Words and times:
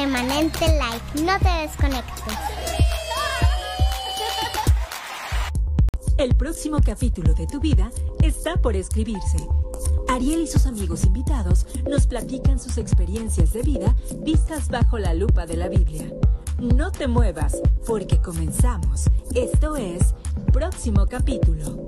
Remanente 0.00 0.60
Live. 0.60 1.26
No 1.26 1.38
te 1.40 1.50
desconectes. 1.60 2.34
El 6.16 6.34
próximo 6.36 6.78
capítulo 6.82 7.34
de 7.34 7.46
tu 7.46 7.60
vida 7.60 7.90
está 8.22 8.56
por 8.56 8.76
escribirse. 8.76 9.36
Ariel 10.08 10.40
y 10.40 10.46
sus 10.46 10.64
amigos 10.64 11.04
invitados 11.04 11.66
nos 11.86 12.06
platican 12.06 12.58
sus 12.58 12.78
experiencias 12.78 13.52
de 13.52 13.60
vida 13.60 13.94
vistas 14.24 14.68
bajo 14.70 14.98
la 14.98 15.12
lupa 15.12 15.44
de 15.44 15.58
la 15.58 15.68
Biblia. 15.68 16.10
No 16.58 16.90
te 16.90 17.06
muevas, 17.06 17.60
porque 17.86 18.22
comenzamos. 18.22 19.10
Esto 19.34 19.76
es 19.76 20.14
Próximo 20.50 21.08
Capítulo. 21.08 21.86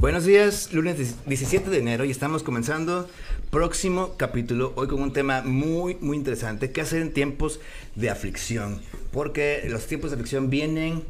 Buenos 0.00 0.24
días, 0.24 0.72
lunes 0.72 1.24
17 1.26 1.70
de 1.70 1.78
enero 1.78 2.04
y 2.04 2.10
estamos 2.10 2.42
comenzando 2.42 3.08
próximo 3.50 4.14
capítulo, 4.16 4.72
hoy 4.76 4.88
con 4.88 5.00
un 5.00 5.12
tema 5.12 5.42
muy, 5.42 5.96
muy 6.00 6.16
interesante, 6.16 6.70
qué 6.70 6.82
hacer 6.82 7.00
en 7.00 7.12
tiempos 7.12 7.60
de 7.94 8.10
aflicción, 8.10 8.80
porque 9.10 9.64
los 9.68 9.86
tiempos 9.86 10.10
de 10.10 10.16
aflicción 10.16 10.50
vienen 10.50 11.02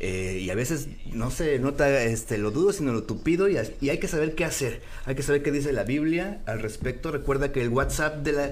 eh, 0.00 0.40
y 0.42 0.50
a 0.50 0.56
veces 0.56 0.88
no 1.12 1.30
se 1.30 1.60
nota 1.60 2.02
este, 2.02 2.36
lo 2.38 2.50
duro, 2.50 2.72
sino 2.72 2.92
lo 2.92 3.04
tupido 3.04 3.48
y, 3.48 3.56
y, 3.80 3.90
hay 3.90 3.98
que 3.98 4.08
saber 4.08 4.34
qué 4.34 4.44
hacer, 4.44 4.82
hay 5.06 5.14
que 5.14 5.22
saber 5.22 5.44
qué 5.44 5.52
dice 5.52 5.72
la 5.72 5.84
Biblia 5.84 6.40
al 6.46 6.60
respecto. 6.60 7.12
Recuerda 7.12 7.52
que 7.52 7.62
el 7.62 7.68
WhatsApp 7.68 8.24
de, 8.24 8.32
la, 8.32 8.50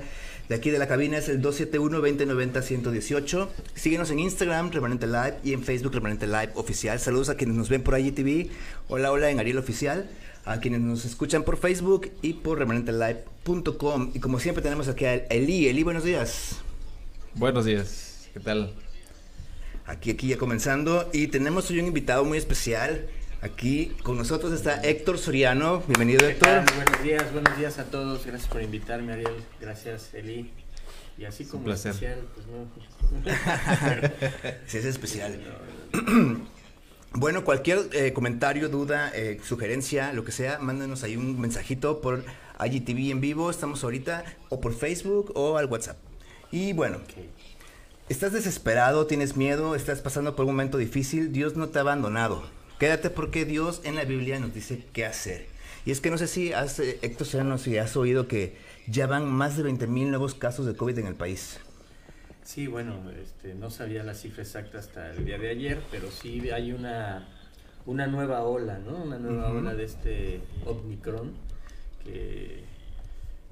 de 0.49 0.55
aquí 0.55 0.71
de 0.71 0.79
la 0.79 0.87
cabina 0.87 1.19
es 1.19 1.29
el 1.29 1.43
271-2090-118. 1.43 3.49
Síguenos 3.75 4.13
en 4.13 4.21
Instagram, 4.21 4.71
Remanente 4.71 5.09
Live, 5.09 5.39
y 5.43 5.53
en 5.53 5.65
Facebook, 5.65 5.95
Remanente 5.95 6.29
Live 6.29 6.53
Oficial. 6.55 7.01
Saludos 7.01 7.29
a 7.29 7.35
quienes 7.35 7.57
nos 7.57 7.69
ven 7.69 7.83
por 7.83 7.99
IGTV. 7.99 8.51
Hola, 8.89 9.11
hola 9.11 9.31
en 9.31 9.41
Ariel 9.41 9.59
Oficial 9.59 10.09
a 10.45 10.59
quienes 10.61 10.81
nos 10.81 11.05
escuchan 11.05 11.45
por 11.45 11.57
Facebook 11.57 12.11
y 12.23 12.35
por 12.35 12.59
remanentelive.com. 12.59 14.11
Y 14.15 14.21
como 14.21 14.41
siempre 14.41 14.63
tenemos 14.63 14.89
aquí 14.89 15.05
a 15.05 15.15
Eli. 15.15 15.69
Eli, 15.69 15.83
buenos 15.83 16.05
días. 16.05 16.57
Buenos 17.35 17.65
días, 17.65 18.29
¿qué 18.35 18.41
tal? 18.41 18.73
Aquí, 19.87 20.11
aquí 20.11 20.29
ya 20.29 20.37
comenzando. 20.37 21.09
Y 21.13 21.29
tenemos 21.29 21.71
hoy 21.71 21.81
un 21.81 21.87
invitado 21.87 22.25
muy 22.25 22.39
especial. 22.39 23.07
Aquí 23.41 23.93
con 24.03 24.17
nosotros 24.17 24.53
está 24.53 24.81
Héctor 24.83 25.19
Soriano. 25.19 25.83
Bienvenido, 25.87 26.27
Héctor. 26.27 26.65
Buenos 26.77 27.03
días, 27.03 27.33
buenos 27.33 27.57
días 27.59 27.79
a 27.79 27.85
todos. 27.85 28.25
Gracias 28.25 28.49
por 28.49 28.63
invitarme, 28.63 29.13
Ariel. 29.13 29.43
Gracias, 29.61 30.15
Eli. 30.15 30.51
Y 31.19 31.25
así 31.25 31.45
como 31.45 31.65
placer. 31.65 31.93
especial, 31.93 32.21
pues 32.35 32.47
no. 32.47 32.69
sí, 34.67 34.79
es 34.79 34.85
especial. 34.85 35.41
Bueno, 37.15 37.45
cualquier 37.45 37.91
eh, 37.93 38.15
comentario, 38.15 38.71
duda, 38.71 39.13
eh, 39.15 39.39
sugerencia, 39.45 40.15
lo 40.15 40.25
que 40.25 40.33
sea, 40.33 40.59
mándenos 40.61 41.03
ahí 41.03 41.17
un 41.17 41.39
mensajito 41.39 42.01
por 42.01 42.25
IGTV 42.59 43.11
en 43.11 43.21
vivo, 43.21 43.51
estamos 43.51 43.85
ahorita, 43.85 44.25
o 44.49 44.61
por 44.63 44.73
Facebook 44.75 45.33
o 45.35 45.59
al 45.59 45.67
WhatsApp. 45.67 45.99
Y 46.51 46.73
bueno, 46.73 47.01
estás 48.09 48.33
desesperado, 48.33 49.07
tienes 49.07 49.37
miedo, 49.37 49.75
estás 49.75 50.01
pasando 50.01 50.35
por 50.35 50.47
un 50.47 50.53
momento 50.53 50.79
difícil, 50.79 51.33
Dios 51.33 51.55
no 51.55 51.69
te 51.69 51.79
ha 51.79 51.83
abandonado. 51.83 52.45
Quédate 52.79 53.11
porque 53.11 53.45
Dios 53.45 53.83
en 53.85 53.95
la 53.95 54.05
Biblia 54.05 54.41
nos 54.41 54.55
dice 54.55 54.83
qué 54.95 55.05
hacer. 55.05 55.47
Y 55.85 55.91
es 55.91 56.01
que 56.01 56.11
no 56.11 56.17
sé 56.17 56.27
si 56.27 56.55
has, 56.55 56.79
eh, 56.79 56.99
Héctor 57.03 57.27
Serrano, 57.27 57.59
si 57.59 57.77
has 57.77 57.95
oído 57.95 58.27
que 58.27 58.57
ya 58.87 59.07
van 59.07 59.31
más 59.31 59.59
de 59.59 59.65
20 59.65 59.87
mil 59.87 60.09
nuevos 60.09 60.35
casos 60.35 60.65
de 60.65 60.77
COVID 60.77 60.99
en 60.99 61.09
el 61.09 61.15
país. 61.15 61.59
Sí, 62.45 62.67
bueno, 62.67 63.11
este, 63.11 63.55
no 63.55 63.71
sabía 63.71 64.03
la 64.03 64.15
cifra 64.15 64.43
exacta 64.43 64.79
hasta 64.79 65.13
el 65.13 65.25
día 65.25 65.39
de 65.39 65.49
ayer, 65.51 65.81
pero 65.91 66.11
sí 66.11 66.51
hay 66.51 66.73
una, 66.73 67.29
una 67.87 68.07
nueva 68.09 68.43
ola, 68.43 68.79
¿no? 68.79 69.05
Una 69.05 69.19
nueva 69.19 69.51
uh 69.51 69.55
-huh. 69.55 69.59
ola 69.59 69.75
de 69.75 69.85
este 69.85 70.41
Omicron, 70.67 71.33
que, 72.05 72.65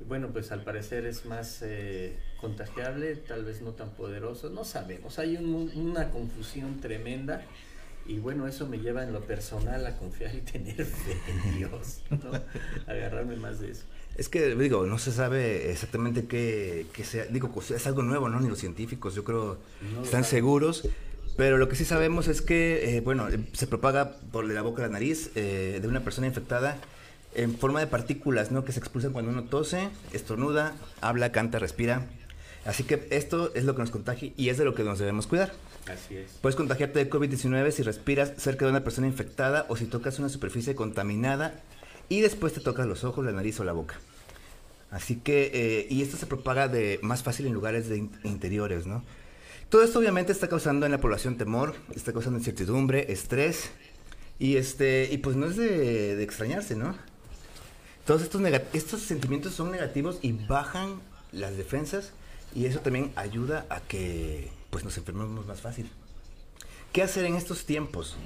bueno, 0.09 0.29
pues 0.33 0.51
al 0.51 0.65
parecer 0.65 1.07
es 1.07 1.25
más 1.25 1.63
eh, 1.63 2.19
contagiable, 2.41 3.15
tal 3.15 3.45
vez 3.45 3.63
no 3.63 3.73
tan 3.73 3.91
poderoso, 3.91 4.51
no 4.51 4.65
sabemos, 4.65 5.19
hay 5.21 5.37
un, 5.37 5.71
una 5.77 6.11
confusión 6.11 6.81
tremenda. 6.81 7.43
Y 8.07 8.19
bueno, 8.19 8.49
eso 8.49 8.67
me 8.67 8.79
lleva 8.79 9.05
en 9.05 9.13
lo 9.13 9.21
personal 9.21 9.87
a 9.87 9.97
confiar 9.97 10.35
y 10.35 10.41
tener 10.53 10.85
fe 10.85 11.17
en 11.29 11.59
Dios, 11.59 12.03
¿no? 12.11 12.33
Agarrarme 12.93 13.37
más 13.37 13.61
de 13.61 13.71
eso. 13.71 13.85
Es 14.21 14.29
que, 14.29 14.55
digo, 14.55 14.85
no 14.85 14.99
se 14.99 15.13
sabe 15.13 15.71
exactamente 15.71 16.27
qué, 16.27 16.85
qué 16.93 17.05
sea. 17.05 17.25
Digo, 17.25 17.49
pues, 17.53 17.71
es 17.71 17.87
algo 17.87 18.03
nuevo, 18.03 18.29
¿no? 18.29 18.39
Ni 18.39 18.51
los 18.51 18.59
científicos, 18.59 19.15
yo 19.15 19.25
creo, 19.25 19.57
no, 19.95 20.05
están 20.05 20.25
seguros. 20.25 20.87
Pero 21.39 21.57
lo 21.57 21.71
que 21.71 21.75
sí 21.75 21.87
sabemos 21.87 22.29
es 22.29 22.43
que, 22.43 22.99
eh, 22.99 23.01
bueno, 23.01 23.29
se 23.55 23.67
propaga 23.67 24.17
por 24.31 24.45
la 24.45 24.61
boca 24.61 24.85
a 24.85 24.89
la 24.89 24.93
nariz 24.93 25.31
eh, 25.37 25.79
de 25.81 25.89
una 25.89 26.01
persona 26.01 26.27
infectada 26.27 26.77
en 27.35 27.57
forma 27.57 27.81
de 27.81 27.87
partículas, 27.87 28.51
¿no? 28.51 28.63
Que 28.63 28.73
se 28.73 28.79
expulsan 28.79 29.15
cuando 29.15 29.31
uno 29.31 29.45
tose, 29.45 29.89
estornuda, 30.13 30.75
habla, 31.01 31.33
canta, 31.33 31.59
respira. 31.59 32.07
Así 32.67 32.85
que 32.85 33.09
esto 33.09 33.55
es 33.55 33.65
lo 33.65 33.75
que 33.75 33.81
nos 33.81 33.91
contagia 33.91 34.35
y 34.37 34.51
es 34.51 34.59
de 34.59 34.67
lo 34.67 34.75
que 34.75 34.85
nos 34.85 34.99
debemos 34.99 35.27
cuidar. 35.27 35.55
Así 35.87 36.19
es. 36.19 36.31
Puedes 36.43 36.57
contagiarte 36.57 37.03
de 37.03 37.09
COVID-19 37.09 37.71
si 37.71 37.83
respiras 37.83 38.35
cerca 38.37 38.67
de 38.67 38.71
una 38.71 38.85
persona 38.85 39.07
infectada 39.07 39.65
o 39.71 39.77
si 39.77 39.87
tocas 39.87 40.19
una 40.19 40.29
superficie 40.29 40.75
contaminada 40.75 41.55
y 42.11 42.21
después 42.21 42.53
te 42.53 42.61
tocas 42.61 42.87
los 42.87 43.03
ojos, 43.05 43.25
la 43.25 43.33
nariz 43.33 43.59
o 43.61 43.65
la 43.65 43.73
boca. 43.73 43.99
Así 44.91 45.17
que, 45.17 45.51
eh, 45.55 45.87
y 45.89 46.03
esto 46.03 46.17
se 46.17 46.27
propaga 46.27 46.69
de 46.69 46.99
más 47.03 47.23
fácil 47.23 47.47
en 47.47 47.55
lugares 47.55 47.89
de 47.89 47.99
in 47.99 48.11
interiores, 48.25 48.87
¿no? 48.87 49.05
Todo 49.69 49.85
esto 49.85 50.01
obviamente 50.01 50.33
está 50.33 50.49
causando 50.49 50.85
en 50.85 50.93
la 50.93 51.01
población 51.01 51.39
temor, 51.39 51.75
está 51.95 52.13
causando 52.13 52.39
incertidumbre, 52.39 53.13
estrés, 53.13 53.71
y 54.41 54.57
este, 54.57 55.09
y 55.13 55.19
pues 55.19 55.37
no 55.37 55.47
es 55.47 55.57
de, 55.57 56.17
de 56.17 56.23
extrañarse, 56.25 56.75
¿no? 56.75 56.97
Todos 58.05 58.23
estos, 58.23 58.43
estos 58.73 59.03
sentimientos 59.03 59.55
son 59.55 59.71
negativos 59.71 60.19
y 60.23 60.33
bajan 60.33 61.01
las 61.31 61.57
defensas, 61.57 62.13
y 62.53 62.67
eso 62.67 62.81
también 62.81 63.13
ayuda 63.15 63.67
a 63.71 63.81
que 63.81 64.51
pues 64.71 64.83
nos 64.83 64.97
enfermemos 64.99 65.47
más 65.47 65.61
fácil. 65.61 65.89
¿Qué 66.93 67.03
hacer 67.05 67.25
en 67.25 67.37
estos 67.37 67.65
tiempos? 67.65 68.17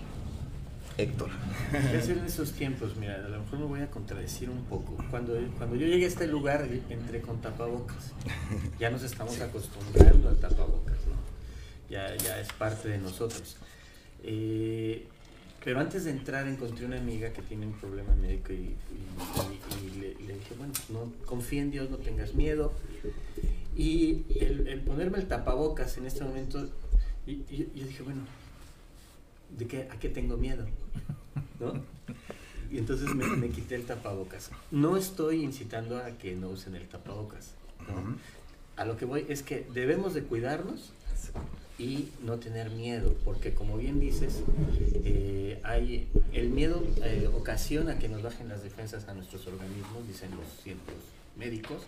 Héctor. 0.97 1.31
¿Qué 1.71 1.97
hacer 1.97 2.19
en 2.19 2.25
esos 2.25 2.53
tiempos? 2.53 2.97
Mira, 2.97 3.17
a 3.17 3.29
lo 3.29 3.41
mejor 3.41 3.59
me 3.59 3.65
voy 3.67 3.81
a 3.81 3.91
contradecir 3.91 4.49
un 4.49 4.65
poco. 4.65 4.97
Cuando, 5.11 5.35
cuando 5.59 5.77
yo 5.77 5.87
llegué 5.87 6.05
a 6.05 6.09
este 6.09 6.27
lugar, 6.27 6.69
entré 6.89 7.21
con 7.21 7.41
tapabocas. 7.41 8.13
Ya 8.79 8.91
nos 8.91 9.03
estamos 9.03 9.41
acostumbrando 9.41 10.29
al 10.29 10.37
tapabocas, 10.37 10.99
¿no? 11.07 11.17
Ya, 11.91 12.15
ya 12.17 12.41
es 12.41 12.53
parte 12.53 12.89
de 12.89 12.99
nosotros. 12.99 13.57
Eh, 14.23 15.07
pero 15.65 15.81
antes 15.81 16.05
de 16.05 16.11
entrar 16.11 16.47
encontré 16.47 16.85
una 16.85 16.99
amiga 16.99 17.33
que 17.33 17.43
tiene 17.43 17.67
un 17.67 17.73
problema 17.73 18.15
médico 18.15 18.53
y, 18.53 18.57
y, 18.57 18.77
y, 19.83 19.87
y 19.87 20.01
le, 20.01 20.09
le, 20.27 20.35
dije, 20.35 20.55
bueno, 20.59 20.75
no, 20.91 21.11
confía 21.25 21.63
en 21.63 21.71
Dios, 21.71 21.91
no 21.91 21.97
tengas 21.97 22.35
miedo. 22.35 22.73
Y 23.75 24.25
el, 24.39 24.69
el 24.69 24.81
ponerme 24.83 25.19
el 25.19 25.27
tapabocas 25.27 25.97
en 25.99 26.07
este 26.07 26.23
momento, 26.23 26.69
y, 27.27 27.43
yo 27.49 27.87
dije, 27.87 28.03
bueno, 28.03 28.23
¿de 29.51 29.67
qué, 29.67 29.89
¿a 29.91 29.99
qué 29.99 30.09
tengo 30.09 30.37
miedo? 30.37 30.67
¿No? 31.61 31.83
Y 32.71 32.79
entonces 32.79 33.15
me, 33.15 33.27
me, 33.27 33.51
quité 33.51 33.77
el 33.77 33.85
tapabocas. 33.85 34.51
No 34.71 34.97
estoy 34.97 35.45
incitando 35.45 35.99
a 35.99 36.11
que 36.19 36.35
no 36.35 36.49
usen 36.49 36.75
el 36.75 36.89
tapabocas. 36.89 37.53
¿no? 37.89 37.95
Uh 37.95 37.99
-huh. 37.99 38.17
A 38.77 38.85
lo 38.85 38.97
que 38.97 39.05
voy 39.05 39.25
es 39.29 39.43
que 39.43 39.67
debemos 39.73 40.15
de 40.15 40.25
cuidarnos 40.25 40.93
y 41.79 42.09
no 42.23 42.39
tener 42.39 42.71
miedo, 42.71 43.15
porque 43.25 43.53
como 43.55 43.77
bien 43.77 43.99
dices, 44.01 44.43
eh, 45.05 45.61
hay, 45.65 46.09
el 46.33 46.51
miedo 46.51 46.83
eh, 47.03 47.29
ocasiona 47.35 47.99
que 47.99 48.09
nos 48.09 48.23
bajen 48.23 48.49
las 48.49 48.63
defensas 48.63 49.09
a 49.09 49.15
nuestros 49.15 49.47
organismos, 49.47 50.07
dicen 50.07 50.31
los 50.37 50.47
cientos 50.63 50.95
médicos, 51.37 51.83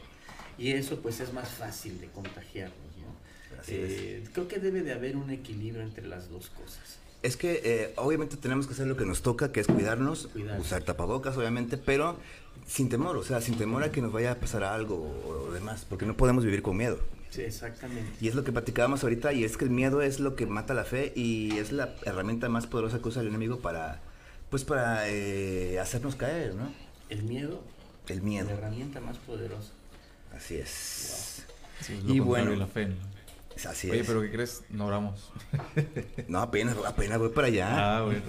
y 0.58 0.72
eso 0.72 1.00
pues 1.00 1.20
es 1.20 1.32
más 1.32 1.48
fácil 1.48 2.00
de 2.00 2.08
contagiarnos. 2.08 2.76
¿no? 3.00 3.62
Eh, 3.68 4.24
creo 4.32 4.48
que 4.48 4.58
debe 4.58 4.82
de 4.82 4.92
haber 4.92 5.16
un 5.16 5.30
equilibrio 5.30 5.82
entre 5.82 6.06
las 6.06 6.30
dos 6.30 6.50
cosas. 6.50 6.98
Es 7.22 7.36
que 7.36 7.60
eh, 7.64 7.92
obviamente 7.96 8.36
tenemos 8.36 8.66
que 8.66 8.74
hacer 8.74 8.86
lo 8.86 8.96
que 8.96 9.04
nos 9.04 9.22
toca, 9.22 9.50
que 9.50 9.60
es 9.60 9.66
cuidarnos, 9.66 10.28
Cuidar. 10.28 10.60
usar 10.60 10.82
tapabocas, 10.82 11.36
obviamente, 11.36 11.76
pero 11.76 12.18
sin 12.66 12.88
temor, 12.88 13.16
o 13.16 13.22
sea, 13.22 13.40
sin 13.40 13.56
temor 13.56 13.82
a 13.82 13.92
que 13.92 14.00
nos 14.00 14.12
vaya 14.12 14.32
a 14.32 14.34
pasar 14.36 14.64
algo 14.64 14.96
o, 15.26 15.52
demás, 15.52 15.86
porque 15.88 16.06
no 16.06 16.16
podemos 16.16 16.44
vivir 16.44 16.62
con 16.62 16.76
miedo. 16.76 16.98
Sí, 17.30 17.42
exactamente. 17.42 18.12
Y 18.20 18.28
es 18.28 18.34
lo 18.34 18.44
que 18.44 18.52
platicábamos 18.52 19.02
ahorita, 19.02 19.32
y 19.32 19.44
es 19.44 19.56
que 19.56 19.64
el 19.64 19.70
miedo 19.70 20.02
es 20.02 20.20
lo 20.20 20.36
que 20.36 20.46
mata 20.46 20.74
la 20.74 20.84
fe 20.84 21.12
y 21.16 21.56
es 21.58 21.72
la 21.72 21.94
herramienta 22.04 22.48
más 22.48 22.66
poderosa 22.66 23.00
que 23.00 23.08
usa 23.08 23.22
el 23.22 23.28
enemigo 23.28 23.58
para, 23.58 24.00
pues, 24.50 24.64
para 24.64 25.08
eh, 25.08 25.78
hacernos 25.80 26.16
caer, 26.16 26.54
¿no? 26.54 26.72
El 27.08 27.24
miedo. 27.24 27.62
El 28.08 28.22
miedo. 28.22 28.46
La 28.46 28.54
herramienta 28.54 29.00
más 29.00 29.18
poderosa. 29.18 29.72
Así 30.34 30.56
es. 30.56 31.44
Wow. 31.48 31.56
Sí, 31.80 32.02
y 32.06 32.20
bueno. 32.20 32.54
La 32.54 32.66
fe, 32.66 32.86
¿no? 32.86 33.15
Así 33.64 33.90
Oye, 33.90 34.00
es. 34.00 34.06
pero 34.06 34.20
¿qué 34.20 34.30
crees? 34.30 34.64
No 34.68 34.86
oramos. 34.86 35.32
no, 36.28 36.40
apenas, 36.40 36.76
apenas 36.86 37.18
voy 37.18 37.30
para 37.30 37.46
allá. 37.46 37.98
Ah, 37.98 38.02
bueno. 38.02 38.22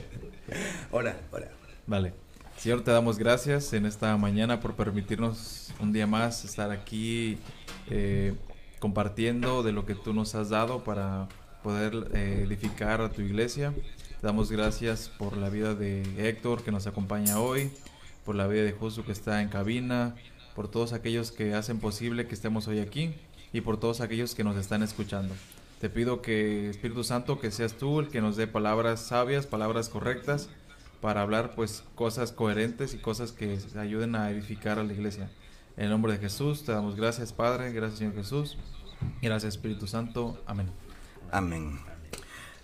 hola, 0.92 1.16
hola. 1.32 1.48
Vale. 1.86 2.12
Señor, 2.56 2.82
te 2.82 2.92
damos 2.92 3.18
gracias 3.18 3.72
en 3.72 3.84
esta 3.84 4.16
mañana 4.16 4.60
por 4.60 4.74
permitirnos 4.74 5.72
un 5.80 5.92
día 5.92 6.06
más 6.06 6.44
estar 6.44 6.70
aquí 6.70 7.38
eh, 7.90 8.34
compartiendo 8.78 9.62
de 9.62 9.72
lo 9.72 9.84
que 9.84 9.94
tú 9.94 10.14
nos 10.14 10.34
has 10.34 10.50
dado 10.50 10.84
para 10.84 11.28
poder 11.62 12.10
eh, 12.14 12.44
edificar 12.46 13.00
a 13.00 13.10
tu 13.10 13.22
iglesia. 13.22 13.74
Te 14.20 14.26
damos 14.26 14.52
gracias 14.52 15.08
por 15.08 15.36
la 15.36 15.50
vida 15.50 15.74
de 15.74 16.02
Héctor 16.28 16.62
que 16.62 16.70
nos 16.70 16.86
acompaña 16.86 17.40
hoy, 17.40 17.70
por 18.24 18.36
la 18.36 18.46
vida 18.46 18.62
de 18.62 18.72
Josu 18.72 19.04
que 19.04 19.12
está 19.12 19.42
en 19.42 19.48
cabina, 19.48 20.14
por 20.54 20.68
todos 20.70 20.92
aquellos 20.92 21.32
que 21.32 21.54
hacen 21.54 21.80
posible 21.80 22.26
que 22.26 22.34
estemos 22.34 22.68
hoy 22.68 22.78
aquí. 22.78 23.14
Y 23.54 23.60
por 23.60 23.78
todos 23.78 24.02
aquellos 24.02 24.34
que 24.34 24.44
nos 24.44 24.56
están 24.56 24.82
escuchando. 24.82 25.34
Te 25.80 25.88
pido 25.88 26.20
que, 26.20 26.68
Espíritu 26.68 27.04
Santo, 27.04 27.38
que 27.38 27.50
seas 27.50 27.74
tú 27.74 28.00
el 28.00 28.08
que 28.08 28.20
nos 28.20 28.36
dé 28.36 28.46
palabras 28.46 29.00
sabias, 29.00 29.46
palabras 29.46 29.88
correctas, 29.88 30.50
para 31.00 31.22
hablar 31.22 31.54
pues 31.54 31.84
cosas 31.94 32.32
coherentes 32.32 32.94
y 32.94 32.98
cosas 32.98 33.30
que 33.30 33.58
ayuden 33.78 34.16
a 34.16 34.30
edificar 34.30 34.78
a 34.78 34.82
la 34.82 34.92
iglesia. 34.92 35.30
En 35.76 35.84
el 35.84 35.90
nombre 35.90 36.12
de 36.12 36.18
Jesús 36.18 36.64
te 36.64 36.72
damos 36.72 36.96
gracias, 36.96 37.32
Padre, 37.32 37.72
gracias, 37.72 38.00
Señor 38.00 38.14
Jesús. 38.14 38.58
Gracias, 39.22 39.54
Espíritu 39.54 39.86
Santo. 39.86 40.42
Amén. 40.46 40.66
Amén. 41.30 41.78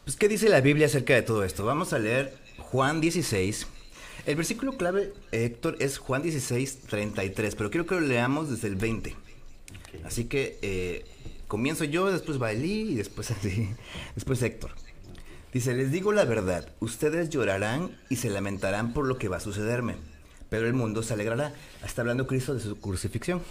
Pues, 0.04 0.16
¿qué 0.16 0.28
dice 0.28 0.48
la 0.48 0.60
Biblia 0.60 0.86
acerca 0.86 1.14
de 1.14 1.22
todo 1.22 1.44
esto? 1.44 1.64
Vamos 1.64 1.92
a 1.92 2.00
leer 2.00 2.36
Juan 2.58 3.00
16. 3.00 3.66
El 4.26 4.36
versículo 4.36 4.76
clave, 4.76 5.12
Héctor, 5.30 5.76
es 5.78 5.98
Juan 5.98 6.22
16, 6.22 6.80
33, 6.88 7.54
pero 7.54 7.70
quiero 7.70 7.86
que 7.86 7.94
lo 7.94 8.00
leamos 8.00 8.50
desde 8.50 8.66
el 8.66 8.74
20. 8.74 9.29
Así 10.04 10.24
que 10.24 10.58
eh, 10.62 11.04
comienzo 11.48 11.84
yo, 11.84 12.10
después 12.10 12.38
Eli 12.52 12.92
y 12.92 12.94
después 12.94 13.30
así, 13.30 13.68
después 14.14 14.42
Héctor. 14.42 14.72
Dice, 15.52 15.74
les 15.74 15.90
digo 15.90 16.12
la 16.12 16.24
verdad, 16.24 16.68
ustedes 16.78 17.28
llorarán 17.28 17.96
y 18.08 18.16
se 18.16 18.30
lamentarán 18.30 18.92
por 18.92 19.06
lo 19.06 19.18
que 19.18 19.28
va 19.28 19.38
a 19.38 19.40
sucederme, 19.40 19.96
pero 20.48 20.68
el 20.68 20.74
mundo 20.74 21.02
se 21.02 21.14
alegrará. 21.14 21.52
Está 21.84 22.02
hablando 22.02 22.28
Cristo 22.28 22.54
de 22.54 22.60
su 22.60 22.78
crucifixión. 22.78 23.42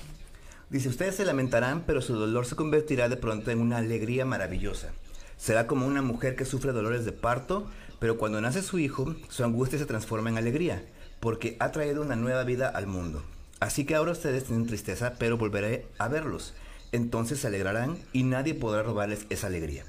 Dice, 0.70 0.88
ustedes 0.88 1.16
se 1.16 1.26
lamentarán, 1.26 1.84
pero 1.86 2.02
su 2.02 2.14
dolor 2.14 2.46
se 2.46 2.56
convertirá 2.56 3.10
de 3.10 3.18
pronto 3.18 3.52
en 3.52 3.60
una 3.60 3.78
alegría 3.78 4.24
maravillosa. 4.24 4.92
Será 5.36 5.68
como 5.68 5.88
una 5.88 6.02
mujer 6.02 6.36
que 6.36 6.46
sufre 6.46 6.72
dolores 6.72 7.06
de 7.06 7.12
parto, 7.12 7.68
pero 8.00 8.18
cuando 8.18 8.40
nace 8.40 8.62
su 8.62 8.80
hijo, 8.80 9.16
su 9.30 9.44
angustia 9.44 9.80
se 9.80 9.86
transforma 9.86 10.30
en 10.30 10.38
alegría, 10.38 10.86
porque 11.20 11.58
ha 11.60 11.72
traído 11.72 12.02
una 12.02 12.16
nueva 12.16 12.44
vida 12.44 12.70
al 12.70 12.88
mundo. 12.88 13.24
Así 13.60 13.86
que 13.86 13.96
ahora 13.96 14.14
ustedes 14.14 14.46
tienen 14.46 14.68
tristeza, 14.68 15.16
pero 15.20 15.38
volveré 15.38 15.86
a 15.98 16.08
verlos. 16.08 16.54
Entonces 16.92 17.40
se 17.40 17.48
alegrarán 17.48 17.98
y 18.14 18.24
nadie 18.24 18.54
podrá 18.54 18.84
robarles 18.84 19.26
esa 19.30 19.48
alegría. 19.48 19.86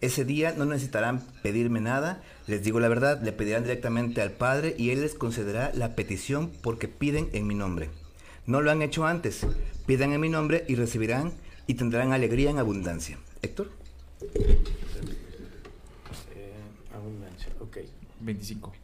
Ese 0.00 0.24
día 0.24 0.52
no 0.56 0.64
necesitarán 0.66 1.24
pedirme 1.42 1.80
nada, 1.80 2.22
les 2.46 2.62
digo 2.62 2.80
la 2.80 2.88
verdad, 2.88 3.22
le 3.22 3.32
pedirán 3.32 3.62
directamente 3.62 4.20
al 4.20 4.32
Padre 4.32 4.74
y 4.76 4.90
Él 4.90 5.00
les 5.00 5.14
concederá 5.14 5.70
la 5.74 5.94
petición 5.94 6.50
porque 6.62 6.88
piden 6.88 7.30
en 7.32 7.46
mi 7.46 7.54
nombre. 7.54 7.88
No 8.46 8.60
lo 8.60 8.70
han 8.70 8.82
hecho 8.82 9.06
antes, 9.06 9.46
pidan 9.86 10.12
en 10.12 10.20
mi 10.20 10.28
nombre 10.28 10.64
y 10.68 10.74
recibirán 10.74 11.32
y 11.66 11.74
tendrán 11.74 12.12
alegría 12.12 12.50
en 12.50 12.58
abundancia. 12.58 13.18
Héctor. 13.40 13.70
Eh, 14.34 14.58
abundancia, 16.92 17.48
ok. 17.60 17.78
25. 18.20 18.74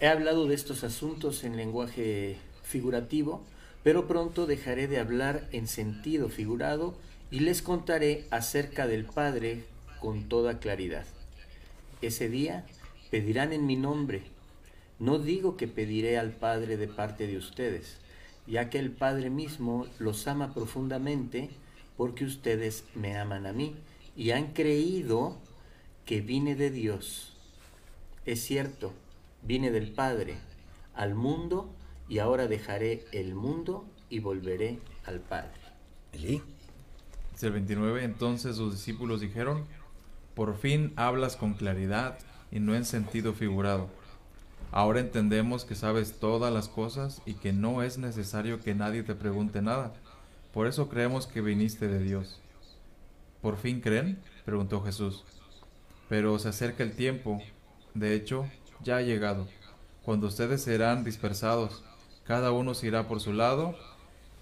He 0.00 0.08
hablado 0.08 0.48
de 0.48 0.56
estos 0.56 0.82
asuntos 0.82 1.44
en 1.44 1.56
lenguaje 1.56 2.38
figurativo, 2.72 3.44
pero 3.84 4.08
pronto 4.08 4.46
dejaré 4.46 4.88
de 4.88 4.98
hablar 4.98 5.46
en 5.52 5.66
sentido 5.68 6.30
figurado 6.30 6.94
y 7.30 7.40
les 7.40 7.60
contaré 7.60 8.26
acerca 8.30 8.86
del 8.86 9.04
Padre 9.04 9.64
con 10.00 10.28
toda 10.28 10.58
claridad. 10.58 11.04
Ese 12.00 12.28
día 12.28 12.64
pedirán 13.10 13.52
en 13.52 13.66
mi 13.66 13.76
nombre. 13.76 14.22
No 14.98 15.18
digo 15.18 15.56
que 15.56 15.68
pediré 15.68 16.18
al 16.18 16.30
Padre 16.30 16.76
de 16.76 16.88
parte 16.88 17.26
de 17.26 17.36
ustedes, 17.36 17.98
ya 18.46 18.70
que 18.70 18.78
el 18.78 18.90
Padre 18.90 19.28
mismo 19.28 19.86
los 19.98 20.26
ama 20.26 20.54
profundamente 20.54 21.50
porque 21.96 22.24
ustedes 22.24 22.84
me 22.94 23.18
aman 23.18 23.46
a 23.46 23.52
mí 23.52 23.76
y 24.16 24.30
han 24.30 24.52
creído 24.52 25.36
que 26.06 26.20
vine 26.20 26.54
de 26.54 26.70
Dios. 26.70 27.36
Es 28.24 28.40
cierto, 28.42 28.92
vine 29.42 29.70
del 29.70 29.92
Padre 29.92 30.36
al 30.94 31.14
mundo 31.14 31.70
y 32.12 32.18
ahora 32.18 32.46
dejaré 32.46 33.06
el 33.12 33.34
mundo 33.34 33.86
y 34.10 34.18
volveré 34.18 34.80
al 35.06 35.20
Padre. 35.20 35.58
Eli. 36.12 36.42
Dice 37.32 37.46
el 37.46 37.54
29, 37.54 38.04
entonces 38.04 38.56
sus 38.56 38.74
discípulos 38.74 39.22
dijeron, 39.22 39.64
por 40.34 40.58
fin 40.58 40.92
hablas 40.96 41.36
con 41.36 41.54
claridad 41.54 42.18
y 42.50 42.60
no 42.60 42.74
en 42.74 42.84
sentido 42.84 43.32
figurado. 43.32 43.88
Ahora 44.72 45.00
entendemos 45.00 45.64
que 45.64 45.74
sabes 45.74 46.20
todas 46.20 46.52
las 46.52 46.68
cosas 46.68 47.22
y 47.24 47.32
que 47.32 47.54
no 47.54 47.82
es 47.82 47.96
necesario 47.96 48.60
que 48.60 48.74
nadie 48.74 49.02
te 49.04 49.14
pregunte 49.14 49.62
nada. 49.62 49.94
Por 50.52 50.66
eso 50.66 50.90
creemos 50.90 51.26
que 51.26 51.40
viniste 51.40 51.88
de 51.88 52.02
Dios. 52.02 52.42
¿Por 53.40 53.56
fin 53.56 53.80
creen? 53.80 54.18
preguntó 54.44 54.82
Jesús. 54.82 55.24
Pero 56.10 56.38
se 56.38 56.50
acerca 56.50 56.82
el 56.82 56.92
tiempo, 56.92 57.40
de 57.94 58.14
hecho, 58.14 58.44
ya 58.84 58.98
ha 58.98 59.02
llegado, 59.02 59.48
cuando 60.04 60.26
ustedes 60.26 60.60
serán 60.62 61.04
dispersados, 61.04 61.82
cada 62.24 62.52
uno 62.52 62.74
se 62.74 62.86
irá 62.86 63.08
por 63.08 63.20
su 63.20 63.32
lado 63.32 63.76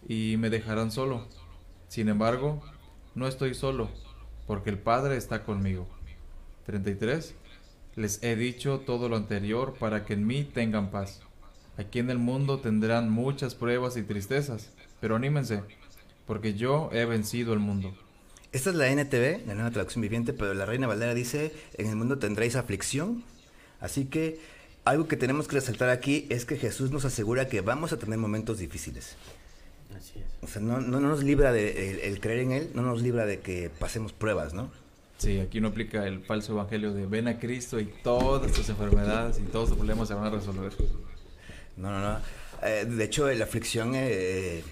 y 0.08 0.36
me 0.38 0.50
dejarán 0.50 0.90
solo. 0.90 1.26
Sin 1.88 2.08
embargo, 2.08 2.62
no 3.14 3.26
estoy 3.26 3.54
solo, 3.54 3.90
porque 4.46 4.70
el 4.70 4.78
Padre 4.78 5.16
está 5.16 5.44
conmigo. 5.44 5.86
33. 6.66 7.34
Les 7.96 8.22
he 8.22 8.36
dicho 8.36 8.80
todo 8.80 9.08
lo 9.08 9.16
anterior 9.16 9.74
para 9.78 10.04
que 10.04 10.14
en 10.14 10.26
mí 10.26 10.44
tengan 10.44 10.90
paz. 10.90 11.22
Aquí 11.76 11.98
en 11.98 12.10
el 12.10 12.18
mundo 12.18 12.60
tendrán 12.60 13.10
muchas 13.10 13.54
pruebas 13.54 13.96
y 13.96 14.02
tristezas, 14.02 14.70
pero 15.00 15.16
anímense, 15.16 15.62
porque 16.26 16.54
yo 16.54 16.90
he 16.92 17.04
vencido 17.06 17.52
el 17.52 17.58
mundo. 17.58 17.94
Esta 18.52 18.70
es 18.70 18.76
la 18.76 18.88
NTV, 18.88 19.46
la 19.46 19.54
nueva 19.54 19.70
traducción 19.70 20.02
viviente, 20.02 20.32
pero 20.32 20.54
la 20.54 20.66
Reina 20.66 20.86
Valera 20.86 21.14
dice, 21.14 21.52
en 21.74 21.88
el 21.88 21.96
mundo 21.96 22.18
tendréis 22.18 22.56
aflicción. 22.56 23.24
Así 23.80 24.06
que 24.06 24.40
algo 24.84 25.08
que 25.08 25.16
tenemos 25.16 25.48
que 25.48 25.56
resaltar 25.56 25.90
aquí 25.90 26.26
es 26.30 26.44
que 26.44 26.56
Jesús 26.56 26.90
nos 26.90 27.04
asegura 27.04 27.48
que 27.48 27.60
vamos 27.60 27.92
a 27.92 27.98
tener 27.98 28.18
momentos 28.18 28.58
difíciles. 28.58 29.16
Así 29.96 30.18
es. 30.18 30.26
O 30.42 30.46
sea, 30.46 30.62
no, 30.62 30.80
no 30.80 31.00
nos 31.00 31.22
libra 31.22 31.52
de 31.52 31.90
el, 31.90 31.98
el 32.00 32.20
creer 32.20 32.40
en 32.40 32.52
Él, 32.52 32.70
no 32.74 32.82
nos 32.82 33.02
libra 33.02 33.26
de 33.26 33.40
que 33.40 33.70
pasemos 33.70 34.12
pruebas, 34.12 34.54
¿no? 34.54 34.70
Sí, 35.18 35.38
aquí 35.38 35.60
no 35.60 35.68
aplica 35.68 36.06
el 36.06 36.20
falso 36.24 36.52
evangelio 36.52 36.94
de 36.94 37.04
ven 37.04 37.28
a 37.28 37.38
Cristo 37.38 37.78
y 37.78 37.84
todas 38.02 38.50
tus 38.52 38.70
enfermedades 38.70 39.38
y 39.38 39.42
todos 39.42 39.68
tus 39.68 39.76
problemas 39.76 40.08
se 40.08 40.14
van 40.14 40.24
a 40.24 40.30
resolver. 40.30 40.72
No, 41.76 41.90
no, 41.90 42.00
no. 42.00 42.20
Eh, 42.62 42.86
de 42.86 43.04
hecho, 43.04 43.30
la 43.30 43.44
aflicción 43.44 43.92
eh, 43.94 44.64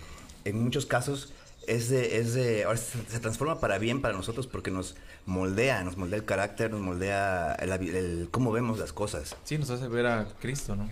en 0.47 0.63
muchos 0.65 0.87
casos 0.87 1.35
es 1.67 1.91
de, 1.91 2.17
es 2.17 2.33
de, 2.33 2.65
ahora 2.65 2.79
se, 2.79 2.99
se 3.09 3.21
transforma 3.21 3.61
para 3.61 3.79
bien 3.79 4.01
para 4.01 4.15
nosotros 4.15 4.47
porque 4.47 4.71
nos 4.71 4.97
moldea, 5.29 5.85
nos 5.85 5.97
moldea 5.97 6.19
el 6.19 6.25
carácter, 6.25 6.71
nos 6.71 6.81
moldea 6.81 7.55
el, 7.61 7.71
el- 7.71 8.29
cómo 8.31 8.51
vemos 8.51 8.79
las 8.79 8.93
cosas. 8.93 9.37
Sí, 9.45 9.59
nos 9.59 9.71
hace 9.71 9.87
ver 9.89 10.07
a 10.07 10.27
Cristo, 10.41 10.75
¿no? 10.75 10.89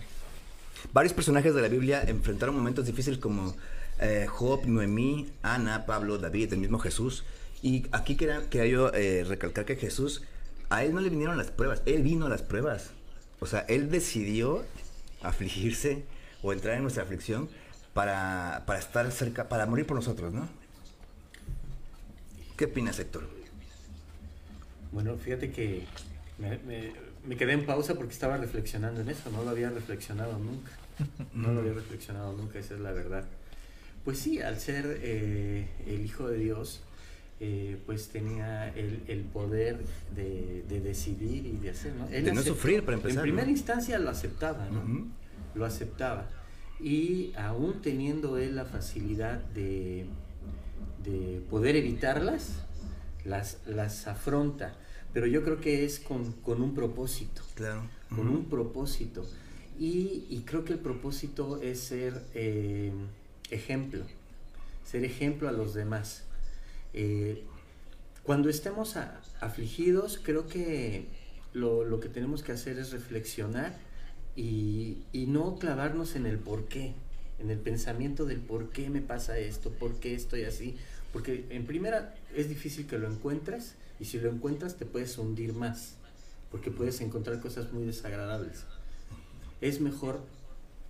Varios 0.93 1.13
personajes 1.13 1.53
de 1.55 1.61
la 1.61 1.67
Biblia 1.67 2.03
enfrentaron 2.03 2.55
momentos 2.55 2.85
difíciles 2.85 3.19
como 3.19 3.55
eh, 3.99 4.27
Job, 4.29 4.65
Noemí, 4.67 5.31
Ana, 5.41 5.85
Pablo, 5.85 6.17
David, 6.19 6.53
el 6.53 6.59
mismo 6.59 6.77
Jesús. 6.79 7.23
Y 7.63 7.87
aquí 7.91 8.15
quería, 8.15 8.47
quería 8.49 8.67
yo 8.67 8.93
eh, 8.93 9.25
recalcar 9.27 9.65
que 9.65 9.75
Jesús, 9.75 10.21
a 10.69 10.83
él 10.83 10.93
no 10.93 11.01
le 11.01 11.09
vinieron 11.09 11.35
las 11.37 11.49
pruebas, 11.49 11.81
él 11.87 12.03
vino 12.03 12.27
a 12.27 12.29
las 12.29 12.43
pruebas. 12.43 12.91
O 13.39 13.47
sea, 13.47 13.61
él 13.67 13.89
decidió 13.89 14.63
afligirse 15.23 16.03
o 16.43 16.53
entrar 16.53 16.75
en 16.75 16.83
nuestra 16.83 17.03
aflicción 17.03 17.49
para, 17.95 18.63
para 18.67 18.77
estar 18.77 19.11
cerca, 19.11 19.49
para 19.49 19.65
morir 19.65 19.87
por 19.87 19.95
nosotros, 19.95 20.31
¿no? 20.31 20.47
¿Qué 22.55 22.65
opinas, 22.65 22.99
Héctor? 22.99 23.27
Bueno, 24.97 25.15
fíjate 25.15 25.51
que 25.51 25.83
me, 26.39 26.57
me- 26.65 26.91
me 27.23 27.37
quedé 27.37 27.51
en 27.53 27.67
pausa 27.67 27.93
porque 27.93 28.13
estaba 28.13 28.35
reflexionando 28.37 28.99
en 29.01 29.09
eso, 29.09 29.29
no 29.29 29.43
lo 29.43 29.51
había 29.51 29.69
reflexionado 29.69 30.39
nunca. 30.39 30.71
No 31.35 31.51
lo 31.53 31.59
había 31.59 31.73
reflexionado 31.73 32.33
nunca, 32.35 32.57
esa 32.57 32.73
es 32.73 32.79
la 32.79 32.93
verdad. 32.93 33.23
Pues 34.03 34.17
sí, 34.17 34.41
al 34.41 34.59
ser 34.59 34.97
eh, 35.03 35.67
el 35.85 36.03
Hijo 36.03 36.27
de 36.27 36.39
Dios, 36.39 36.81
eh, 37.39 37.77
pues 37.85 38.07
tenía 38.09 38.69
el, 38.75 39.03
el 39.07 39.19
poder 39.21 39.77
de, 40.15 40.63
de 40.67 40.81
decidir 40.81 41.45
y 41.45 41.57
de 41.57 41.69
hacer, 41.69 41.93
¿no? 41.93 42.07
Él 42.09 42.25
De 42.25 42.33
no 42.33 42.39
aceptó- 42.41 42.55
sufrir, 42.55 42.83
para 42.83 42.97
empezar, 42.97 43.19
En 43.19 43.21
primera 43.21 43.45
¿no? 43.45 43.51
instancia 43.51 43.99
lo 43.99 44.09
aceptaba, 44.09 44.67
¿no? 44.71 44.79
Ujú. 44.79 45.07
Lo 45.53 45.63
aceptaba. 45.65 46.27
Y 46.79 47.33
aún 47.37 47.83
teniendo 47.83 48.39
él 48.39 48.55
la 48.55 48.65
facilidad 48.65 49.41
de, 49.53 50.07
de 51.03 51.39
poder 51.51 51.75
evitarlas, 51.75 52.63
las, 53.25 53.59
las 53.67 54.07
afronta. 54.07 54.73
Pero 55.17 55.25
yo 55.25 55.43
creo 55.43 55.59
que 55.59 55.83
es 55.83 55.99
con, 55.99 56.31
con 56.43 56.61
un 56.61 56.75
propósito 56.75 57.41
Claro. 57.55 57.81
con 58.15 58.27
un 58.27 58.45
propósito. 58.45 59.25
Y, 59.79 60.25
y 60.29 60.43
creo 60.45 60.63
que 60.63 60.73
el 60.73 60.79
propósito 60.79 61.59
es 61.59 61.79
ser 61.79 62.21
eh, 62.35 62.91
ejemplo, 63.49 64.05
ser 64.85 65.03
ejemplo 65.05 65.49
a 65.49 65.51
los 65.51 65.73
demás. 65.73 66.21
Eh, 66.93 67.41
cuando 68.21 68.47
estemos 68.47 68.95
a- 68.95 69.19
afligidos, 69.41 70.19
creo 70.21 70.45
que 70.45 71.07
lo, 71.51 71.83
lo 71.83 71.99
que 71.99 72.09
tenemos 72.09 72.43
que 72.43 72.51
hacer 72.51 72.77
es 72.77 72.91
reflexionar 72.91 73.75
y, 74.35 74.99
y 75.13 75.25
no 75.25 75.57
clavarnos 75.57 76.15
en 76.15 76.27
el 76.27 76.37
por 76.37 76.65
qué, 76.65 76.93
en 77.39 77.49
el 77.49 77.57
pensamiento 77.57 78.27
del 78.27 78.39
por 78.39 78.69
qué 78.69 78.91
me 78.91 79.01
pasa 79.01 79.39
esto, 79.39 79.71
por 79.71 79.95
qué 79.95 80.13
estoy 80.13 80.43
así. 80.43 80.75
Porque 81.11 81.47
en 81.49 81.65
primera 81.65 82.13
es 82.35 82.49
difícil 82.49 82.85
que 82.85 82.99
lo 82.99 83.11
encuentres 83.11 83.73
y 83.99 84.05
si 84.05 84.19
lo 84.19 84.29
encuentras 84.29 84.75
te 84.75 84.85
puedes 84.85 85.17
hundir 85.17 85.53
más 85.53 85.95
porque 86.51 86.71
puedes 86.71 87.01
encontrar 87.01 87.39
cosas 87.39 87.71
muy 87.73 87.85
desagradables. 87.85 88.65
Es 89.61 89.81
mejor 89.81 90.21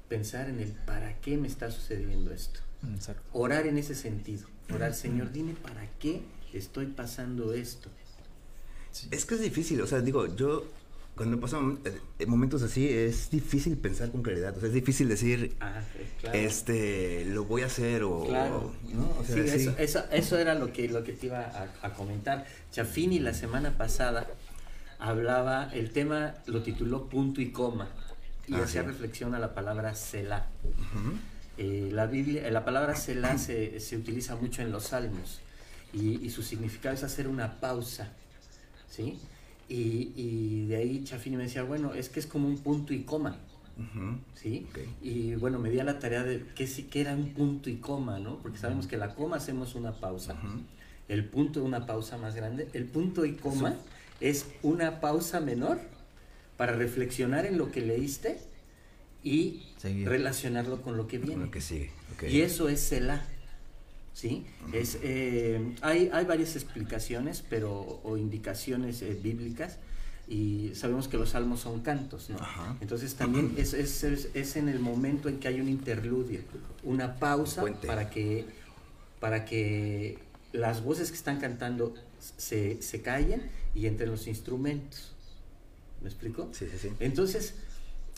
pensar 0.08 0.50
en 0.50 0.60
el 0.60 0.72
para 0.72 1.20
qué 1.22 1.38
me 1.38 1.48
está 1.48 1.72
sucediendo 1.72 2.32
esto. 2.32 2.60
Exacto. 2.94 3.24
Orar 3.34 3.66
en 3.68 3.78
ese 3.78 3.96
sentido. 3.96 4.48
Orar, 4.74 4.94
Señor, 4.94 5.32
dime 5.32 5.54
para 5.54 5.90
qué 6.00 6.22
estoy 6.54 6.88
pasando 6.88 7.54
esto. 7.54 7.90
Es 9.12 9.26
que 9.26 9.36
es 9.36 9.42
difícil, 9.42 9.82
o 9.82 9.88
sea, 9.88 10.02
digo, 10.02 10.36
yo 10.36 10.66
cuando 11.18 11.40
pasan 11.40 11.80
eh, 12.20 12.26
momentos 12.26 12.62
así 12.64 12.88
es 12.88 13.30
difícil 13.30 13.76
pensar 13.78 14.12
con 14.12 14.22
claridad, 14.22 14.56
o 14.56 14.60
sea, 14.60 14.70
es 14.70 14.74
difícil 14.76 15.10
decir, 15.10 15.56
Ah, 15.60 15.82
eh, 15.96 16.08
claro. 16.22 16.38
este, 16.38 17.26
lo 17.26 17.44
voy 17.44 17.64
a 17.64 17.66
hacer 17.66 18.04
o, 18.04 18.24
Claro. 18.26 18.72
¿no? 18.94 19.10
O 19.20 19.24
sea, 19.26 19.36
sí, 19.36 19.50
sí. 19.50 19.56
Eso, 19.56 19.76
eso, 19.78 20.04
eso 20.12 20.38
era 20.38 20.54
lo 20.56 20.72
que, 20.72 20.88
lo 20.88 21.04
que 21.04 21.12
te 21.14 21.26
iba 21.26 21.42
a, 21.42 21.86
a 21.88 21.94
comentar. 21.94 22.46
Chafini 22.72 23.20
la 23.20 23.34
semana 23.34 23.78
pasada 23.78 24.28
hablaba, 25.00 25.70
el 25.74 25.92
tema 25.92 26.36
lo 26.46 26.64
tituló 26.64 27.08
punto 27.10 27.42
y 27.42 27.52
coma 27.52 27.90
y 28.48 28.54
Ah, 28.56 28.64
hacía 28.64 28.82
sí. 28.82 28.88
reflexión 28.88 29.36
a 29.36 29.40
la 29.40 29.54
palabra 29.54 29.94
Selah. 29.96 30.48
Ujú. 30.64 31.18
Eh, 31.58 31.90
la, 31.92 32.06
Biblia, 32.06 32.48
eh, 32.48 32.52
la 32.52 32.64
palabra 32.64 32.96
Selah 32.96 33.38
se, 33.38 33.80
se 33.80 33.98
utiliza 33.98 34.36
mucho 34.36 34.62
en 34.62 34.72
los 34.72 34.86
salmos 34.86 35.40
y, 35.94 36.24
y 36.26 36.30
su 36.30 36.44
significado 36.44 36.94
es 36.96 37.04
hacer 37.04 37.28
una 37.28 37.60
pausa, 37.60 38.10
¿sí? 38.90 39.20
Y, 39.70 40.12
y 40.16 40.66
de 40.68 40.78
ahí 40.78 41.04
Chafini 41.04 41.36
me 41.38 41.44
decía, 41.44 41.64
bueno, 41.64 41.94
es 41.94 42.10
que 42.10 42.20
es 42.20 42.26
como 42.26 42.48
un 42.48 42.58
punto 42.58 42.94
y 42.94 43.02
coma. 43.04 43.38
¿sí? 44.34 44.66
Y 45.04 45.36
bueno, 45.36 45.60
me 45.60 45.70
di 45.70 45.80
a 45.80 45.84
la 45.84 46.00
tarea 46.00 46.24
de 46.24 46.44
que 46.56 46.66
sí 46.66 46.84
que 46.84 47.02
era 47.02 47.14
un 47.16 47.34
punto 47.34 47.70
y 47.70 47.76
coma, 47.76 48.18
¿no? 48.18 48.38
Porque 48.40 48.58
sabemos 48.58 48.88
que 48.88 48.98
la 48.98 49.14
coma 49.14 49.36
hacemos 49.38 49.76
una 49.76 49.92
pausa, 49.92 50.36
el 51.08 51.26
punto 51.26 51.64
una 51.64 51.86
pausa 51.86 52.18
más 52.18 52.34
grande, 52.36 52.68
el 52.74 52.86
punto 52.86 53.24
y 53.26 53.34
coma 53.34 53.76
es 54.20 54.48
una 54.64 55.00
pausa 55.00 55.40
menor 55.42 55.80
para 56.58 56.74
reflexionar 56.74 57.46
en 57.46 57.60
lo 57.60 57.72
que 57.72 57.82
leíste 57.82 58.40
y 59.24 59.62
Seguir. 59.78 60.10
relacionarlo 60.10 60.82
con 60.82 60.98
lo 60.98 61.08
que 61.08 61.20
Con 61.20 61.28
viene. 61.28 61.46
lo 61.46 61.52
que 61.52 61.62
sigue. 61.62 61.92
ok. 62.16 62.24
Y 62.32 62.42
eso 62.42 62.70
es 62.70 62.80
Selah. 62.80 63.24
¿Sí? 64.18 64.48
Es, 64.74 64.98
eh, 65.04 65.76
hay, 65.82 66.10
hay 66.12 66.26
varias 66.26 66.56
explicaciones 66.56 67.44
pero, 67.48 68.00
o 68.04 68.18
indicaciones 68.18 69.04
eh, 69.04 69.16
bíblicas 69.22 69.78
y 70.28 70.72
sabemos 70.74 71.08
que 71.08 71.18
los 71.18 71.30
salmos 71.30 71.60
son 71.60 71.82
cantos, 71.82 72.32
¿no? 72.32 72.38
Ajá. 72.38 72.76
Entonces 72.82 73.14
también 73.14 73.54
es, 73.58 73.76
es, 73.76 74.04
es- 74.04 74.56
en 74.56 74.70
el 74.70 74.80
momento 74.80 75.30
en 75.30 75.38
que 75.40 75.48
hay 75.50 75.62
un 75.62 75.70
interludio, 75.70 76.40
una 76.84 77.18
pausa 77.20 77.64
para 77.86 78.10
que, 78.10 78.46
para 79.20 79.46
que 79.46 80.18
las 80.52 80.84
voces 80.84 81.12
que 81.12 81.18
están 81.18 81.40
cantando 81.40 81.94
se, 82.38 82.82
se 82.82 83.04
callen 83.04 83.44
y 83.76 83.86
entren 83.86 84.10
los 84.10 84.26
instrumentos. 84.26 85.12
¿Me 86.02 86.10
explico? 86.10 86.50
Sí, 86.54 86.66
sí, 86.72 86.78
sí. 86.82 86.90
Entonces, 87.00 87.54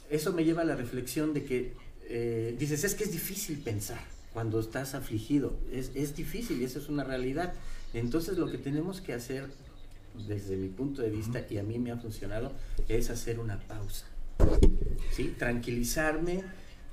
eso 0.09 0.31
me 0.31 0.45
lleva 0.45 0.61
a 0.61 0.65
la 0.65 0.77
reflexión 0.77 1.33
de 1.33 1.43
que 1.43 1.73
eh, 2.07 2.55
dices, 2.57 2.85
es 2.85 2.95
que 2.95 3.03
es 3.03 3.11
difícil 3.11 3.57
pensar 3.59 3.99
cuando 4.33 4.59
estás 4.59 4.95
afligido, 4.95 5.57
es, 5.71 5.91
es 5.95 6.15
difícil 6.15 6.61
y 6.61 6.65
eso 6.65 6.79
es 6.79 6.89
una 6.89 7.03
realidad. 7.03 7.53
Entonces, 7.93 8.37
lo 8.37 8.49
que 8.51 8.57
tenemos 8.57 9.01
que 9.01 9.13
hacer, 9.13 9.47
desde 10.27 10.55
mi 10.55 10.69
punto 10.69 11.01
de 11.01 11.09
vista, 11.09 11.45
y 11.49 11.57
a 11.57 11.63
mí 11.63 11.79
me 11.79 11.91
ha 11.91 11.97
funcionado, 11.97 12.51
es 12.87 13.09
hacer 13.09 13.39
una 13.39 13.59
pausa. 13.59 14.05
¿Sí? 15.11 15.35
Tranquilizarme, 15.37 16.43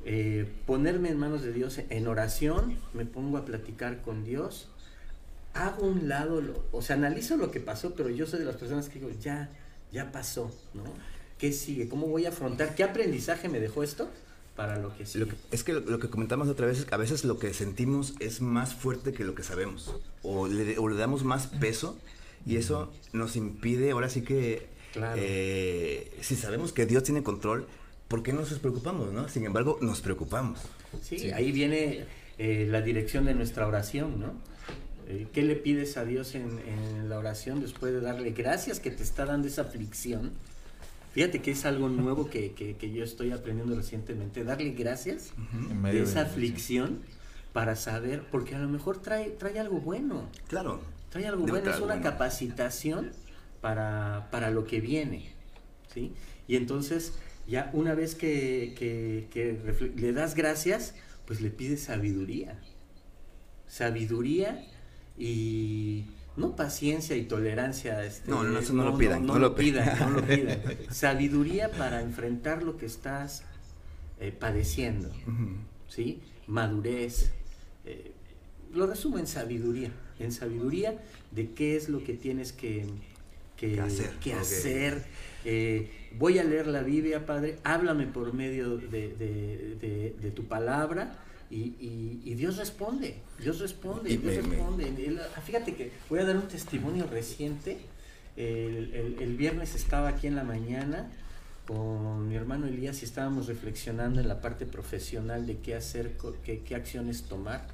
eh, 0.05 0.51
ponerme 0.67 1.11
en 1.11 1.19
manos 1.19 1.43
de 1.43 1.53
Dios 1.53 1.81
en 1.91 2.07
oración, 2.07 2.79
me 2.95 3.05
pongo 3.05 3.37
a 3.37 3.45
platicar 3.45 4.01
con 4.01 4.25
Dios, 4.25 4.69
hago 5.53 5.87
un 5.87 6.09
lado, 6.09 6.65
o 6.73 6.83
sea, 6.83 6.97
analizo 6.97 7.37
lo 7.37 7.51
que 7.51 7.61
pasó, 7.61 7.95
pero 7.95 8.09
yo 8.09 8.27
soy 8.27 8.41
de 8.41 8.45
las 8.45 8.57
personas 8.57 8.89
que 8.89 8.99
digo, 8.99 9.11
ya, 9.21 9.51
ya 9.93 10.13
pasó, 10.13 10.51
¿no? 10.75 10.85
¿Qué 11.39 11.53
sigue? 11.53 11.89
¿Cómo 11.89 12.07
voy 12.07 12.25
a 12.25 12.31
afrontar? 12.31 12.75
¿Qué 12.75 12.83
aprendizaje 12.83 13.49
me 13.49 13.61
dejó 13.61 13.83
esto 13.83 14.11
para 14.57 14.79
lo 14.79 14.97
que 14.97 15.07
sigue? 15.07 15.27
Lo 15.27 15.31
que- 15.31 15.37
es 15.51 15.63
que 15.65 15.73
lo, 15.75 15.81
lo 15.81 15.99
que 15.99 16.09
comentamos 16.09 16.49
otra 16.49 16.67
vez 16.67 16.79
es 16.79 16.85
que 16.87 16.95
a 16.95 16.99
veces 16.99 17.25
lo 17.25 17.39
que 17.39 17.53
sentimos 17.55 18.15
es 18.21 18.41
más 18.41 18.75
fuerte 18.75 19.13
que 19.13 19.25
lo 19.25 19.35
que 19.35 19.43
sabemos. 19.43 19.95
O 20.23 20.49
le, 20.49 20.79
o 20.79 20.89
le 20.89 20.97
damos 20.97 21.23
más 21.25 21.47
peso 21.47 21.99
y 22.47 22.57
eso 22.57 22.93
nos 23.13 23.37
impide, 23.37 23.91
ahora 23.93 24.09
sí 24.09 24.23
que, 24.23 24.67
Claro. 24.93 25.21
eh, 25.23 26.11
si 26.23 26.37
sabemos 26.37 26.73
que 26.73 26.87
Dios 26.87 27.03
tiene 27.03 27.23
control, 27.23 27.67
¿por 28.09 28.23
qué 28.23 28.33
no 28.33 28.41
nos 28.41 28.59
preocupamos, 28.59 29.13
no? 29.13 29.29
Sin 29.29 29.45
embargo, 29.45 29.79
nos 29.83 30.01
preocupamos. 30.01 30.61
Sí, 31.03 31.19
Sí. 31.19 31.31
ahí 31.33 31.53
viene 31.53 32.07
eh, 32.39 32.67
la 32.71 32.81
dirección 32.83 33.25
de 33.27 33.35
nuestra 33.35 33.67
oración, 33.67 34.19
¿no? 34.21 34.33
Eh, 35.09 35.27
¿Qué 35.33 35.43
le 35.43 35.55
pides 35.57 35.97
a 35.97 36.05
Dios 36.05 36.35
en, 36.35 36.59
en 36.67 37.09
la 37.09 37.19
oración 37.19 37.61
después 37.61 37.93
de 37.93 38.01
darle 38.01 38.31
gracias 38.31 38.81
que 38.81 38.91
te 38.91 39.03
está 39.03 39.25
dando 39.27 39.47
esa 39.49 39.63
aflicción? 39.63 40.33
Fíjate 41.17 41.41
que 41.41 41.51
es 41.53 41.65
algo 41.65 41.89
nuevo 41.89 42.29
que, 42.29 42.53
que- 42.53 42.77
que 42.77 42.93
yo 42.93 43.03
estoy 43.03 43.33
aprendiendo 43.33 43.75
recientemente, 43.75 44.45
darle 44.45 44.73
gracias 44.73 45.33
de 45.83 46.03
esa 46.03 46.21
aflicción 46.21 47.01
para 47.55 47.75
saber, 47.75 48.23
porque 48.31 48.55
a 48.55 48.59
lo 48.59 48.69
mejor 48.69 49.01
trae, 49.01 49.31
trae 49.31 49.59
algo 49.59 49.81
bueno. 49.81 50.29
Claro. 50.47 50.83
Trae 51.09 51.27
algo 51.27 51.47
Debe 51.47 51.61
bueno, 51.61 51.71
es 51.75 51.79
una 51.81 51.95
bueno. 51.95 52.03
capacitación 52.03 53.13
para, 53.63 54.29
para 54.31 54.51
lo 54.51 54.67
que 54.67 54.81
viene. 54.83 55.31
¿sí? 55.95 56.13
Y 56.47 56.57
entonces, 56.57 57.15
ya 57.49 57.71
una 57.73 57.95
vez 57.95 58.15
que, 58.15 58.75
que- 58.79 59.29
que 59.31 59.93
le 59.97 60.13
das 60.13 60.35
gracias, 60.35 60.95
pues 61.25 61.41
le 61.41 61.49
pides 61.49 61.81
sabiduría. 61.85 62.61
Sabiduría 63.67 64.65
y 65.19 66.05
no 66.37 66.55
paciencia 66.57 67.17
y 67.17 67.23
tolerancia. 67.25 68.05
este, 68.05 68.31
No, 68.31 68.43
no, 68.45 68.59
eso 68.59 68.73
no 68.73 68.85
lo 68.85 68.99
pidan, 68.99 69.25
no 69.27 69.39
lo 69.39 69.55
pidan, 69.55 69.99
no 69.99 70.11
lo 70.21 70.27
pidan. 70.27 70.61
Sabiduría 70.91 71.71
para 71.71 72.01
enfrentar 72.03 72.63
lo 72.63 72.77
que 72.77 72.87
estás 72.87 73.43
eh, 74.21 74.33
padeciendo. 74.39 75.11
¿sí? 75.89 76.21
Madurez. 76.47 77.31
eh, 77.85 78.13
lo 78.75 78.87
resumo 78.87 79.19
en 79.19 79.27
sabiduría. 79.27 79.91
En 80.19 80.33
sabiduría 80.33 80.99
de 81.31 81.51
qué 81.53 81.77
es 81.77 81.89
lo 81.89 82.03
que 82.05 82.15
tienes 82.15 82.53
que, 82.53 82.85
que, 83.57 83.73
Que 83.73 83.81
hacer, 83.81 84.11
que 84.21 84.35
ok. 84.35 84.41
hacer. 84.41 85.05
Eh, 85.45 85.91
voy 86.19 86.39
a 86.39 86.45
leer 86.45 86.67
la 86.67 86.83
Biblia, 86.83 87.25
Padre. 87.27 87.59
Háblame 87.65 88.07
por 88.07 88.33
medio 88.35 88.77
de, 88.77 88.89
de- 89.15 89.77
de- 89.81 90.15
de 90.21 90.31
tu 90.31 90.45
palabra. 90.45 91.19
Y, 91.51 91.57
y- 91.81 92.21
y 92.25 92.35
Dios 92.35 92.57
responde, 92.57 93.17
Dios 93.41 93.61
responde, 93.61 94.11
Y 94.13 94.17
Dios 94.17 94.45
me- 94.47 94.57
responde. 94.57 95.19
Ah, 95.37 95.41
fíjate 95.41 95.75
que 95.75 95.93
voy 96.11 96.19
a 96.21 96.25
dar 96.25 96.37
un 96.37 96.49
testimonio 96.49 97.07
reciente. 97.07 97.79
El, 98.37 98.93
el- 98.95 99.17
el 99.21 99.37
viernes 99.37 99.75
estaba 99.75 100.09
aquí 100.09 100.27
en 100.27 100.35
la 100.37 100.45
mañana 100.45 101.11
con 101.67 102.29
mi 102.29 102.35
hermano 102.37 102.67
Elías 102.67 103.03
y 103.03 103.05
estábamos 103.05 103.47
reflexionando 103.47 104.21
en 104.21 104.29
la 104.29 104.41
parte 104.41 104.67
profesional 104.67 105.47
de 105.47 105.59
qué 105.59 105.75
hacer, 105.75 106.17
qué, 106.45 106.61
qué 106.61 106.75
acciones 106.75 107.23
tomar. 107.25 107.67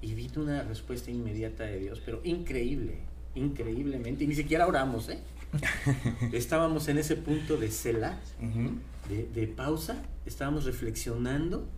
Y 0.00 0.14
vi 0.14 0.28
una 0.36 0.62
respuesta 0.64 1.10
inmediata 1.12 1.64
de 1.64 1.78
Dios, 1.78 2.02
pero 2.04 2.20
increíble, 2.24 2.98
increíblemente. 3.36 4.24
Y 4.24 4.26
ni 4.26 4.34
siquiera 4.34 4.66
oramos, 4.66 5.08
¿eh? 5.08 5.18
Estábamos 6.32 6.88
en 6.88 6.98
ese 6.98 7.14
punto 7.16 7.56
de 7.56 7.70
cela, 7.70 8.18
Ujú. 8.40 8.72
de, 9.08 9.28
de 9.32 9.46
pausa, 9.46 10.02
estábamos 10.26 10.64
reflexionando 10.64 11.68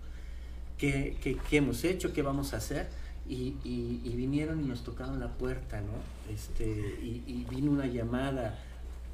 qué, 0.78 1.16
qué- 1.22 1.36
qué 1.48 1.56
hemos 1.58 1.84
hecho, 1.84 2.12
qué 2.12 2.22
vamos 2.22 2.54
a 2.54 2.58
hacer, 2.58 2.88
y, 3.28 3.54
y- 3.64 4.00
y 4.04 4.10
vinieron 4.16 4.62
y 4.62 4.66
nos 4.66 4.84
tocaron 4.84 5.18
la 5.20 5.28
puerta, 5.32 5.80
¿no? 5.80 6.32
Este, 6.34 6.64
y, 7.02 7.22
y 7.26 7.46
vino 7.50 7.70
una 7.70 7.86
llamada, 7.86 8.58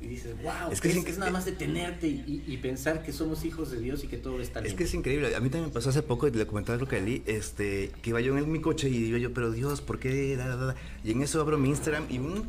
y 0.03 0.07
dices, 0.07 0.35
wow, 0.43 0.69
Es 0.69 0.75
es, 0.75 0.81
que 0.81 0.89
es 0.89 0.97
es, 0.97 1.05
inc- 1.05 1.19
nada 1.19 1.31
más 1.31 1.45
detenerte 1.45 2.09
y, 2.09 2.43
y- 2.47 2.57
pensar 2.57 3.03
que 3.03 3.13
somos 3.13 3.45
hijos 3.45 3.71
de 3.71 3.79
Dios 3.81 4.03
y 4.03 4.07
que 4.07 4.17
todo 4.17 4.41
está 4.41 4.61
Es 4.61 4.65
bien. 4.65 4.77
que 4.79 4.85
es 4.85 4.95
increíble. 4.95 5.37
A 5.37 5.41
mí 5.41 5.51
también 5.51 5.69
me 5.69 5.75
pasó 5.75 5.91
hace 5.91 6.03
poco, 6.03 6.27
y 6.27 6.31
le 6.31 6.47
comentaba 6.47 6.79
creo 6.79 6.89
que 6.89 6.97
a 6.97 6.99
Eli, 7.01 7.23
este, 7.27 7.91
que 8.03 8.11
iba 8.11 8.21
yo 8.23 8.37
en 8.39 8.51
mi 8.51 8.61
coche 8.63 8.89
y 8.89 8.97
iba 8.97 9.19
yo, 9.19 9.35
pero 9.35 9.51
Dios, 9.53 9.83
¿por 9.83 9.99
qué? 9.99 10.37
Da, 10.37 10.49
da, 10.49 10.57
da, 10.57 10.67
da? 10.67 10.77
Y 11.05 11.11
en 11.13 11.23
eso 11.23 11.41
abro 11.41 11.59
mi 11.59 11.69
Instagram 11.69 12.07
y 12.09 12.19
un, 12.19 12.49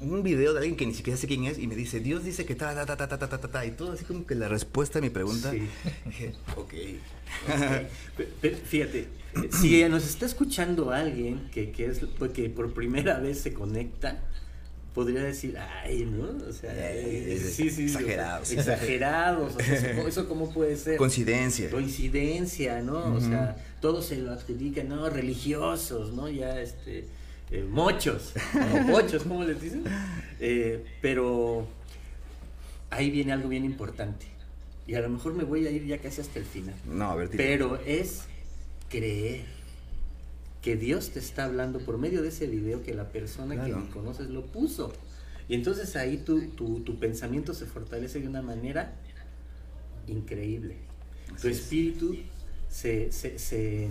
un 0.00 0.22
video 0.22 0.52
de 0.52 0.60
alguien 0.60 0.76
que 0.76 0.86
ni 0.86 0.94
siquiera 0.94 1.16
sé 1.18 1.26
quién 1.26 1.44
es 1.44 1.58
y 1.58 1.66
me 1.66 1.74
dice, 1.74 2.00
Dios 2.00 2.22
dice 2.24 2.44
que 2.46 2.54
ta, 2.54 2.74
ta, 2.74 2.86
ta, 2.86 2.96
ta, 2.96 3.08
ta, 3.08 3.18
ta, 3.18 3.28
ta, 3.28 3.38
ta, 3.40 3.48
ta", 3.48 3.66
y 3.66 3.72
todo 3.72 3.92
así 3.92 4.04
como 4.04 4.26
que 4.26 4.34
la 4.34 4.48
respuesta 4.48 4.98
a 4.98 5.02
mi 5.02 5.10
pregunta. 5.10 5.50
Sí. 5.50 5.62
Dije, 6.06 6.32
ok. 6.56 6.72
Pe- 8.16 8.28
pe- 8.40 8.56
Fíjate, 8.56 9.08
si 9.60 9.82
nos 9.88 10.04
está 10.06 10.26
escuchando 10.26 10.90
alguien 10.90 11.48
que, 11.52 11.70
que 11.72 11.86
es 11.86 12.00
pues, 12.18 12.32
que 12.32 12.48
por 12.50 12.72
primera 12.74 13.18
vez 13.18 13.40
se 13.40 13.52
conecta, 13.52 14.22
podría 14.94 15.22
decir, 15.22 15.56
ay, 15.58 16.04
¿no? 16.04 16.28
O 16.48 16.52
sea, 16.52 16.72
Eh, 16.74 17.34
eh, 17.34 17.38
sí, 17.38 17.70
sí, 17.70 17.84
exagerados. 17.84 18.50
Exagerados. 18.50 19.54
o 19.56 19.60
sea, 19.60 19.74
eso, 19.92 20.08
eso 20.08 20.28
cómo 20.28 20.52
puede 20.52 20.76
ser. 20.76 20.96
Coincidencia. 20.96 21.70
Coincidencia, 21.70 22.80
¿no? 22.82 23.14
O 23.14 23.20
sea, 23.20 23.56
todos 23.80 24.06
se 24.06 24.16
lo 24.16 24.32
adjudican, 24.32 24.88
¿no? 24.88 25.08
Religiosos, 25.10 26.12
¿no? 26.14 26.28
Ya, 26.28 26.60
este, 26.60 27.04
eh, 27.50 27.66
mochos, 27.68 28.34
o 28.54 29.18
¿cómo 29.22 29.44
les 29.44 29.60
dicen? 29.60 29.84
Eh, 30.40 30.84
pero 31.00 31.66
ahí 32.90 33.10
viene 33.10 33.32
algo 33.32 33.48
bien 33.48 33.64
importante. 33.64 34.26
Y 34.86 34.94
a 34.94 35.00
lo 35.00 35.08
mejor 35.10 35.34
me 35.34 35.44
voy 35.44 35.66
a 35.66 35.70
ir 35.70 35.84
ya 35.84 35.98
casi 35.98 36.20
hasta 36.20 36.38
el 36.38 36.44
final. 36.44 36.74
No, 36.86 37.10
a 37.10 37.16
ver, 37.16 37.28
tira. 37.28 37.44
Pero 37.44 37.80
es 37.84 38.22
creer 38.88 39.44
que 40.62 40.76
Dios 40.76 41.10
te 41.10 41.18
está 41.18 41.44
hablando 41.44 41.78
por 41.78 41.98
medio 41.98 42.22
de 42.22 42.28
ese 42.28 42.46
video 42.46 42.82
que 42.82 42.94
la 42.94 43.10
persona 43.10 43.62
que 43.64 43.72
ni 43.72 43.86
conoces 43.88 44.28
lo 44.28 44.46
puso. 44.46 44.92
Y 45.48 45.54
entonces 45.54 45.96
ahí 45.96 46.18
tu, 46.18 46.40
tu, 46.48 46.80
tu 46.80 46.98
pensamiento 46.98 47.54
se 47.54 47.66
fortalece 47.66 48.20
de 48.20 48.28
una 48.28 48.42
manera 48.42 48.94
increíble. 50.06 50.76
Tu 51.40 51.48
es. 51.48 51.58
espíritu 51.58 52.16
se, 52.68 53.12
se, 53.12 53.38
se, 53.38 53.88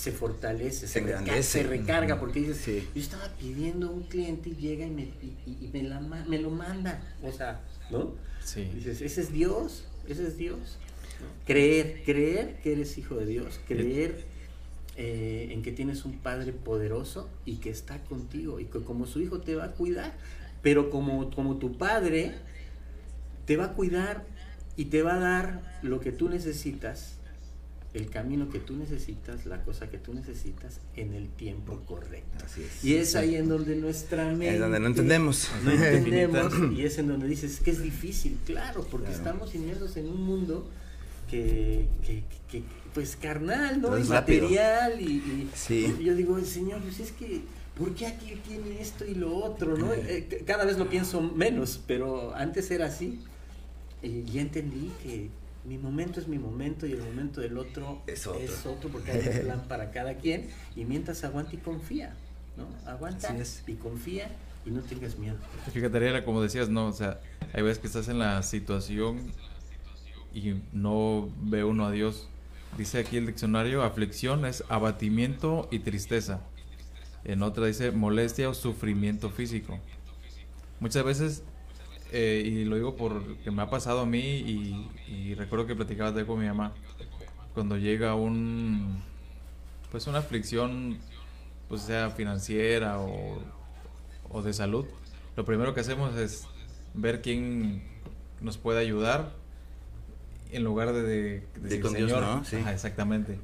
se 0.00 0.12
fortalece, 0.12 0.86
Se 0.86 0.88
se, 0.88 1.00
reca- 1.00 1.18
engrandece. 1.20 1.62
se 1.62 1.62
recarga, 1.64 2.18
porque 2.18 2.40
dices, 2.40 2.56
Sí. 2.56 2.88
yo 2.94 3.00
estaba 3.02 3.28
pidiendo 3.38 3.90
un 3.90 4.04
cliente 4.04 4.48
y 4.48 4.54
llega 4.56 4.86
y 4.86 4.90
me, 4.90 5.02
y, 5.02 5.36
y- 5.46 5.58
y 5.66 5.70
me, 5.72 5.82
la 5.82 6.00
me 6.00 6.38
lo 6.38 6.48
manda, 6.50 7.02
o 7.22 7.30
sea, 7.30 7.60
¿no? 7.90 8.14
Sí. 8.42 8.64
Dices, 8.74 9.02
ese 9.02 9.20
es 9.20 9.30
Dios, 9.32 9.84
ese 10.08 10.26
es 10.26 10.38
Dios. 10.38 10.58
¿no? 11.20 11.26
Creer, 11.46 12.02
creer 12.06 12.56
que 12.62 12.72
eres 12.72 12.96
hijo 12.96 13.16
de 13.16 13.26
Dios, 13.26 13.60
creer 13.68 14.24
eh, 14.96 15.48
en 15.52 15.62
que 15.62 15.70
tienes 15.72 16.04
un 16.06 16.18
Padre 16.18 16.52
poderoso 16.54 17.28
y 17.44 17.56
que 17.56 17.68
está 17.70 17.98
contigo 18.04 18.58
y 18.58 18.64
que 18.64 18.80
como 18.80 19.06
su 19.06 19.20
hijo 19.20 19.40
te 19.40 19.54
va 19.54 19.64
a 19.64 19.72
cuidar, 19.72 20.14
pero 20.62 20.88
como, 20.88 21.30
como 21.34 21.56
tu 21.58 21.76
Padre 21.76 22.34
te 23.46 23.56
va 23.58 23.66
a 23.66 23.72
cuidar 23.74 24.24
y 24.76 24.86
te 24.86 25.02
va 25.02 25.14
a 25.16 25.18
dar 25.18 25.78
lo 25.82 26.00
que 26.00 26.10
tú 26.12 26.28
necesitas, 26.30 27.16
el 27.92 28.08
camino 28.08 28.48
que 28.48 28.60
tú 28.60 28.76
necesitas, 28.76 29.46
la 29.46 29.62
cosa 29.64 29.90
que 29.90 29.98
tú 29.98 30.14
necesitas 30.14 30.80
en 30.94 31.12
el 31.14 31.28
tiempo 31.28 31.80
correcto. 31.86 32.44
Así 32.44 32.62
es. 32.62 32.84
Y 32.84 32.94
es 32.94 33.16
ahí 33.16 33.34
en 33.34 33.48
donde 33.48 33.74
nuestra 33.76 34.26
mente... 34.28 34.54
Es 34.54 34.60
donde 34.60 34.78
no 34.78 34.86
entendemos. 34.86 35.48
No 35.64 35.72
entendemos 35.72 36.52
y 36.76 36.82
es 36.84 36.98
en 36.98 37.08
donde 37.08 37.26
dices 37.26 37.58
que 37.60 37.72
es 37.72 37.82
difícil, 37.82 38.38
claro, 38.46 38.86
porque 38.90 39.06
Claro. 39.08 39.18
estamos 39.18 39.54
inmersos 39.56 39.96
en 39.96 40.06
un 40.08 40.22
mundo 40.22 40.68
que, 41.28 41.86
que, 42.06 42.22
que, 42.50 42.62
pues 42.94 43.16
carnal, 43.16 43.80
¿no? 43.80 43.98
Y 43.98 44.02
rápido. 44.02 44.42
material 44.44 45.00
y, 45.00 45.04
y- 45.14 45.50
Sí. 45.54 45.96
yo 46.00 46.14
digo, 46.14 46.38
Señor, 46.44 46.80
pues 46.82 47.00
es 47.00 47.12
que, 47.12 47.42
¿por 47.76 47.94
qué 47.94 48.06
aquí 48.06 48.34
tiene 48.46 48.80
esto 48.80 49.04
y 49.04 49.14
lo 49.14 49.34
otro, 49.36 49.76
no? 49.76 49.92
Eh, 49.92 50.44
cada 50.46 50.64
vez 50.64 50.78
lo 50.78 50.88
pienso 50.88 51.20
menos, 51.20 51.80
pero 51.86 52.34
antes 52.36 52.70
era 52.70 52.86
así. 52.86 53.20
Y 54.02 54.24
ya 54.24 54.40
entendí 54.42 54.90
que 55.02 55.28
mi 55.64 55.78
momento 55.78 56.20
es 56.20 56.28
mi 56.28 56.38
momento 56.38 56.86
y 56.86 56.92
el 56.92 57.02
momento 57.02 57.40
del 57.40 57.58
otro 57.58 58.02
Es 58.06 58.26
otro. 58.26 58.88
porque 58.90 59.12
hay 59.12 59.28
un 59.28 59.44
plan 59.44 59.64
para 59.68 59.90
cada 59.90 60.14
quien. 60.14 60.48
Y 60.76 60.84
mientras 60.84 61.22
aguanta 61.24 61.54
y 61.54 61.58
confía, 61.58 62.14
¿no? 62.56 62.66
Aguanta 62.90 63.36
es. 63.36 63.62
y 63.66 63.74
confía 63.74 64.30
y 64.64 64.70
no 64.70 64.80
tengas 64.82 65.18
miedo. 65.18 65.36
Fíjate, 65.72 66.24
como 66.24 66.42
decías, 66.42 66.68
no, 66.68 66.86
o 66.86 66.92
sea, 66.92 67.20
hay 67.52 67.62
veces 67.62 67.78
que 67.78 67.86
estás 67.86 68.08
en 68.08 68.18
la 68.18 68.42
situación 68.42 69.32
y 70.34 70.54
no 70.72 71.28
ve 71.42 71.64
uno 71.64 71.86
a 71.86 71.90
Dios. 71.90 72.28
Dice 72.78 72.98
aquí 72.98 73.16
el 73.16 73.26
diccionario, 73.26 73.82
aflicción 73.82 74.44
es 74.44 74.64
abatimiento 74.68 75.68
y 75.70 75.80
tristeza. 75.80 76.40
En 77.24 77.42
otra 77.42 77.66
dice 77.66 77.90
molestia 77.90 78.48
o 78.48 78.54
sufrimiento 78.54 79.30
físico. 79.30 79.78
Muchas 80.78 81.04
veces, 81.04 81.42
eh, 82.12 82.42
y 82.44 82.64
lo 82.64 82.76
digo 82.76 82.96
porque 82.96 83.50
me 83.50 83.62
ha 83.62 83.70
pasado 83.70 84.00
a 84.00 84.06
mí 84.06 84.18
y, 84.20 84.90
y 85.08 85.34
recuerdo 85.34 85.66
que 85.66 85.74
platicaba 85.76 86.12
de 86.12 86.26
con 86.26 86.40
mi 86.40 86.46
mamá, 86.46 86.72
cuando 87.54 87.76
llega 87.76 88.14
un, 88.14 89.02
pues 89.90 90.06
una 90.06 90.18
aflicción, 90.18 90.98
pues 91.68 91.82
sea 91.82 92.10
financiera 92.10 93.00
o, 93.00 93.38
o 94.30 94.42
de 94.42 94.52
salud, 94.52 94.86
lo 95.36 95.44
primero 95.44 95.74
que 95.74 95.80
hacemos 95.80 96.16
es 96.16 96.46
ver 96.94 97.22
quién 97.22 97.82
nos 98.40 98.58
puede 98.58 98.80
ayudar 98.80 99.32
en 100.52 100.64
lugar 100.64 100.92
de, 100.92 101.02
de, 101.02 101.08
De 101.10 101.44
decir, 101.60 101.80
con 101.80 101.94
Dios, 101.94 102.10
Señor, 102.10 102.24
¿no? 102.24 102.44
Sí. 102.44 102.56
Ajá, 102.56 102.72
exactamente. 102.72 103.38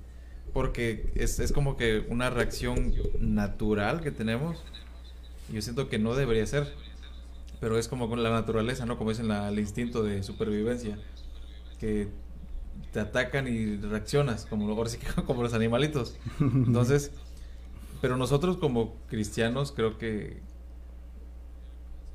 Porque 0.52 1.12
es, 1.14 1.38
es 1.38 1.52
como 1.52 1.76
que 1.76 2.04
una 2.08 2.30
reacción 2.30 2.94
natural 3.20 4.00
que 4.00 4.10
tenemos. 4.10 4.64
Yo 5.52 5.62
siento 5.62 5.88
que 5.88 5.98
no 5.98 6.14
debería 6.14 6.46
ser. 6.46 6.72
Pero 7.60 7.78
es 7.78 7.88
como 7.88 8.08
con 8.08 8.22
la 8.22 8.30
naturaleza, 8.30 8.86
¿no? 8.86 8.98
Como 8.98 9.10
dicen 9.10 9.28
la, 9.28 9.48
el 9.48 9.58
instinto 9.58 10.02
de 10.02 10.22
supervivencia. 10.22 10.98
Que 11.78 12.08
te 12.92 13.00
atacan 13.00 13.48
y 13.48 13.76
reaccionas, 13.76 14.46
como, 14.46 14.70
ahora 14.70 14.90
sí 14.90 14.98
como 15.26 15.42
los 15.42 15.54
animalitos. 15.54 16.16
Entonces, 16.40 17.12
pero 18.00 18.16
nosotros 18.16 18.56
como 18.58 18.96
cristianos 19.08 19.72
creo 19.72 19.98
que 19.98 20.40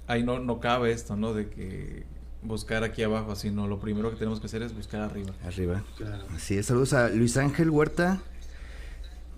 ahí 0.07 0.23
no, 0.23 0.39
no 0.39 0.59
cabe 0.59 0.91
esto, 0.91 1.15
¿no? 1.15 1.33
De 1.33 1.49
que 1.49 2.05
buscar 2.43 2.83
aquí 2.83 3.03
abajo, 3.03 3.35
sino 3.35 3.67
lo 3.67 3.79
primero 3.79 4.09
que 4.09 4.17
tenemos 4.17 4.39
que 4.39 4.47
hacer 4.47 4.61
es 4.63 4.75
buscar 4.75 5.01
arriba. 5.01 5.31
Arriba. 5.43 5.83
Claro. 5.97 6.25
Así 6.35 6.57
es, 6.57 6.65
saludos 6.65 6.93
a 6.93 7.09
Luis 7.09 7.37
Ángel 7.37 7.69
Huerta. 7.69 8.21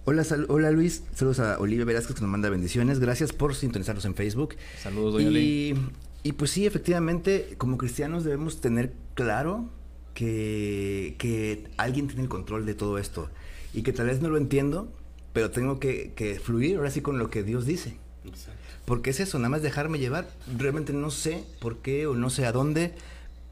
Hola, 0.05 0.23
sal- 0.25 0.47
hola 0.49 0.69
Luis, 0.71 1.03
saludos 1.15 1.39
a 1.39 1.57
Olivia 1.59 1.85
Velázquez 1.85 2.15
que 2.15 2.21
nos 2.21 2.29
manda 2.29 2.49
bendiciones. 2.49 2.99
Gracias 2.99 3.31
por 3.31 3.55
sintonizarnos 3.55 4.03
en 4.05 4.15
Facebook. 4.15 4.55
Saludos, 4.81 5.13
doña. 5.13 5.29
Y, 5.39 5.75
y 6.23 6.31
pues 6.33 6.51
sí, 6.51 6.65
efectivamente, 6.65 7.55
como 7.57 7.77
cristianos 7.77 8.23
debemos 8.25 8.59
tener 8.59 8.93
claro 9.13 9.69
que, 10.13 11.15
que 11.19 11.69
alguien 11.77 12.07
tiene 12.07 12.23
el 12.23 12.29
control 12.29 12.65
de 12.65 12.73
todo 12.73 12.97
esto. 12.97 13.29
Y 13.73 13.83
que 13.83 13.93
tal 13.93 14.07
vez 14.07 14.21
no 14.21 14.29
lo 14.29 14.37
entiendo, 14.37 14.91
pero 15.31 15.51
tengo 15.51 15.79
que, 15.79 16.11
que 16.15 16.37
fluir 16.39 16.77
ahora 16.77 16.91
sí 16.91 16.99
con 17.01 17.17
lo 17.17 17.29
que 17.29 17.43
Dios 17.43 17.65
dice. 17.65 17.95
Exacto. 18.25 18.59
Porque 18.85 19.11
es 19.11 19.21
eso, 19.21 19.37
nada 19.39 19.49
más 19.49 19.61
dejarme 19.61 19.99
llevar. 19.99 20.29
Realmente 20.57 20.91
no 20.91 21.11
sé 21.11 21.45
por 21.61 21.77
qué 21.77 22.07
o 22.07 22.13
no 22.15 22.29
sé 22.29 22.45
a 22.45 22.51
dónde, 22.51 22.93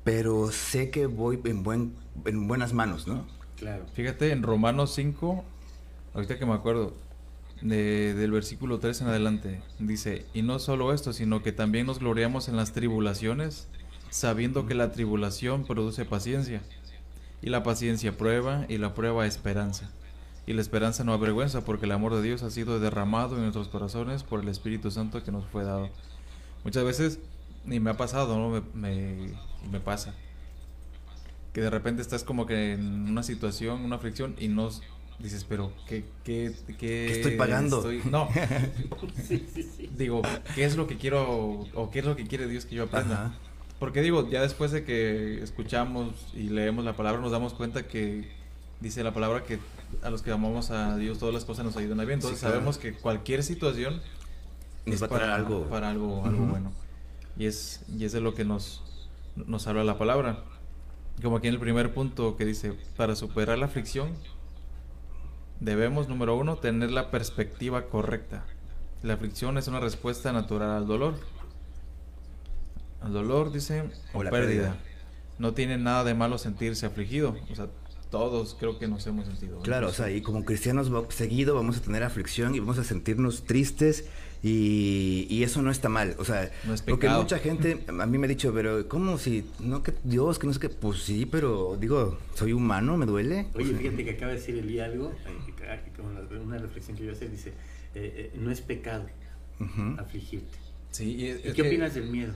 pero 0.03 0.51
sé 0.51 0.89
que 0.89 1.05
voy 1.05 1.39
en, 1.45 1.63
buen, 1.63 1.93
en 2.25 2.47
buenas 2.49 2.73
manos, 2.73 3.07
¿no? 3.07 3.25
Claro. 3.57 3.85
Fíjate, 3.93 4.31
en 4.31 4.43
Romanos 4.43 4.93
5, 4.95 5.45
ahorita 6.13 6.37
que 6.37 6.45
me 6.45 6.53
acuerdo, 6.53 6.93
de- 7.61 8.13
del 8.13 8.31
versículo 8.31 8.79
3 8.79 9.01
en 9.01 9.07
adelante, 9.07 9.61
dice, 9.79 10.25
y 10.33 10.41
no 10.41 10.59
solo 10.59 10.93
esto, 10.93 11.13
sino 11.13 11.43
que 11.43 11.51
también 11.51 11.85
nos 11.87 11.99
gloriamos 11.99 12.47
en 12.47 12.55
las 12.55 12.71
tribulaciones, 12.73 13.67
sabiendo 14.09 14.65
que 14.65 14.73
la 14.73 14.91
tribulación 14.91 15.65
produce 15.65 16.05
paciencia, 16.05 16.61
y 17.41 17.49
la 17.49 17.63
paciencia 17.63 18.17
prueba, 18.17 18.65
y 18.69 18.77
la 18.77 18.93
prueba 18.93 19.25
esperanza. 19.25 19.89
Y 20.47 20.53
la 20.53 20.61
esperanza 20.61 21.03
no 21.03 21.13
avergüenza, 21.13 21.63
porque 21.63 21.85
el 21.85 21.91
amor 21.91 22.15
de 22.15 22.21
Dios 22.23 22.41
ha 22.43 22.49
sido 22.49 22.79
derramado 22.79 23.35
en 23.35 23.43
nuestros 23.43 23.67
corazones 23.67 24.23
por 24.23 24.41
el 24.41 24.47
Espíritu 24.49 24.89
Santo 24.91 25.23
que 25.23 25.31
nos 25.31 25.45
fue 25.45 25.63
dado. 25.63 25.89
Muchas 26.63 26.83
veces, 26.83 27.19
y 27.65 27.79
me 27.79 27.91
ha 27.91 27.97
pasado, 27.97 28.37
¿no? 28.37 28.61
Me, 28.73 29.33
me, 29.71 29.79
pasa 29.79 30.15
que 31.53 31.61
de 31.61 31.69
repente 31.69 32.01
estás 32.01 32.23
como 32.23 32.45
que 32.45 32.73
en 32.73 33.07
una 33.09 33.23
situación, 33.23 33.81
una 33.81 33.99
fricción 33.99 34.35
y 34.39 34.47
no 34.47 34.69
dices, 35.21 35.45
pero 35.47 35.71
¿qué, 35.87 36.05
qué, 36.23 36.51
qué, 36.67 36.75
¿Qué 36.77 37.11
estoy 37.11 37.35
pagando? 37.37 37.77
estoy-" 37.79 38.01
No, 38.09 38.27
Sí, 39.27 39.45
sí, 39.53 39.63
sí. 39.63 39.89
digo, 39.97 40.21
¿qué 40.55 40.65
es 40.65 40.75
lo 40.75 40.87
que 40.87 40.97
quiero 40.97 41.67
o 41.73 41.89
qué 41.91 41.99
es 41.99 42.05
lo 42.05 42.15
que 42.15 42.25
quiere 42.25 42.47
Dios 42.47 42.65
que 42.65 42.75
yo 42.75 42.83
aprenda? 42.83 43.25
Ajá. 43.25 43.33
Porque 43.79 44.01
digo, 44.01 44.29
ya 44.29 44.41
después 44.41 44.71
de 44.71 44.83
que 44.83 45.41
escuchamos 45.41 46.13
y 46.35 46.43
leemos 46.49 46.85
la 46.85 46.93
palabra 46.95 47.19
nos 47.21 47.31
damos 47.31 47.53
cuenta 47.53 47.87
que 47.87 48.29
dice 48.79 49.03
la 49.03 49.13
palabra 49.13 49.43
que 49.43 49.57
a 50.03 50.09
los 50.09 50.21
que 50.21 50.31
amamos 50.31 50.69
a 50.71 50.95
Dios 50.97 51.17
todas 51.19 51.33
las 51.33 51.45
cosas 51.45 51.65
nos 51.65 51.75
ayudan 51.77 51.99
a 51.99 52.03
bien. 52.05 52.15
Entonces 52.19 52.39
Sí, 52.39 52.43
claro. 52.45 52.55
sabemos 52.57 52.77
que 52.77 52.93
cualquier 52.93 53.43
situación 53.43 54.01
Nos 54.85 54.95
es 54.95 55.01
va 55.01 55.05
a 55.07 55.09
traer 55.09 55.23
para 55.23 55.35
algo. 55.35 55.63
para 55.69 55.89
algo, 55.89 56.25
algo 56.25 56.43
Ujú. 56.43 56.51
bueno. 56.51 56.71
Y 57.37 57.45
es, 57.45 57.81
y 57.97 58.05
es 58.05 58.11
de 58.11 58.21
lo 58.21 58.35
que 58.35 58.45
nos, 58.45 58.83
nos 59.35 59.65
habla 59.67 59.83
la 59.83 59.97
palabra. 59.97 60.43
Como 61.23 61.37
aquí 61.37 61.47
en 61.47 61.55
el 61.55 61.59
primer 61.59 61.93
punto 61.93 62.35
que 62.37 62.45
dice, 62.45 62.73
para 62.97 63.15
superar 63.15 63.57
la 63.57 63.65
aflicción, 63.65 64.11
debemos, 65.61 66.09
número 66.09 66.35
uno, 66.35 66.57
tener 66.57 66.91
la 66.91 67.09
perspectiva 67.09 67.85
correcta. 67.85 68.43
La 69.03 69.13
aflicción 69.13 69.57
es 69.57 69.67
una 69.67 69.79
respuesta 69.79 70.33
natural 70.33 70.71
al 70.71 70.87
dolor. 70.87 71.15
Al 72.99 73.13
dolor, 73.13 73.51
dice, 73.51 73.89
o, 74.13 74.23
la 74.23 74.29
pérdida. 74.29 74.63
pérdida. 74.63 74.77
No 75.39 75.53
tiene 75.53 75.77
nada 75.77 76.03
de 76.03 76.13
malo 76.13 76.37
sentirse 76.37 76.85
afligido. 76.85 77.35
O 77.51 77.55
sea, 77.55 77.67
todos 78.11 78.55
creo 78.59 78.77
que 78.77 78.87
nos 78.87 79.07
hemos 79.07 79.25
sentido. 79.25 79.59
Claro, 79.61 79.87
o 79.87 79.93
sea, 79.93 80.11
y 80.11 80.21
como 80.21 80.43
cristianos 80.43 80.91
seguido 81.09 81.55
vamos 81.55 81.77
a 81.77 81.81
tener 81.81 82.03
aflicción 82.03 82.53
y 82.53 82.59
vamos 82.59 82.77
a 82.77 82.83
sentirnos 82.83 83.43
tristes 83.43 84.05
y, 84.43 85.27
y 85.29 85.43
eso 85.43 85.61
no 85.61 85.69
está 85.69 85.87
mal, 85.89 86.15
o 86.17 86.25
sea, 86.25 86.51
No 86.65 86.73
es 86.73 86.81
porque 86.81 87.07
mucha 87.09 87.37
gente 87.39 87.83
a 87.87 88.05
mí 88.07 88.17
me 88.17 88.25
ha 88.25 88.29
dicho, 88.29 88.51
pero 88.53 88.87
¿cómo 88.87 89.17
si 89.19 89.45
no 89.59 89.83
que 89.83 89.93
Dios, 90.03 90.39
que 90.39 90.47
no 90.47 90.53
sé 90.53 90.59
qué? 90.59 90.69
Pues 90.69 90.99
sí, 91.03 91.25
pero 91.27 91.77
digo, 91.79 92.17
soy 92.33 92.53
humano, 92.53 92.97
me 92.97 93.05
duele. 93.05 93.47
Oye, 93.53 93.73
fíjate 93.75 94.03
que 94.03 94.11
acaba 94.11 94.31
de 94.31 94.37
decir 94.39 94.57
Elí 94.57 94.79
algo, 94.79 95.13
una 96.43 96.57
reflexión 96.57 96.97
que 96.97 97.05
yo 97.05 97.11
hacer, 97.11 97.29
dice, 97.31 97.49
eh, 97.95 98.31
eh, 98.33 98.39
no 98.39 98.51
es 98.51 98.61
pecado 98.61 99.05
afligirte. 99.97 100.57
Sí, 100.91 101.15
y 101.15 101.27
es- 101.27 101.45
¿Y 101.45 101.47
es 101.49 101.53
qué 101.53 101.61
que- 101.61 101.67
opinas 101.69 101.93
del 101.93 102.09
miedo? 102.09 102.33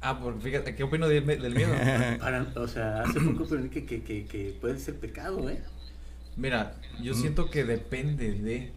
Ah, 0.00 0.18
porque 0.20 0.40
fíjate, 0.40 0.74
¿qué 0.74 0.82
opino 0.82 1.08
del, 1.08 1.26
del 1.26 1.54
miedo? 1.54 1.72
Para, 2.20 2.52
o 2.56 2.66
sea, 2.68 3.02
hace 3.02 3.20
poco 3.20 3.44
aprendí 3.44 3.68
que, 3.68 3.84
que, 3.84 4.02
que, 4.02 4.24
que 4.26 4.56
puede 4.60 4.78
ser 4.78 4.96
pecado, 4.98 5.48
¿eh? 5.48 5.60
Mira, 6.36 6.76
yo 7.02 7.12
Mm. 7.14 7.16
siento 7.20 7.50
que 7.50 7.64
depende 7.64 8.32
de. 8.32 8.72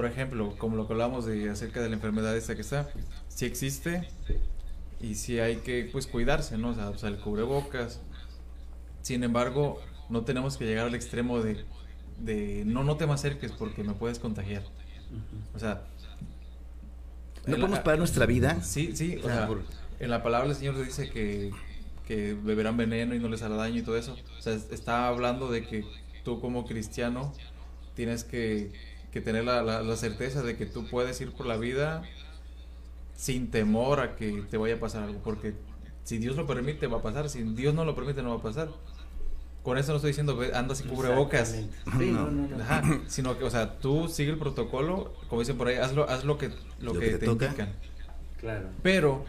Por 0.00 0.08
ejemplo, 0.10 0.54
como 0.56 0.76
lo 0.76 0.86
que 0.86 0.94
hablamos 0.94 1.26
de 1.26 1.50
acerca 1.50 1.82
de 1.82 1.90
la 1.90 1.94
enfermedad 1.94 2.34
esta 2.34 2.54
que 2.54 2.62
está, 2.62 2.88
si 3.28 3.44
existe 3.44 4.08
y 4.98 5.16
si 5.16 5.40
hay 5.40 5.56
que 5.56 5.90
pues 5.92 6.06
cuidarse, 6.06 6.56
¿no? 6.56 6.70
O 6.70 6.74
sea, 6.74 6.88
o 6.88 6.96
sea, 6.96 7.10
el 7.10 7.18
cubrebocas. 7.18 8.00
Sin 9.02 9.22
embargo, 9.24 9.78
no 10.08 10.22
tenemos 10.24 10.56
que 10.56 10.64
llegar 10.64 10.86
al 10.86 10.94
extremo 10.94 11.42
de, 11.42 11.66
de 12.18 12.62
no, 12.64 12.82
no 12.82 12.96
te 12.96 13.06
me 13.06 13.12
acerques 13.12 13.52
porque 13.52 13.84
me 13.84 13.92
puedes 13.92 14.18
contagiar. 14.18 14.62
O 15.54 15.58
sea, 15.58 15.82
No 17.46 17.56
podemos 17.56 17.80
parar 17.80 17.98
nuestra 17.98 18.24
vida. 18.24 18.62
Sí, 18.62 18.96
sí, 18.96 19.18
o 19.22 19.26
O 19.26 19.28
sea, 19.28 19.50
en 19.98 20.08
la 20.08 20.22
palabra 20.22 20.48
el 20.48 20.56
Señor 20.56 20.82
dice 20.82 21.10
que, 21.10 21.50
que 22.08 22.32
beberán 22.32 22.78
veneno 22.78 23.14
y 23.14 23.18
no 23.18 23.28
les 23.28 23.42
hará 23.42 23.56
daño 23.56 23.80
y 23.80 23.82
todo 23.82 23.98
eso. 23.98 24.16
O 24.38 24.40
sea, 24.40 24.54
es- 24.54 24.72
está 24.72 25.08
hablando 25.08 25.50
de 25.50 25.66
que 25.66 25.84
tú 26.24 26.40
como 26.40 26.64
cristiano 26.64 27.34
tienes 27.94 28.24
que, 28.24 28.72
que 29.12 29.20
tener 29.20 29.44
la, 29.44 29.62
la, 29.62 29.82
la 29.82 29.96
certeza 29.96 30.42
de 30.42 30.56
que 30.56 30.66
tú 30.66 30.86
puedes 30.88 31.20
ir 31.20 31.32
por 31.32 31.46
la 31.46 31.56
vida 31.56 32.02
sin 33.14 33.50
temor 33.50 34.00
a 34.00 34.16
que 34.16 34.42
te 34.50 34.56
vaya 34.56 34.76
a 34.76 34.80
pasar 34.80 35.02
algo, 35.02 35.20
porque 35.22 35.54
si 36.04 36.18
Dios 36.18 36.36
lo 36.36 36.46
permite 36.46 36.86
va 36.86 36.98
a 36.98 37.02
pasar, 37.02 37.28
si 37.28 37.42
Dios 37.42 37.74
no 37.74 37.84
lo 37.84 37.94
permite 37.94 38.22
no 38.22 38.30
va 38.30 38.36
a 38.36 38.42
pasar. 38.42 38.68
Con 39.62 39.76
eso 39.76 39.92
no 39.92 39.96
estoy 39.96 40.10
diciendo 40.10 40.36
ve, 40.36 40.52
anda 40.54 40.74
sin 40.74 40.88
cubrebocas. 40.88 41.48
Sí, 41.50 41.68
no, 42.10 42.30
no, 42.30 42.48
no. 42.56 42.62
Ajá, 42.64 42.82
sino 43.08 43.36
que, 43.36 43.44
o 43.44 43.50
sea, 43.50 43.78
tú 43.78 44.08
sigue 44.08 44.30
el 44.30 44.38
protocolo, 44.38 45.12
como 45.28 45.40
dicen 45.42 45.58
por 45.58 45.68
ahí, 45.68 45.76
haz 45.76 45.92
lo, 45.92 46.08
haz 46.08 46.24
lo 46.24 46.38
que, 46.38 46.48
lo 46.78 46.94
Lo 46.94 46.94
que, 46.94 47.00
que 47.00 47.12
te 47.12 47.18
te 47.18 47.26
toca. 47.26 47.44
indican. 47.44 47.72
Claro. 48.38 48.68
Pero 48.82 49.26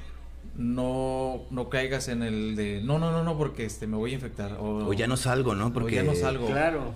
no, 0.55 1.41
no 1.49 1.69
caigas 1.69 2.07
en 2.07 2.23
el 2.23 2.55
de, 2.55 2.81
no, 2.81 2.97
no, 2.97 3.11
no, 3.11 3.23
no, 3.23 3.37
porque 3.37 3.65
este, 3.65 3.87
me 3.87 3.97
voy 3.97 4.11
a 4.11 4.13
infectar. 4.13 4.53
O, 4.53 4.87
O 4.87 4.93
ya 4.93 5.07
no 5.07 5.17
salgo, 5.17 5.53
¿no? 5.53 5.73
Porque 5.73 5.95
ya 5.95 6.03
no 6.03 6.15
salgo. 6.15 6.47
Claro. 6.47 6.95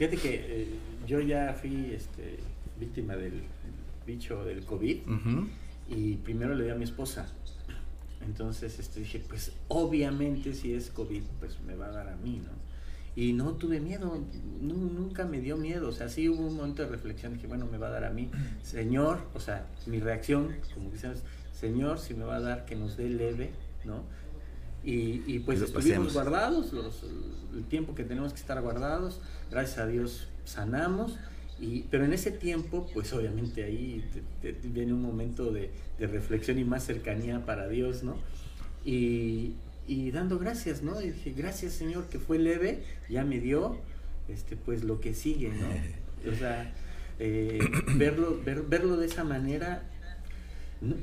Fíjate 0.00 0.16
que 0.16 0.34
eh, 0.62 0.66
yo 1.06 1.20
ya 1.20 1.52
fui 1.52 1.92
este, 1.92 2.38
víctima 2.80 3.16
del 3.16 3.42
bicho 4.06 4.42
del 4.46 4.64
COVID 4.64 4.96
y 5.90 6.14
primero 6.16 6.54
le 6.54 6.64
di 6.64 6.70
a 6.70 6.74
mi 6.74 6.84
esposa. 6.84 7.26
Entonces 8.24 8.78
este, 8.78 9.00
dije, 9.00 9.22
pues 9.28 9.52
obviamente 9.68 10.54
si 10.54 10.72
es 10.72 10.88
COVID, 10.90 11.22
pues 11.38 11.60
me 11.60 11.74
va 11.74 11.88
a 11.88 11.90
dar 11.90 12.08
a 12.08 12.16
mí, 12.16 12.38
¿no? 12.42 12.50
Y 13.14 13.34
no 13.34 13.52
tuve 13.52 13.78
miedo, 13.80 14.24
nu- 14.62 14.74
nunca 14.90 15.26
me 15.26 15.38
dio 15.42 15.58
miedo, 15.58 15.90
o 15.90 15.92
sea, 15.92 16.08
sí 16.08 16.30
hubo 16.30 16.46
un 16.46 16.56
momento 16.56 16.82
de 16.82 16.88
reflexión, 16.88 17.34
dije, 17.34 17.46
bueno, 17.46 17.66
me 17.70 17.76
va 17.76 17.88
a 17.88 17.90
dar 17.90 18.04
a 18.04 18.10
mí. 18.10 18.30
Señor, 18.62 19.20
o 19.34 19.40
sea, 19.40 19.66
mi 19.86 20.00
reacción, 20.00 20.56
como 20.74 20.90
es, 20.94 21.04
Señor, 21.52 21.98
si 21.98 22.14
me 22.14 22.24
va 22.24 22.36
a 22.36 22.40
dar, 22.40 22.64
que 22.64 22.74
nos 22.74 22.96
dé 22.96 23.10
leve, 23.10 23.50
¿no? 23.84 24.04
Y, 24.84 25.22
y 25.26 25.40
pues 25.40 25.58
lo 25.60 25.66
estuvimos 25.66 26.12
guardados, 26.14 26.72
los- 26.72 27.02
el 27.54 27.64
tiempo 27.64 27.94
que 27.94 28.04
tenemos 28.04 28.32
que 28.32 28.40
estar 28.40 28.60
guardados, 28.62 29.20
gracias 29.50 29.78
a 29.78 29.86
Dios 29.86 30.28
sanamos, 30.44 31.18
y, 31.60 31.82
pero 31.90 32.04
en 32.04 32.12
ese 32.14 32.30
tiempo, 32.30 32.88
pues 32.94 33.12
obviamente 33.12 33.62
ahí 33.64 34.02
te- 34.40 34.52
te- 34.54 34.68
viene 34.68 34.94
un 34.94 35.02
momento 35.02 35.52
de, 35.52 35.70
de 35.98 36.06
reflexión 36.06 36.58
y 36.58 36.64
más 36.64 36.84
cercanía 36.84 37.44
para 37.44 37.68
Dios, 37.68 38.02
¿no? 38.02 38.16
Y, 38.84 39.52
y 39.86 40.10
dando 40.12 40.38
gracias, 40.38 40.82
¿no? 40.82 41.00
Y 41.02 41.10
dije, 41.10 41.32
gracias 41.36 41.74
Señor, 41.74 42.06
que 42.08 42.18
fue 42.18 42.38
leve, 42.38 42.82
ya 43.10 43.24
me 43.24 43.40
dio, 43.40 43.76
este, 44.28 44.56
pues 44.56 44.84
lo 44.84 45.00
que 45.00 45.12
sigue, 45.14 45.50
¿no? 45.50 45.66
O 46.32 46.34
sea, 46.34 46.72
eh, 47.18 47.58
verlo, 47.96 48.38
ver- 48.44 48.62
verlo 48.62 48.96
de 48.98 49.06
esa 49.06 49.24
manera 49.24 49.82
no, 50.80 50.94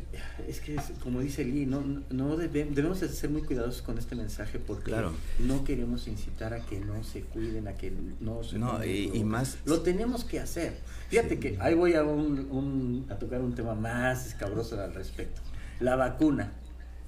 es 0.47 0.59
que 0.59 0.75
es, 0.75 0.83
como 1.03 1.19
dice 1.21 1.45
Lee, 1.45 1.65
no, 1.67 1.81
no 2.09 2.35
debe- 2.35 2.65
debemos 2.65 2.99
de 3.01 3.09
ser 3.09 3.29
muy 3.29 3.43
cuidadosos 3.43 3.81
con 3.83 3.97
este 3.99 4.15
mensaje 4.15 4.57
porque 4.59 4.85
Claro. 4.91 5.11
no 5.39 5.63
queremos 5.63 6.07
incitar 6.07 6.53
a 6.53 6.59
que 6.65 6.79
no 6.79 7.03
se 7.03 7.21
cuiden, 7.21 7.67
a 7.67 7.73
que 7.73 7.93
no 8.19 8.43
se 8.43 8.57
No, 8.57 8.83
y- 8.83 9.23
más- 9.23 9.57
Lo 9.65 9.81
tenemos 9.81 10.23
que 10.23 10.39
hacer. 10.39 10.79
Fíjate 11.09 11.39
que 11.39 11.57
ahí 11.59 11.75
voy 11.75 11.93
a, 11.93 12.03
un- 12.03 12.47
un- 12.51 13.05
a 13.09 13.15
tocar 13.19 13.41
un 13.41 13.53
tema 13.53 13.75
más 13.75 14.25
escabroso 14.25 14.81
al 14.81 14.93
respecto. 14.93 15.41
La 15.79 15.95
vacuna. 15.95 16.53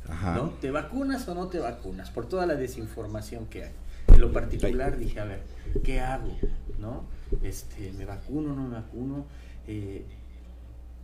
Ajá. 0.07 0.35
¿no? 0.35 0.49
¿Te 0.61 0.71
vacunas 0.71 1.27
o 1.27 1.35
no 1.35 1.47
te 1.49 1.59
vacunas? 1.59 2.09
Por 2.09 2.27
toda 2.27 2.45
la 2.47 2.55
desinformación 2.55 3.45
que 3.47 3.65
hay. 3.65 3.71
En 4.07 4.21
lo 4.21 4.31
particular 4.33 4.97
dije, 4.97 5.19
a 5.19 5.25
ver, 5.25 5.41
¿qué 5.83 5.99
hago? 5.99 6.35
¿No? 6.79 7.03
Este, 7.43 7.93
¿Me 7.93 8.05
vacuno 8.05 8.53
o 8.53 8.55
no 8.55 8.67
me 8.67 8.75
vacuno? 8.75 9.25
Eh, 9.67 10.03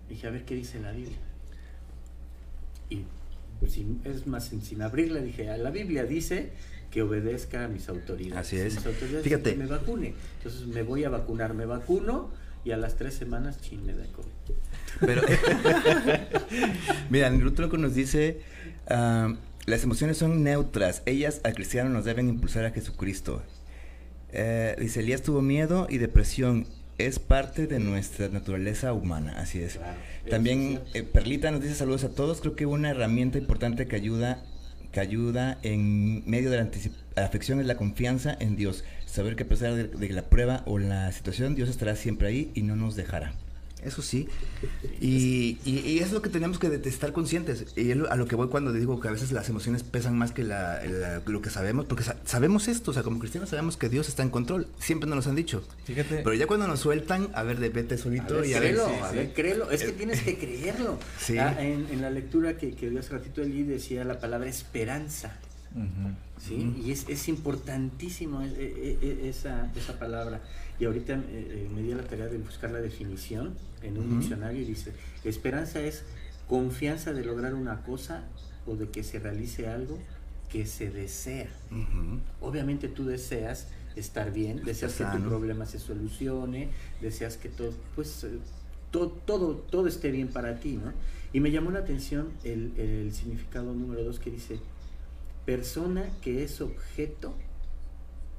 dije, 0.10 0.26
a 0.28 0.32
ver, 0.32 0.44
¿qué 0.46 0.56
dice 0.56 0.80
la 0.80 0.92
Biblia? 0.92 1.18
Y 2.90 3.04
sin- 3.68 4.02
es 4.04 4.28
más, 4.28 4.46
sin, 4.64 4.82
abrirla, 4.82 5.22
dije, 5.22 5.56
la 5.58 5.70
Biblia 5.72 6.04
dice 6.06 6.52
que 6.92 7.02
obedezca 7.02 7.66
a 7.66 7.68
mis 7.68 7.90
autoridades. 7.90 8.48
Así 8.48 8.58
es. 8.58 8.76
Mis 8.76 8.86
autoridades 8.86 9.24
Fíjate. 9.24 9.52
que 9.52 9.58
me 9.58 9.66
vacune. 9.66 10.14
Entonces 10.38 10.68
me 10.68 10.84
voy 10.84 11.04
a 11.04 11.10
vacunar, 11.10 11.54
me 11.54 11.66
vacuno 11.66 12.30
y 12.64 12.72
a 12.72 12.78
las 12.78 12.96
tres 12.96 13.14
semanas, 13.16 13.60
chin, 13.62 13.86
me 13.86 13.94
da 13.94 14.06
COVID. 14.06 14.56
Pero, 15.02 15.22
mira, 17.10 17.30
Nutrólogo 17.30 17.78
nos 17.78 17.94
dice, 17.96 18.42
ah, 18.88 19.34
las 19.66 19.84
emociones 19.84 20.18
son 20.18 20.44
neutras, 20.44 21.02
ellas 21.06 21.42
al 21.44 21.54
cristiano 21.54 21.90
nos 21.90 22.06
deben 22.06 22.30
impulsar 22.30 22.66
a 22.66 22.72
Jesucristo. 22.72 23.42
Eh, 24.32 24.76
dice, 24.80 25.00
Elías 25.02 25.22
tuvo 25.22 25.42
miedo 25.42 25.88
y 25.90 25.98
depresión, 25.98 26.66
es 26.98 27.20
parte 27.20 27.68
de 27.68 27.80
nuestra 27.80 28.30
naturaleza 28.30 28.94
humana, 28.94 29.34
así 29.38 29.60
es. 29.62 29.80
También 30.30 30.80
eh, 30.94 31.04
Perlita 31.04 31.52
nos 31.52 31.62
dice 31.62 31.76
saludos 31.76 32.04
a 32.04 32.10
todos, 32.10 32.42
creo 32.42 32.56
que 32.56 32.66
una 32.66 32.90
herramienta 32.90 33.38
importante 33.38 33.88
que 33.88 33.96
ayuda 33.96 34.44
que 34.92 35.02
ayuda 35.02 35.58
en 35.62 36.24
medio 36.26 36.50
de 36.50 36.56
la 36.58 36.64
anticip- 36.64 36.94
afección 37.18 37.60
es 37.60 37.66
la 37.66 37.76
confianza 37.76 38.34
en 38.40 38.56
Dios, 38.56 38.86
saber 39.06 39.36
que 39.36 39.44
a 39.44 39.48
pesar 39.48 39.74
de 39.76 40.10
la 40.10 40.22
prueba 40.30 40.64
o 40.66 40.78
la 40.80 41.12
situación, 41.12 41.54
Dios 41.54 41.68
estará 41.68 41.98
siempre 41.98 42.30
ahí 42.30 42.50
y 42.56 42.62
no 42.62 42.78
nos 42.78 42.96
dejará. 42.96 43.34
Eso 43.86 44.02
sí. 44.02 44.28
Y, 45.00 45.58
y- 45.64 45.80
y 45.86 46.00
es 46.00 46.12
lo 46.12 46.22
que 46.22 46.30
tenemos 46.30 46.58
que 46.60 46.68
estar 46.86 47.14
conscientes. 47.14 47.66
Y 47.78 47.92
a 47.92 48.16
lo 48.16 48.26
que 48.28 48.36
voy 48.36 48.48
cuando 48.48 48.74
digo 48.74 49.00
que 49.00 49.08
a 49.08 49.12
veces 49.12 49.32
las 49.32 49.48
emociones 49.50 49.84
pesan 49.84 50.18
más 50.18 50.32
que 50.32 50.44
la- 50.44 50.84
la- 50.86 51.22
lo 51.26 51.42
que 51.42 51.50
sabemos, 51.50 51.86
porque 51.86 52.04
sa- 52.04 52.18
sabemos 52.26 52.68
esto, 52.68 52.92
o 52.92 52.94
sea, 52.94 53.04
como 53.04 53.20
cristianos 53.20 53.50
sabemos 53.50 53.78
que 53.78 53.88
Dios 53.90 54.10
está 54.10 54.24
en 54.24 54.30
control, 54.30 54.68
siempre 54.80 55.10
nos 55.10 55.24
lo 55.26 55.30
han 55.30 55.36
dicho. 55.36 55.64
Fíjate. 55.86 56.18
Pero 56.24 56.34
ya 56.34 56.48
cuando 56.48 56.68
nos 56.68 56.80
sueltan, 56.80 57.30
a 57.34 57.44
ver, 57.44 57.60
de 57.60 57.70
vete 57.70 57.96
A 57.96 57.98
solito 57.98 58.36
ver, 58.36 58.46
y 58.48 58.54
a 58.54 58.60
ver. 58.60 58.70
créelo, 58.76 58.88
sí, 58.90 58.96
a 59.04 59.10
sí. 59.12 59.16
ver, 59.18 59.34
créelo. 59.34 59.72
Es 59.72 59.84
que 59.84 59.92
tienes 59.92 60.22
que 60.22 60.38
creerlo. 60.38 61.00
Sí. 61.20 61.38
Ah, 61.38 61.56
en, 61.60 61.88
en 61.92 62.02
la 62.02 62.10
lectura 62.10 62.58
que, 62.58 62.72
que 62.74 62.90
dio 62.90 63.00
hace 63.00 63.12
ratito 63.12 63.42
Eli 63.44 63.64
decía 63.64 64.04
la 64.04 64.20
palabra 64.20 64.50
esperanza. 64.50 65.38
¿sí? 66.48 66.74
Y 66.86 66.92
es, 66.92 67.06
es 67.10 67.28
importantísimo 67.28 68.42
e- 68.42 68.48
e- 68.48 68.98
e- 69.02 69.30
esa, 69.30 69.70
esa 69.76 70.00
palabra. 70.00 70.42
Y 70.80 70.86
ahorita 70.86 71.14
eh, 71.14 71.20
eh, 71.30 71.70
me 71.74 71.82
di 71.82 71.92
a 71.92 71.96
la 71.96 72.04
tarea 72.04 72.28
de 72.28 72.38
buscar 72.38 72.72
la 72.72 72.80
definición 72.82 73.54
en 73.82 73.98
un 73.98 74.20
diccionario 74.20 74.62
y 74.62 74.66
dice, 74.66 74.92
esperanza 75.24 75.80
es 75.82 76.04
confianza 76.48 77.14
de 77.14 77.24
lograr 77.24 77.54
una 77.54 77.82
cosa 77.84 78.24
o 78.68 78.76
de 78.76 78.90
que 78.90 79.04
se 79.04 79.20
realice 79.20 79.68
algo 79.68 79.98
que 80.52 80.66
se 80.66 80.90
desea. 80.90 81.48
Obviamente 82.42 82.88
tú 82.88 83.06
deseas 83.06 83.68
estar 83.96 84.32
bien, 84.34 84.64
deseas 84.66 84.94
que 84.94 85.04
tu 85.04 85.24
problema 85.30 85.66
se 85.66 85.80
solucione, 85.80 86.70
deseas 87.02 87.38
que 87.38 87.50
todo, 87.50 87.74
pues, 87.96 88.24
eh, 88.26 88.38
to- 88.92 89.10
todo, 89.26 89.56
todo 89.56 89.88
esté 89.88 90.12
bien 90.12 90.28
para 90.28 90.60
ti, 90.60 90.74
¿no? 90.84 90.92
Y 91.32 91.40
me 91.40 91.52
llamó 91.52 91.72
la 91.72 91.80
atención 91.80 92.30
el, 92.44 92.74
el 92.78 93.14
significado 93.14 93.74
número 93.74 94.04
dos 94.04 94.20
que 94.20 94.32
dice, 94.32 94.60
persona 95.46 96.04
que 96.22 96.44
es 96.44 96.60
objeto 96.62 97.34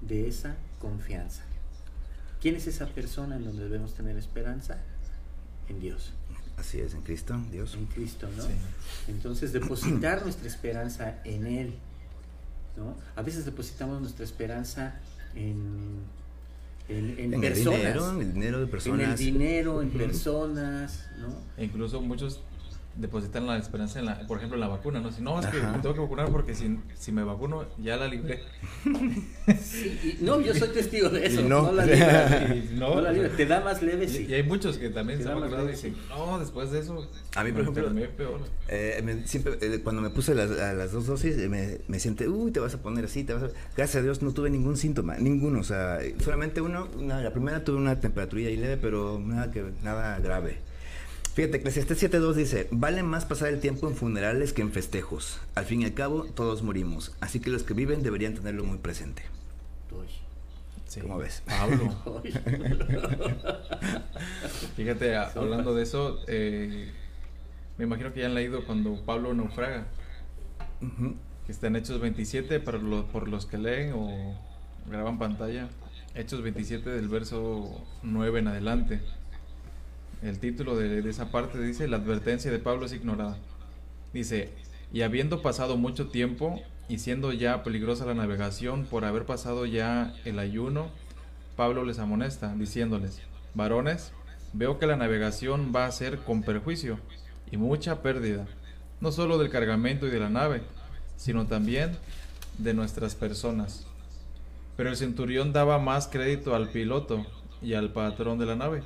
de 0.01 0.29
esa 0.29 0.57
confianza. 0.79 1.42
¿Quién 2.40 2.57
es 2.57 2.66
esa 2.66 2.87
persona 2.87 3.37
en 3.37 3.44
donde 3.44 3.64
debemos 3.64 3.94
tener 3.94 4.16
esperanza? 4.16 4.79
En 5.68 5.81
Dios, 5.81 6.12
Así 6.57 6.81
es, 6.81 6.94
en 6.94 7.03
Cristo, 7.03 7.38
Dios. 7.51 7.75
en 7.75 7.85
Cristo, 7.87 8.29
¿no? 8.37 8.42
Sí. 8.44 8.49
Entonces, 9.09 9.53
depositar 9.53 10.22
nuestra 10.25 10.46
esperanza 10.49 11.18
en 11.25 11.46
Él, 11.46 11.75
¿no? 12.77 12.96
A 13.14 13.22
veces 13.22 13.44
depositamos 13.44 14.01
nuestra 14.01 14.25
esperanza 14.25 14.94
en, 15.35 16.01
en, 16.88 17.18
en 17.18 17.35
En 17.35 17.44
el 17.44 17.55
dinero, 17.55 18.11
en 18.12 18.20
el 18.22 18.33
dinero 18.33 18.59
de 18.59 18.64
en 18.64 18.70
personas. 18.70 19.11
el 19.20 19.27
dinero, 19.27 19.83
en 19.83 19.90
personas, 19.90 21.07
¿no? 21.18 21.29
E 21.59 21.64
incluso 21.64 22.01
muchos 22.01 22.40
depositan 22.97 23.47
la 23.47 23.57
esperanza 23.59 23.99
en 23.99 24.07
la, 24.07 24.27
por 24.27 24.39
ejemplo, 24.39 24.57
en 24.57 24.61
la 24.61 24.69
vacuna, 24.69 25.01
¿no? 25.01 25.13
Si 25.13 25.23
no, 25.23 25.39
es 25.41 25.47
que 25.47 25.59
Ajá. 25.59 25.73
me 25.73 25.79
tengo 25.81 25.95
que 25.95 26.01
vacunar 26.01 26.31
porque 26.31 26.55
si, 26.55 26.79
si 26.95 27.13
me 27.13 27.23
vacuno 27.25 27.65
ya 27.79 27.97
la 27.97 28.09
libré. 28.09 28.41
Sí, 29.63 30.17
y- 30.21 30.25
no, 30.25 30.41
yo 30.41 30.55
soy 30.55 30.69
testigo 30.69 31.09
de 31.09 31.27
eso. 31.27 31.41
Y 31.41 31.45
no, 31.45 31.63
no. 31.63 31.73
la 31.73 31.85
libras, 31.87 32.33
Y 32.57 32.75
no, 32.75 32.95
no, 32.95 33.01
la 33.01 33.13
libras. 33.13 33.33
Te 33.37 33.47
da 33.47 33.61
más 33.61 33.83
leve, 33.83 34.05
Y, 34.05 34.09
sí. 34.09 34.27
y 34.29 34.35
hay 34.35 34.43
muchos 34.43 34.79
que 34.79 34.89
también 34.91 35.19
Te 35.19 35.25
se 35.25 35.31
han 35.31 35.41
vacunado 35.41 35.69
y 35.69 35.73
dicen, 35.73 35.95
sí. 35.95 36.01
no, 36.09 36.39
después 36.39 36.71
de 36.71 36.81
eso, 36.81 37.09
A 37.35 37.45
mí, 37.45 37.51
por 37.53 37.59
me 37.59 37.63
ejemplo, 37.63 37.87
enfermé 37.89 38.09
peor. 38.09 38.41
Eh, 38.69 39.01
me- 39.05 39.27
siempre, 39.27 39.59
eh, 39.61 39.81
cuando 39.83 40.03
me 40.03 40.11
puse 40.11 40.35
las, 40.35 40.51
a 40.51 40.73
las 40.73 40.93
dos 40.93 41.07
dosis, 41.07 41.37
eh, 41.39 41.49
me, 41.49 41.79
me 41.89 42.01
siente, 42.01 42.29
uy, 42.29 42.51
te 42.51 42.61
vas 42.61 42.75
a 42.75 42.79
poner 42.83 43.05
así, 43.05 43.25
te 43.25 43.35
vas 43.35 43.43
a... 43.45 43.49
Gracias 43.77 43.97
a 43.97 44.03
Dios 44.03 44.23
no 44.23 44.33
tuve 44.33 44.51
ningún 44.51 44.77
síntoma, 44.77 45.17
ninguno, 45.19 45.61
o 45.61 45.65
sea, 45.65 45.99
solamente 46.25 46.61
uno, 46.61 46.89
una- 46.97 47.21
la 47.21 47.31
primera 47.33 47.63
tuve 47.65 47.77
una 47.77 48.01
temperatura 48.01 48.49
ahí 48.49 48.57
leve, 48.57 48.77
pero 48.77 49.19
nada, 49.19 49.51
que, 49.51 49.65
nada 49.83 50.19
grave. 50.19 50.59
Fíjate, 51.37 51.59
Eclesiastés 51.59 52.03
7.2 52.03 52.33
dice, 52.33 52.66
vale 52.70 53.03
más 53.03 53.27
pasar 53.27 53.49
el 53.51 53.61
tiempo 53.61 53.87
en 53.88 53.94
funerales 53.94 54.55
que 54.55 54.62
en 54.62 54.72
festejos. 54.72 55.38
Al 55.55 55.66
fin 55.66 55.83
y 55.83 55.85
al 55.85 55.92
cabo, 55.92 56.25
todos 56.25 56.62
morimos, 56.62 57.14
así 57.20 57.40
que 57.40 57.51
los 57.51 57.62
que 57.62 57.75
viven 57.75 58.03
deberían 58.03 58.33
tenerlo 58.35 58.64
muy 58.64 58.79
presente. 58.79 59.22
Uy, 59.92 60.07
Sí. 60.87 61.01
¿Cómo 61.01 61.18
ves? 61.18 61.42
Pablo. 61.44 61.94
Fíjate, 64.77 65.16
a- 65.16 65.31
hablando 65.35 65.75
de 65.75 65.83
eso, 65.83 66.20
eh, 66.27 66.90
me 67.77 67.85
imagino 67.85 68.12
que 68.14 68.20
ya 68.20 68.27
han 68.27 68.35
leído 68.35 68.64
cuando 68.64 69.05
Pablo 69.05 69.35
naufraga, 69.35 69.85
que 71.44 71.53
está 71.53 71.66
en 71.66 71.77
Hechos 71.77 72.01
27, 72.01 72.61
para 72.61 72.79
los, 72.79 73.05
por 73.07 73.29
los 73.29 73.44
que 73.46 73.59
leen 73.59 73.92
o 73.94 74.38
graban 74.90 75.18
pantalla, 75.18 75.68
Hechos 76.14 76.40
27 76.42 76.88
del 76.88 77.09
verso 77.09 77.85
9 78.03 78.38
en 78.38 78.49
adelante. 78.49 79.01
El 80.22 80.38
título 80.38 80.76
de, 80.76 81.09
esa 81.09 81.31
parte 81.31 81.61
dice, 81.61 81.88
la 81.88 81.98
advertencia 81.98 82.50
de 82.50 82.59
Pablo 82.59 82.87
es 82.87 82.92
ignorada. 82.92 83.37
Dice, 84.12 84.50
y 84.92 85.02
habiendo 85.02 85.42
pasado 85.42 85.76
mucho 85.76 86.09
tiempo 86.09 86.61
y 86.88 86.98
siendo 86.98 87.33
ya 87.33 87.62
peligrosa 87.62 88.07
la 88.07 88.14
navegación 88.14 88.87
por 88.87 89.05
haber 89.05 89.26
pasado 89.26 89.66
ya 89.66 90.14
el 90.24 90.38
ayuno, 90.38 90.88
Pablo 91.55 91.85
les 91.85 91.98
amonesta, 91.98 92.55
diciéndoles, 92.55 93.20
varones, 93.55 94.12
veo 94.52 94.79
que 94.79 94.87
la 94.87 94.96
navegación 94.96 95.72
va 95.74 95.87
a 95.87 95.92
ser 95.92 96.18
con 96.18 96.42
perjuicio 96.42 96.98
y 97.50 97.59
mucha 97.59 98.02
pérdida, 98.02 98.46
no 99.00 99.12
solo 99.12 99.37
del 99.37 99.50
cargamento 99.50 100.07
y 100.07 100.11
de 100.11 100.20
la 100.20 100.31
nave, 100.31 100.62
sino 101.16 101.46
también 101.46 101.96
de 102.57 102.72
nuestras 102.72 103.14
personas. 103.14 103.87
Pero 104.76 104.88
el 104.88 104.96
centurión 104.96 105.52
daba 105.52 105.79
más 105.79 106.09
crédito 106.09 106.55
al 106.55 106.70
piloto 106.70 107.26
y 107.61 107.74
al 107.74 107.92
patrón 107.92 108.38
de 108.38 108.46
la 108.46 108.57
nave 108.57 108.83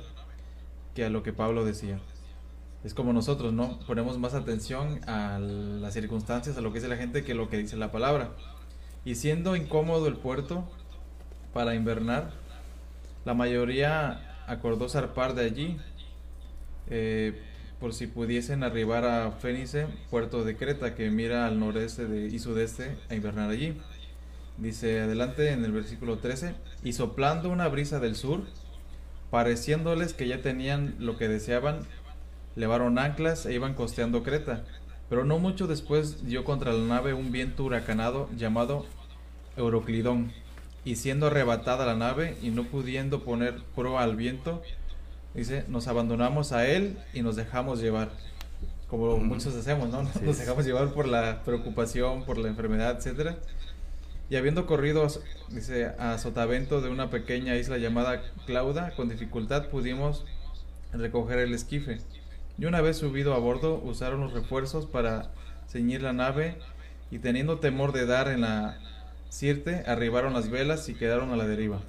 que 0.95 1.05
a 1.05 1.09
lo 1.09 1.23
que 1.23 1.33
Pablo 1.33 1.65
decía. 1.65 1.99
Es 2.83 2.93
como 2.93 3.13
nosotros, 3.13 3.53
¿no? 3.53 3.79
Ponemos 3.85 4.17
más 4.17 4.33
atención 4.33 5.01
a 5.07 5.39
las 5.39 5.93
circunstancias, 5.93 6.57
a 6.57 6.61
lo 6.61 6.71
que 6.71 6.79
dice 6.79 6.87
la 6.87 6.97
gente, 6.97 7.23
que 7.23 7.35
lo 7.35 7.49
que 7.49 7.57
dice 7.57 7.77
la 7.77 7.91
palabra. 7.91 8.31
Y 9.05 9.15
siendo 9.15 9.55
incómodo 9.55 10.07
el 10.07 10.15
puerto 10.15 10.67
para 11.53 11.75
invernar, 11.75 12.31
la 13.23 13.33
mayoría 13.33 14.43
acordó 14.47 14.89
zarpar 14.89 15.35
de 15.35 15.45
allí 15.45 15.77
eh, 16.89 17.39
por 17.79 17.93
si 17.93 18.07
pudiesen 18.07 18.63
arribar 18.63 19.05
a 19.05 19.31
Fénice, 19.31 19.87
puerto 20.09 20.43
de 20.43 20.55
Creta, 20.55 20.93
que 20.93 21.09
mira 21.09 21.47
al 21.47 21.59
noreste 21.59 22.27
y 22.31 22.37
sudeste, 22.37 22.95
a 23.09 23.15
invernar 23.15 23.49
allí. 23.49 23.75
Dice 24.57 25.01
adelante 25.01 25.51
en 25.51 25.65
el 25.65 25.71
versículo 25.71 26.19
13, 26.19 26.53
y 26.83 26.93
soplando 26.93 27.49
una 27.49 27.67
brisa 27.69 27.99
del 27.99 28.15
sur, 28.15 28.43
pareciéndoles 29.31 30.13
que 30.13 30.27
ya 30.27 30.41
tenían 30.41 30.93
lo 30.99 31.17
que 31.17 31.27
deseaban, 31.27 31.79
levaron 32.55 32.99
anclas 32.99 33.47
e 33.47 33.53
iban 33.53 33.73
costeando 33.73 34.21
Creta. 34.21 34.63
Pero 35.09 35.25
no 35.25 35.39
mucho 35.39 35.65
después 35.65 36.27
dio 36.27 36.43
contra 36.43 36.71
la 36.71 36.85
nave 36.85 37.13
un 37.13 37.31
viento 37.31 37.63
huracanado 37.63 38.29
llamado 38.37 38.85
Euroclidón, 39.57 40.31
y 40.83 40.95
siendo 40.95 41.27
arrebatada 41.27 41.85
la 41.85 41.95
nave 41.95 42.37
y 42.41 42.49
no 42.49 42.63
pudiendo 42.63 43.23
poner 43.23 43.61
proa 43.75 44.03
al 44.03 44.15
viento, 44.15 44.61
dice, 45.33 45.65
nos 45.67 45.87
abandonamos 45.87 46.51
a 46.51 46.67
él 46.67 46.97
y 47.13 47.21
nos 47.21 47.35
dejamos 47.35 47.79
llevar. 47.79 48.11
Como 48.87 49.17
muchos 49.17 49.55
hacemos, 49.55 49.89
¿no? 49.89 50.03
Nos 50.21 50.37
dejamos 50.37 50.65
llevar 50.65 50.93
por 50.93 51.07
la 51.07 51.43
preocupación, 51.45 52.25
por 52.25 52.37
la 52.37 52.49
enfermedad, 52.49 52.97
etcétera. 52.97 53.37
Y 54.31 54.37
habiendo 54.37 54.65
corrido, 54.65 55.05
dice, 55.49 55.87
a 55.99 56.17
sotavento 56.17 56.79
de 56.79 56.87
una 56.87 57.09
pequeña 57.09 57.57
isla 57.57 57.77
llamada 57.77 58.21
Clauda, 58.45 58.95
con 58.95 59.09
dificultad 59.09 59.67
pudimos 59.67 60.23
recoger 60.93 61.39
el 61.39 61.53
esquife. 61.53 61.97
Y 62.57 62.63
una 62.63 62.79
vez 62.79 62.95
subido 62.95 63.33
a 63.33 63.39
bordo, 63.39 63.81
usaron 63.83 64.21
los 64.21 64.31
refuerzos 64.31 64.85
para 64.85 65.31
ceñir 65.67 66.01
la 66.01 66.13
nave 66.13 66.57
y 67.11 67.19
teniendo 67.19 67.59
temor 67.59 67.91
de 67.91 68.05
dar 68.05 68.29
en 68.29 68.39
la 68.39 68.79
Sirte, 69.27 69.83
arribaron 69.85 70.31
las 70.31 70.49
velas 70.49 70.87
y 70.87 70.93
quedaron 70.93 71.31
a 71.31 71.35
la 71.35 71.45
deriva. 71.45 71.81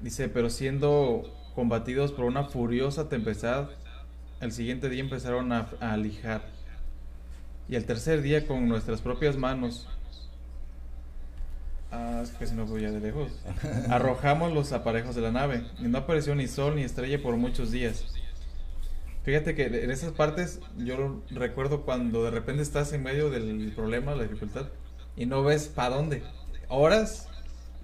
Dice, 0.00 0.28
pero 0.28 0.50
siendo 0.50 1.34
combatidos 1.54 2.12
por 2.12 2.26
una 2.26 2.44
furiosa 2.44 3.08
tempestad, 3.08 3.70
el 4.42 4.52
siguiente 4.52 4.90
día 4.90 5.00
empezaron 5.00 5.50
a, 5.50 5.70
alijar. 5.80 6.42
Y 7.70 7.76
el 7.76 7.86
tercer 7.86 8.20
día 8.20 8.46
con 8.46 8.68
nuestras 8.68 9.00
propias 9.00 9.38
manos, 9.38 9.88
ah, 11.90 12.20
es 12.22 12.30
que 12.30 12.46
si 12.46 12.54
no 12.54 12.66
voy 12.66 12.82
ya 12.82 12.90
de 12.90 13.00
lejos, 13.00 13.32
arrojamos 13.88 14.52
los 14.52 14.72
aparejos 14.72 15.14
de 15.14 15.22
la 15.22 15.32
nave 15.32 15.64
y 15.78 15.84
no 15.84 15.98
apareció 15.98 16.34
ni 16.34 16.46
sol 16.46 16.76
ni 16.76 16.82
estrella 16.82 17.20
por 17.22 17.36
muchos 17.36 17.70
días. 17.70 18.04
Fíjate 19.24 19.54
que 19.54 19.66
en 19.66 19.90
esas 19.90 20.12
partes 20.12 20.60
yo 20.78 21.22
recuerdo 21.30 21.82
cuando 21.82 22.24
de 22.24 22.30
repente 22.30 22.62
estás 22.62 22.92
en 22.92 23.02
medio 23.02 23.30
del 23.30 23.72
problema, 23.74 24.14
la 24.14 24.22
dificultad, 24.22 24.68
y 25.16 25.26
no 25.26 25.42
ves 25.42 25.68
para 25.68 25.94
dónde. 25.96 26.22
Horas 26.68 27.28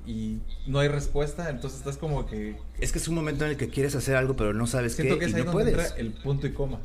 y 0.06 0.38
no 0.66 0.78
hay 0.78 0.88
respuesta, 0.88 1.50
entonces 1.50 1.80
estás 1.80 1.98
como 1.98 2.26
que... 2.26 2.56
Es 2.80 2.92
que 2.92 2.98
es 2.98 3.08
un 3.08 3.16
momento 3.16 3.44
en 3.44 3.50
el 3.50 3.56
que 3.56 3.68
quieres 3.68 3.94
hacer 3.96 4.16
algo, 4.16 4.34
pero 4.36 4.54
no 4.54 4.66
sabes 4.66 4.94
Siento 4.94 5.14
qué 5.14 5.20
que 5.20 5.24
es 5.26 5.32
y 5.32 5.34
ahí 5.34 5.44
no 5.44 5.52
donde 5.52 5.72
puedes. 5.72 5.90
entra 5.90 6.00
el 6.00 6.12
punto 6.12 6.46
y 6.46 6.52
coma. 6.52 6.80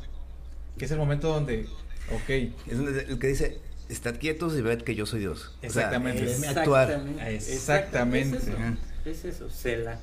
Que 0.76 0.84
es 0.84 0.90
el 0.90 0.98
momento 0.98 1.28
donde, 1.28 1.66
ok, 2.12 2.28
Es 2.66 2.76
donde 2.76 3.02
el 3.02 3.18
que 3.18 3.28
dice, 3.28 3.60
estad 3.92 4.16
quietos 4.18 4.56
y 4.56 4.62
ved 4.62 4.82
que 4.82 4.94
yo 4.94 5.06
soy 5.06 5.20
Dios. 5.20 5.56
O 5.56 5.60
sea, 5.60 5.66
Exactamente. 5.68 6.24
es 6.24 6.56
actuar. 6.56 7.04
Exactamente. 7.26 8.36
Es 8.38 8.42
eso, 8.44 8.56
Ajá. 8.56 8.76
es 9.04 9.24
eso, 9.24 9.50
cela. 9.50 9.98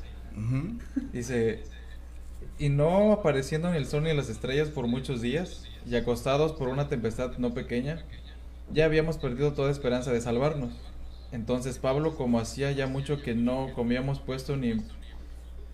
Dice, 1.11 1.63
y 2.57 2.69
no 2.69 3.11
apareciendo 3.11 3.69
ni 3.71 3.77
el 3.77 3.85
sol 3.85 4.03
ni 4.03 4.13
las 4.13 4.29
estrellas 4.29 4.69
por 4.69 4.87
muchos 4.87 5.21
días, 5.21 5.65
y 5.85 5.95
acostados 5.95 6.53
por 6.53 6.67
una 6.69 6.87
tempestad 6.87 7.37
no 7.37 7.53
pequeña, 7.53 8.03
ya 8.71 8.85
habíamos 8.85 9.17
perdido 9.17 9.53
toda 9.53 9.71
esperanza 9.71 10.11
de 10.11 10.21
salvarnos. 10.21 10.73
Entonces 11.31 11.77
Pablo, 11.77 12.15
como 12.15 12.39
hacía 12.39 12.71
ya 12.71 12.87
mucho 12.87 13.21
que 13.21 13.35
no 13.35 13.71
comíamos 13.75 14.19
puesto 14.19 14.55
ni, 14.57 14.81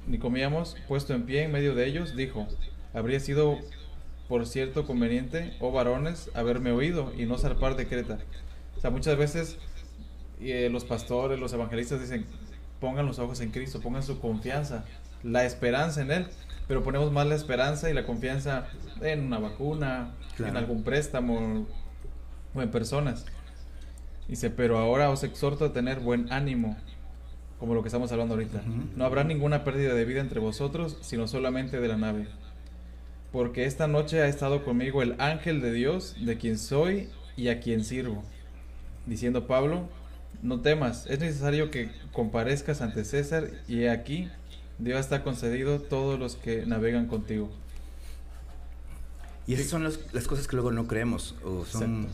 ni 0.07 0.17
comíamos 0.17 0.75
puesto 0.87 1.13
en 1.13 1.23
pie 1.23 1.43
en 1.43 1.51
medio 1.51 1.75
de 1.75 1.85
ellos, 1.85 2.15
dijo, 2.15 2.47
habría 2.93 3.19
sido 3.19 3.59
por 4.27 4.45
cierto 4.47 4.85
conveniente, 4.85 5.53
oh 5.59 5.71
varones, 5.71 6.29
haberme 6.33 6.71
oído 6.71 7.11
y 7.17 7.25
no 7.25 7.37
zarpar 7.37 7.75
de 7.75 7.87
Creta. 7.87 8.17
O 8.77 8.81
sea, 8.81 8.89
muchas 8.89 9.17
veces 9.17 9.57
eh, 10.41 10.69
los 10.71 10.83
pastores, 10.85 11.39
los 11.39 11.53
evangelistas 11.53 12.01
dicen, 12.01 12.25
pongan 12.79 13.05
los 13.05 13.19
ojos 13.19 13.39
en 13.41 13.51
Cristo, 13.51 13.81
pongan 13.81 14.03
su 14.03 14.19
confianza, 14.19 14.85
la 15.23 15.45
esperanza 15.45 16.01
en 16.01 16.11
Él, 16.11 16.27
pero 16.67 16.83
ponemos 16.83 17.11
más 17.11 17.27
la 17.27 17.35
esperanza 17.35 17.89
y 17.89 17.93
la 17.93 18.05
confianza 18.05 18.67
en 19.01 19.23
una 19.25 19.39
vacuna, 19.39 20.13
Claro. 20.35 20.51
en 20.51 20.57
algún 20.57 20.83
préstamo 20.83 21.65
o 22.53 22.61
en 22.61 22.71
personas. 22.71 23.25
Dice, 24.27 24.49
pero 24.49 24.79
ahora 24.79 25.09
os 25.11 25.23
exhorto 25.23 25.65
a 25.65 25.71
tener 25.73 25.99
buen 25.99 26.31
ánimo, 26.33 26.75
como 27.59 27.73
lo 27.75 27.81
que 27.83 27.87
estamos 27.87 28.11
hablando 28.11 28.33
ahorita. 28.33 28.61
No 28.95 29.05
habrá 29.05 29.23
ninguna 29.23 29.63
pérdida 29.63 29.93
de 29.93 30.03
vida 30.03 30.19
entre 30.19 30.39
vosotros, 30.39 30.97
sino 31.01 31.27
solamente 31.27 31.79
de 31.79 31.87
la 31.87 31.95
nave. 31.95 32.27
Porque 33.35 33.65
esta 33.65 33.89
noche 33.89 34.21
ha 34.21 34.29
estado 34.29 34.63
conmigo 34.63 35.01
el 35.01 35.19
ángel 35.19 35.59
de 35.59 35.73
Dios, 35.73 36.15
de 36.21 36.37
quien 36.37 36.57
soy 36.57 37.09
y 37.35 37.49
a 37.49 37.59
quien 37.59 37.83
sirvo. 37.83 38.23
Diciendo 39.05 39.45
Pablo, 39.45 39.89
no 40.41 40.61
temas, 40.61 41.05
es 41.07 41.19
necesario 41.19 41.69
que 41.69 41.91
comparezcas 42.13 42.79
ante 42.79 43.03
César 43.03 43.49
y 43.67 43.81
he 43.81 43.89
aquí, 43.89 44.29
Dios 44.79 45.01
está 45.01 45.21
concedido 45.21 45.81
todos 45.81 46.17
los 46.17 46.37
que 46.37 46.65
navegan 46.65 47.07
contigo. 47.07 47.51
Y 49.47 49.55
esas 49.55 49.67
son 49.67 49.83
las, 49.83 49.99
las 50.13 50.27
cosas 50.29 50.47
que 50.47 50.55
luego 50.55 50.71
no 50.71 50.87
creemos 50.87 51.35
o 51.43 51.65
son 51.65 52.07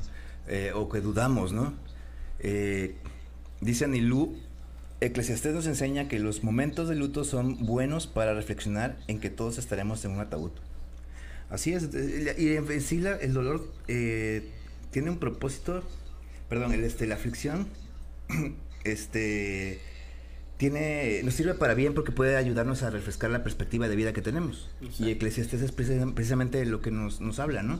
eh, 0.47 0.71
o 0.73 0.89
que 0.89 1.01
dudamos, 1.01 1.53
¿no? 1.53 1.75
Eh, 2.39 2.95
dice 3.59 3.85
Anilú, 3.85 4.39
Eclesiastés 5.01 5.53
nos 5.53 5.67
enseña 5.67 6.07
que 6.07 6.17
los 6.17 6.43
momentos 6.43 6.89
de 6.89 6.95
luto 6.95 7.25
son 7.25 7.63
buenos 7.63 8.07
para 8.07 8.33
reflexionar 8.33 8.97
en 9.07 9.19
que 9.19 9.29
todos 9.29 9.59
estaremos 9.59 10.03
en 10.03 10.13
un 10.13 10.19
ataúd. 10.21 10.49
Así 11.51 11.73
es, 11.73 11.89
eh, 11.93 12.35
y 12.39 12.55
en 12.55 12.81
sí 12.81 12.99
la- 12.99 13.17
el 13.17 13.33
dolor 13.33 13.67
eh, 13.87 14.49
tiene 14.89 15.09
un 15.11 15.17
propósito, 15.19 15.83
perdón, 16.49 16.73
el, 16.73 16.83
este, 16.83 17.05
la 17.05 17.15
aflicción, 17.15 17.67
este, 18.85 19.79
tiene, 20.57 21.21
nos 21.23 21.33
sirve 21.33 21.53
para 21.55 21.73
bien 21.73 21.93
porque 21.93 22.11
puede 22.11 22.37
ayudarnos 22.37 22.83
a 22.83 22.89
refrescar 22.89 23.29
la 23.31 23.43
perspectiva 23.43 23.87
de 23.89 23.95
vida 23.95 24.13
que 24.13 24.21
tenemos. 24.21 24.69
Exacto. 24.81 25.03
Y 25.05 25.11
Eclesiastés 25.11 25.61
es 25.61 25.75
precis- 25.75 26.13
precisamente 26.13 26.65
lo 26.65 26.81
que 26.81 26.91
nos, 26.91 27.19
nos 27.21 27.39
habla, 27.39 27.63
¿no? 27.63 27.79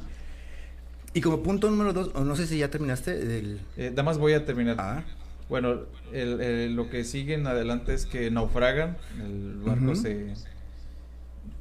Y 1.13 1.21
como 1.21 1.43
punto 1.43 1.69
número 1.69 1.93
dos, 1.93 2.13
no 2.15 2.35
sé 2.35 2.47
si 2.47 2.57
ya 2.57 2.69
terminaste 2.69 3.11
el... 3.39 3.61
Eh, 3.77 3.89
nada 3.89 4.03
más 4.03 4.17
voy 4.17 4.33
a 4.33 4.45
terminar. 4.45 4.77
Ah, 4.79 5.03
Bueno, 5.49 5.81
el- 6.13 6.39
el- 6.39 6.75
lo 6.75 6.89
que 6.89 7.03
sigue 7.03 7.33
en 7.33 7.45
adelante 7.47 7.93
es 7.93 8.05
que 8.05 8.31
naufragan, 8.31 8.97
el 9.21 9.57
barco 9.65 9.95
se, 9.95 10.33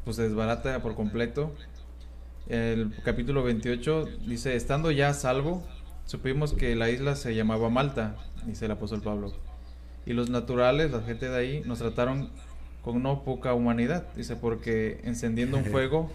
pues, 0.04 0.16
se 0.16 0.22
desbarata 0.22 0.80
por 0.80 0.94
completo. 0.94 1.52
El 2.50 2.92
capítulo 3.04 3.44
28 3.44 4.08
dice, 4.26 4.56
estando 4.56 4.90
ya 4.90 5.10
a 5.10 5.14
salvo, 5.14 5.64
supimos 6.04 6.52
que 6.52 6.74
la 6.74 6.90
isla 6.90 7.14
se 7.14 7.36
llamaba 7.36 7.70
Malta, 7.70 8.16
dice 8.44 8.64
el 8.64 8.72
apóstol 8.72 9.02
Pablo. 9.02 9.32
Y 10.04 10.14
los 10.14 10.30
naturales, 10.30 10.90
la 10.90 11.00
gente 11.00 11.28
de 11.28 11.36
ahí, 11.38 11.62
nos 11.64 11.78
trataron 11.78 12.28
con 12.82 13.04
no 13.04 13.22
poca 13.22 13.54
humanidad, 13.54 14.04
dice, 14.16 14.34
porque 14.34 15.00
encendiendo 15.04 15.58
un 15.58 15.64
fuego 15.66 16.10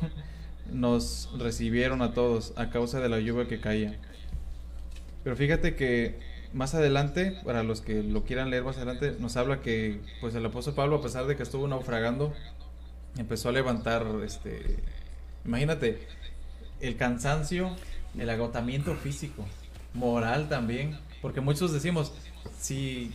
nos 0.73 1.29
recibieron 1.39 2.01
a 2.01 2.13
todos 2.13 2.51
a 2.57 2.69
causa 2.69 2.99
de 2.99 3.07
la 3.07 3.21
lluvia 3.21 3.47
que 3.47 3.61
caía. 3.61 3.97
Pero 5.23 5.37
fíjate 5.37 5.75
que 5.75 6.19
más 6.51 6.75
adelante, 6.75 7.39
para 7.45 7.63
los 7.63 7.79
que 7.79 8.03
lo 8.03 8.25
quieran 8.25 8.49
leer 8.49 8.65
más 8.65 8.75
adelante, 8.75 9.15
nos 9.19 9.37
habla 9.37 9.61
que 9.61 10.01
pues 10.19 10.35
el 10.35 10.45
apóstol 10.45 10.73
Pablo, 10.73 10.97
a 10.97 11.01
pesar 11.01 11.27
de 11.27 11.37
que 11.37 11.43
estuvo 11.43 11.65
naufragando, 11.65 12.33
empezó 13.17 13.47
a 13.47 13.51
levantar, 13.53 14.05
este, 14.21 14.79
imagínate, 15.45 16.05
el 16.87 16.97
cansancio, 16.97 17.75
el 18.17 18.29
agotamiento 18.29 18.95
físico, 18.95 19.45
moral 19.93 20.49
también, 20.49 20.97
porque 21.21 21.41
muchos 21.41 21.73
decimos, 21.73 22.13
si 22.59 23.11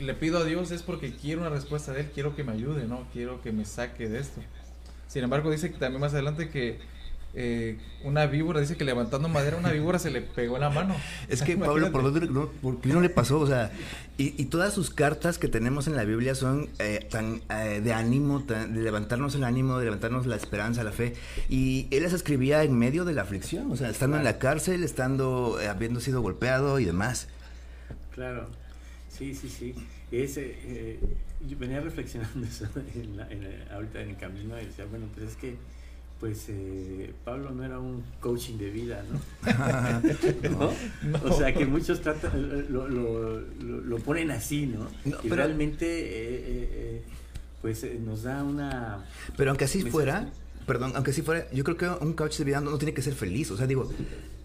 le 0.00 0.14
pido 0.14 0.38
a 0.38 0.44
Dios 0.44 0.70
es 0.70 0.82
porque 0.82 1.14
quiero 1.14 1.40
una 1.40 1.50
respuesta 1.50 1.92
de 1.92 2.00
Él, 2.00 2.10
quiero 2.14 2.34
que 2.34 2.44
me 2.44 2.52
ayude, 2.52 2.86
¿no? 2.86 3.06
Quiero 3.12 3.40
que 3.42 3.52
me 3.52 3.64
saque 3.64 4.08
de 4.08 4.20
esto. 4.20 4.40
Sin 5.08 5.24
embargo, 5.24 5.50
dice 5.50 5.72
que 5.72 5.78
también 5.78 6.00
más 6.00 6.14
adelante 6.14 6.50
que 6.50 6.78
eh, 7.32 7.78
una 8.02 8.26
víbora, 8.26 8.60
dice 8.60 8.76
que 8.76 8.84
levantando 8.84 9.28
madera 9.28 9.56
una 9.56 9.70
víbora 9.70 9.98
se 9.98 10.10
le 10.10 10.20
pegó 10.20 10.56
en 10.56 10.62
la 10.62 10.70
mano. 10.70 10.96
Es 11.28 11.42
que 11.42 11.56
Pablo, 11.58 11.92
¿por, 11.92 12.02
dónde, 12.02 12.26
no, 12.26 12.48
¿por 12.48 12.80
qué 12.80 12.88
no 12.88 13.00
le 13.00 13.08
pasó? 13.08 13.38
O 13.38 13.46
sea, 13.46 13.70
y, 14.18 14.34
y, 14.40 14.46
todas 14.46 14.74
sus 14.74 14.90
cartas 14.90 15.38
que 15.38 15.46
tenemos 15.48 15.86
en 15.86 15.96
la 15.96 16.04
Biblia 16.04 16.34
son 16.34 16.68
eh, 16.78 17.06
tan 17.10 17.40
eh, 17.50 17.80
de 17.82 17.92
ánimo, 17.92 18.42
tan, 18.42 18.74
de 18.74 18.82
levantarnos 18.82 19.34
el 19.34 19.44
ánimo, 19.44 19.78
de 19.78 19.84
levantarnos 19.84 20.26
la 20.26 20.36
esperanza, 20.36 20.82
la 20.82 20.92
fe. 20.92 21.14
Y 21.48 21.86
él 21.90 22.02
las 22.02 22.12
escribía 22.12 22.64
en 22.64 22.76
medio 22.76 23.04
de 23.04 23.12
la 23.12 23.22
aflicción, 23.22 23.70
o 23.70 23.76
sea, 23.76 23.90
estando 23.90 24.16
en 24.16 24.24
la 24.24 24.38
cárcel, 24.38 24.82
estando, 24.82 25.58
eh, 25.60 25.68
habiendo 25.68 26.00
sido 26.00 26.22
golpeado 26.22 26.80
y 26.80 26.84
demás. 26.84 27.28
Claro, 28.14 28.48
sí, 29.08 29.34
sí, 29.34 29.48
sí. 29.48 29.74
Ese, 30.10 30.56
eh, 30.64 31.00
yo 31.48 31.56
venía 31.56 31.80
reflexionando 31.80 32.44
eso 32.46 32.66
en 32.94 33.16
la, 33.16 33.30
en 33.30 33.44
la, 33.44 33.74
ahorita 33.74 34.00
en 34.00 34.10
el 34.10 34.16
camino 34.16 34.60
y 34.60 34.66
decía, 34.66 34.84
bueno, 34.90 35.06
pues 35.14 35.30
es 35.30 35.36
que 35.36 35.54
pues 36.20 36.44
eh, 36.48 37.14
Pablo 37.24 37.50
no 37.50 37.64
era 37.64 37.78
un 37.78 38.04
coaching 38.20 38.58
de 38.58 38.70
vida, 38.70 39.02
¿no? 39.10 40.50
¿No? 40.50 40.72
¿No? 41.02 41.34
O 41.34 41.38
sea, 41.38 41.54
que 41.54 41.64
muchos 41.64 42.02
tratan, 42.02 42.66
lo, 42.70 42.86
lo, 42.86 43.40
lo, 43.40 43.80
lo 43.80 43.96
ponen 43.96 44.30
así, 44.30 44.66
¿no? 44.66 44.86
y 45.06 45.14
pero, 45.22 45.36
realmente, 45.36 45.86
eh, 45.86 46.68
eh, 46.72 47.02
pues 47.62 47.86
nos 48.00 48.24
da 48.24 48.44
una... 48.44 49.06
Pero 49.34 49.50
aunque 49.50 49.64
así 49.64 49.80
fuera, 49.82 50.30
perdón, 50.66 50.92
aunque 50.94 51.12
así 51.12 51.22
fuera, 51.22 51.50
yo 51.52 51.64
creo 51.64 51.78
que 51.78 51.88
un 51.88 52.12
coach 52.12 52.36
de 52.36 52.44
vida 52.44 52.60
no, 52.60 52.70
no 52.70 52.76
tiene 52.76 52.92
que 52.92 53.00
ser 53.00 53.14
feliz, 53.14 53.50
o 53.50 53.56
sea, 53.56 53.66
digo, 53.66 53.90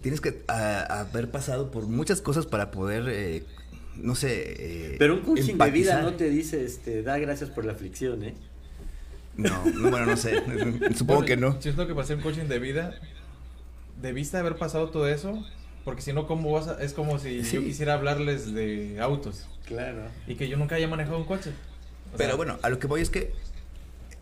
tienes 0.00 0.22
que 0.22 0.44
a, 0.48 1.00
haber 1.00 1.30
pasado 1.30 1.70
por 1.70 1.86
muchas 1.86 2.22
cosas 2.22 2.46
para 2.46 2.70
poder... 2.70 3.04
Eh, 3.08 3.44
no 3.96 4.14
sé. 4.14 4.96
Pero 4.98 5.14
un 5.14 5.20
coaching 5.20 5.52
empatizar. 5.52 5.72
de 5.72 5.78
vida 5.78 6.02
no 6.02 6.16
te 6.16 6.28
dice, 6.28 6.64
este, 6.64 7.02
da 7.02 7.16
gracias 7.18 7.48
por 7.48 7.64
la 7.64 7.72
aflicción, 7.72 8.24
¿eh? 8.24 8.34
No, 9.36 9.64
no, 9.66 9.90
bueno, 9.90 10.06
no 10.06 10.16
sé. 10.16 10.38
Supongo 10.94 11.20
Bueno, 11.20 11.26
que 11.26 11.36
no. 11.36 11.60
Si 11.62 11.68
es 11.68 11.76
lo 11.76 11.86
que 11.86 11.94
pasé 11.94 12.14
en 12.14 12.20
coaching 12.20 12.44
de 12.46 12.58
vida, 12.58 12.94
debiste 14.00 14.36
haber 14.36 14.56
pasado 14.56 14.90
todo 14.90 15.08
eso, 15.08 15.44
porque 15.84 16.02
si 16.02 16.12
no, 16.12 16.26
¿cómo 16.26 16.52
vas 16.52 16.68
a, 16.68 16.82
Es 16.82 16.92
como 16.92 17.18
si 17.18 17.44
Sí. 17.44 17.56
yo 17.56 17.62
quisiera 17.62 17.94
hablarles 17.94 18.52
de 18.54 18.98
autos 19.00 19.46
Claro. 19.66 20.02
y 20.26 20.34
que 20.36 20.48
yo 20.48 20.56
nunca 20.56 20.76
haya 20.76 20.88
manejado 20.88 21.18
un 21.18 21.24
coche. 21.24 21.50
O 22.12 22.16
Pero 22.16 22.30
sea, 22.30 22.36
bueno, 22.36 22.58
a 22.62 22.68
lo 22.68 22.78
que 22.78 22.86
voy 22.86 23.00
es 23.00 23.10
que. 23.10 23.32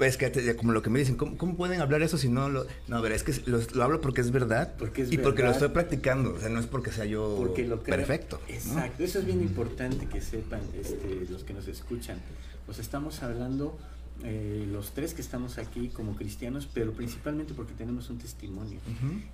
Es 0.00 0.16
que 0.16 0.56
como 0.56 0.72
lo 0.72 0.82
que 0.82 0.90
me 0.90 0.98
dicen, 0.98 1.14
¿cómo, 1.16 1.38
cómo 1.38 1.56
pueden 1.56 1.80
hablar 1.80 2.02
eso 2.02 2.18
si 2.18 2.28
no 2.28 2.48
lo.? 2.48 2.66
No, 2.88 2.96
a 2.96 3.00
ver, 3.00 3.12
es 3.12 3.22
que 3.22 3.32
lo, 3.46 3.60
lo 3.74 3.84
hablo 3.84 4.00
porque 4.00 4.20
es 4.22 4.32
verdad. 4.32 4.74
Porque 4.76 5.02
es 5.02 5.12
y 5.12 5.18
porque 5.18 5.42
lo 5.42 5.48
verdad. 5.50 5.52
estoy 5.62 5.68
practicando. 5.68 6.34
O 6.34 6.40
sea, 6.40 6.48
no 6.48 6.58
es 6.58 6.66
porque 6.66 6.90
sea 6.90 7.04
yo 7.04 7.36
Porque 7.38 7.64
lo 7.64 7.78
perfecto. 7.80 8.40
¿no? 8.48 8.54
Exacto, 8.54 9.04
eso 9.04 9.20
es 9.20 9.24
bien 9.26 9.40
importante 9.40 10.06
que 10.06 10.20
sepan 10.20 10.60
este, 10.78 11.24
los 11.30 11.44
que 11.44 11.52
nos 11.54 11.68
escuchan. 11.68 12.18
Pues 12.66 12.80
estamos 12.80 13.22
hablando 13.22 13.78
eh, 14.22 14.66
los 14.70 14.92
tres 14.92 15.12
que 15.12 15.20
estamos 15.22 15.58
aquí 15.58 15.88
como 15.88 16.14
cristianos, 16.14 16.68
pero 16.72 16.92
principalmente 16.92 17.52
porque 17.54 17.72
tenemos 17.74 18.08
un 18.10 18.18
testimonio. 18.18 18.78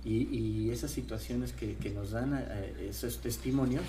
Y, 0.03 0.23
y 0.35 0.71
esas 0.71 0.91
situaciones 0.91 1.53
que, 1.53 1.75
que 1.75 1.91
nos 1.91 2.11
dan 2.11 2.33
eh, 2.35 2.87
esos 2.89 3.19
testimonios, 3.19 3.83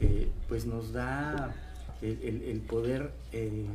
eh, 0.00 0.28
pues 0.48 0.64
nos 0.64 0.92
da 0.92 1.54
el, 2.02 2.18
el- 2.22 2.42
el 2.42 2.60
poder 2.60 3.10
eh, 3.32 3.66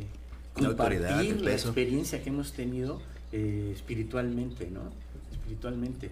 La 0.55 0.69
compartir 0.69 1.41
la 1.41 1.51
peso. 1.51 1.67
experiencia 1.69 2.23
que 2.23 2.29
hemos 2.29 2.53
tenido 2.53 3.01
eh, 3.33 3.71
espiritualmente, 3.75 4.69
¿no? 4.71 4.81
Espiritualmente. 5.31 6.11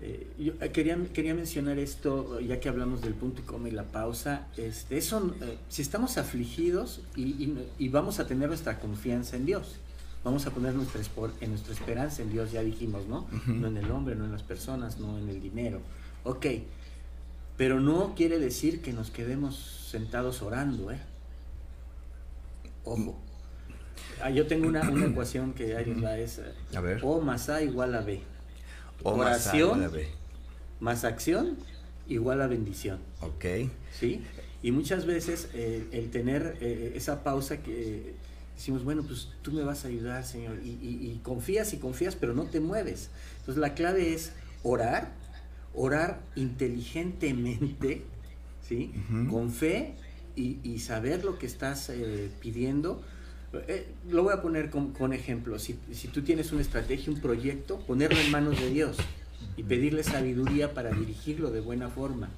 Eh, 0.00 0.26
eh, 0.38 0.42
yo 0.44 0.52
eh, 0.60 0.70
quería, 0.70 0.96
quería 1.12 1.34
mencionar 1.34 1.78
esto, 1.78 2.38
ya 2.40 2.60
que 2.60 2.68
hablamos 2.68 3.02
del 3.02 3.14
punto 3.14 3.40
y 3.42 3.44
coma 3.44 3.68
y 3.68 3.72
la 3.72 3.84
pausa. 3.84 4.46
Este, 4.56 4.96
eso, 4.98 5.34
eh, 5.42 5.58
si 5.68 5.82
estamos 5.82 6.18
afligidos 6.18 7.00
y, 7.16 7.22
y- 7.22 7.68
y 7.78 7.88
vamos 7.88 8.20
a 8.20 8.26
tener 8.26 8.48
nuestra 8.48 8.78
confianza 8.78 9.36
en 9.36 9.46
Dios, 9.46 9.76
vamos 10.24 10.46
a 10.46 10.50
poner 10.50 10.74
nuestra, 10.74 11.00
espor- 11.00 11.32
en 11.40 11.50
nuestra 11.50 11.72
esperanza 11.72 12.22
en 12.22 12.30
Dios, 12.30 12.52
ya 12.52 12.62
dijimos, 12.62 13.06
¿no? 13.06 13.26
No 13.46 13.66
en 13.68 13.76
el 13.76 13.90
hombre, 13.90 14.14
no 14.14 14.24
en 14.24 14.32
las 14.32 14.42
personas, 14.42 14.98
no 15.00 15.18
en 15.18 15.28
el 15.28 15.40
dinero. 15.42 15.80
Ok, 16.24 16.46
pero 17.56 17.80
no 17.80 18.14
quiere 18.14 18.38
decir 18.38 18.82
que 18.82 18.92
nos 18.92 19.10
quedemos 19.10 19.56
sentados 19.90 20.42
orando, 20.42 20.92
¿eh? 20.92 20.98
Ojo. 22.84 23.16
Ah, 24.22 24.30
yo 24.30 24.46
tengo 24.46 24.68
una, 24.68 24.88
una 24.90 25.06
ecuación 25.06 25.52
que 25.54 25.76
ahí 25.76 25.92
va, 26.00 26.16
es 26.18 26.38
eh, 26.38 26.52
A 26.76 26.80
ver. 26.80 27.00
O 27.02 27.20
más 27.20 27.48
A 27.48 27.62
igual 27.62 27.94
a 27.94 28.00
B. 28.00 28.20
O 29.02 29.12
oración. 29.14 29.90
Más 30.80 31.04
acción 31.04 31.56
igual 32.08 32.40
a 32.40 32.46
bendición, 32.46 32.98
Ok. 33.20 33.44
¿sí? 33.98 34.22
Y 34.62 34.70
muchas 34.72 35.06
veces 35.06 35.48
eh, 35.54 35.86
el 35.92 36.10
tener 36.10 36.56
eh, 36.60 36.92
esa 36.96 37.22
pausa 37.22 37.58
que 37.62 37.98
eh, 38.08 38.14
decimos, 38.56 38.82
bueno, 38.84 39.02
pues 39.02 39.28
tú 39.42 39.52
me 39.52 39.62
vas 39.62 39.84
a 39.84 39.88
ayudar, 39.88 40.24
Señor, 40.24 40.58
y, 40.64 40.70
y- 40.70 41.10
y 41.12 41.20
confías 41.22 41.72
y 41.74 41.78
confías, 41.78 42.16
pero 42.16 42.32
no 42.34 42.44
te 42.44 42.60
mueves. 42.60 43.10
Entonces 43.40 43.60
la 43.60 43.74
clave 43.74 44.14
es 44.14 44.32
orar, 44.62 45.12
orar 45.74 46.20
inteligentemente, 46.34 48.02
¿sí? 48.66 48.92
Con 49.30 49.50
fe 49.52 49.94
y, 50.36 50.58
y 50.62 50.78
saber 50.80 51.24
lo 51.24 51.38
que 51.38 51.46
estás 51.46 51.88
eh, 51.90 52.30
pidiendo. 52.40 53.02
Eh, 53.52 53.88
lo 54.10 54.22
voy 54.22 54.34
a 54.34 54.42
poner 54.42 54.70
con, 54.70 54.92
con 54.92 55.12
ejemplo. 55.12 55.58
Si, 55.58 55.78
si 55.92 56.08
tú 56.08 56.22
tienes 56.22 56.52
una 56.52 56.60
estrategia, 56.60 57.12
un 57.12 57.20
proyecto, 57.20 57.78
ponerlo 57.80 58.18
en 58.18 58.30
manos 58.30 58.60
de 58.60 58.70
Dios 58.70 58.96
y 59.56 59.62
pedirle 59.62 60.02
sabiduría 60.02 60.74
para 60.74 60.90
dirigirlo 60.90 61.50
de 61.50 61.60
buena 61.60 61.88
forma. 61.88 62.28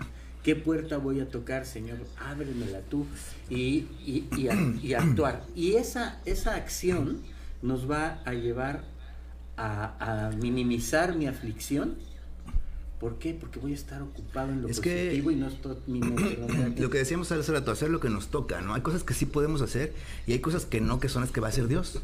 ¿Qué 0.45 0.57
puerta 0.57 0.97
voy 0.97 1.21
a 1.21 1.29
tocar, 1.29 1.67
Señor? 1.67 1.99
Ábremela 2.19 2.81
tú 2.81 3.07
y, 3.51 3.87
y, 4.07 4.27
y, 4.37 4.49
y 4.83 4.95
actuar. 4.95 5.45
Y 5.55 5.75
esa, 5.75 6.21
esa 6.25 6.55
acción 6.55 7.21
nos 7.61 7.91
va 7.91 8.23
a 8.25 8.33
llevar 8.33 8.85
a, 9.57 10.29
a 10.29 10.31
minimizar 10.31 11.15
mi 11.15 11.27
aflicción. 11.27 11.97
¿Por 13.01 13.19
qué? 13.19 13.33
Porque 13.33 13.59
voy 13.59 13.73
a 13.73 13.75
estar 13.75 14.03
ocupado 14.03 14.53
en 14.53 14.63
lo 14.63 14.69
Es 14.69 14.79
que- 14.79 15.07
positivo 15.07 15.31
y 15.31 15.37
no 15.37 15.49
estoy 15.49 15.77
mi 15.87 16.01
Lo 16.79 16.91
que 16.91 16.99
decíamos 16.99 17.33
hace 17.33 17.51
rato, 17.53 17.71
hacer 17.71 17.89
lo 17.91 17.99
que 17.99 18.11
nos 18.11 18.29
toca, 18.29 18.61
¿no? 18.61 18.75
Hay 18.75 18.83
cosas 18.83 19.03
que 19.05 19.15
sí 19.15 19.25
podemos 19.25 19.63
hacer 19.63 19.95
y 20.27 20.33
hay 20.33 20.41
cosas 20.41 20.67
que 20.67 20.81
no, 20.83 21.01
que 21.01 21.09
son 21.09 21.23
las 21.23 21.31
que 21.33 21.41
va 21.41 21.47
a 21.47 21.51
hacer 21.51 21.67
Dios, 21.67 21.99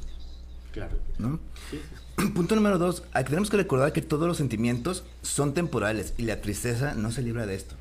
Claro. 0.73 0.97
¿no? 1.19 1.39
Sí, 1.71 1.81
Punto 2.35 2.55
número 2.55 2.79
dos, 2.79 3.03
tenemos 3.27 3.51
que 3.51 3.59
recordar 3.59 3.93
que 3.93 4.01
todos 4.03 4.27
los 4.27 4.39
sentimientos 4.39 5.05
son 5.23 5.53
temporales 5.53 6.15
y 6.17 6.23
la 6.23 6.41
tristeza 6.41 6.95
no 6.95 7.13
se 7.13 7.21
libra 7.23 7.45
de 7.47 7.55
esto. 7.57 7.75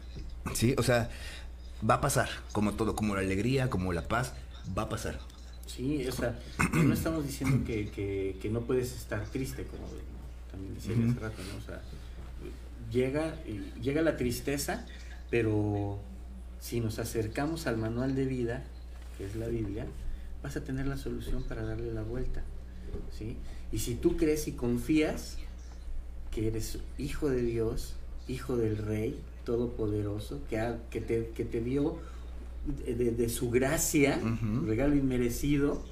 ¿Sí? 0.53 0.75
O 0.77 0.83
sea, 0.83 1.09
va 1.89 1.95
a 1.95 2.01
pasar, 2.01 2.29
como 2.51 2.73
todo, 2.73 2.95
como 2.95 3.15
la 3.15 3.21
alegría, 3.21 3.69
como 3.69 3.93
la 3.93 4.07
paz, 4.09 4.33
va 4.77 4.83
a 4.83 4.89
pasar. 4.89 5.19
Sí, 5.67 6.05
o 6.07 6.11
sea, 6.11 6.37
no 6.73 6.93
estamos 6.93 7.25
diciendo 7.25 7.65
que, 7.65 7.89
que, 7.89 8.37
que 8.41 8.49
no 8.49 8.59
puedes 8.61 8.93
estar 8.93 9.23
triste, 9.27 9.63
como 9.63 9.83
también 10.51 10.75
decía 10.75 10.93
Ujú. 10.95 11.11
hace 11.11 11.19
rato, 11.21 11.41
¿no? 11.53 11.57
O 11.63 11.65
sea, 11.65 11.81
llega, 12.91 13.35
y- 13.47 13.79
llega 13.81 14.01
la 14.01 14.17
tristeza, 14.17 14.85
pero 15.29 15.99
si 16.59 16.79
nos 16.79 16.99
acercamos 16.99 17.67
al 17.67 17.77
manual 17.77 18.15
de 18.15 18.25
vida, 18.25 18.63
que 19.17 19.25
es 19.25 19.35
la 19.35 19.47
Biblia, 19.47 19.85
vas 20.43 20.55
a 20.57 20.63
tener 20.63 20.87
la 20.87 20.97
solución 20.97 21.43
para 21.43 21.63
darle 21.63 21.93
la 21.93 22.03
vuelta, 22.03 22.43
¿sí? 23.17 23.37
Y 23.71 23.79
si 23.79 23.95
tú 23.95 24.17
crees 24.17 24.47
y 24.47 24.53
confías 24.53 25.37
que 26.31 26.47
eres 26.47 26.79
hijo 26.97 27.29
de 27.29 27.41
Dios, 27.41 27.93
hijo 28.27 28.57
del 28.57 28.77
Rey 28.77 29.19
Todopoderoso, 29.45 30.41
que, 30.49 30.59
ha- 30.59 30.77
que, 30.89 31.01
te, 31.01 31.29
que 31.35 31.45
te 31.45 31.61
dio 31.61 31.97
de, 32.87 33.29
su 33.29 33.51
gracia, 33.51 34.19
Ujú. 34.23 34.65
regalo 34.65 34.95
inmerecido, 34.95 35.83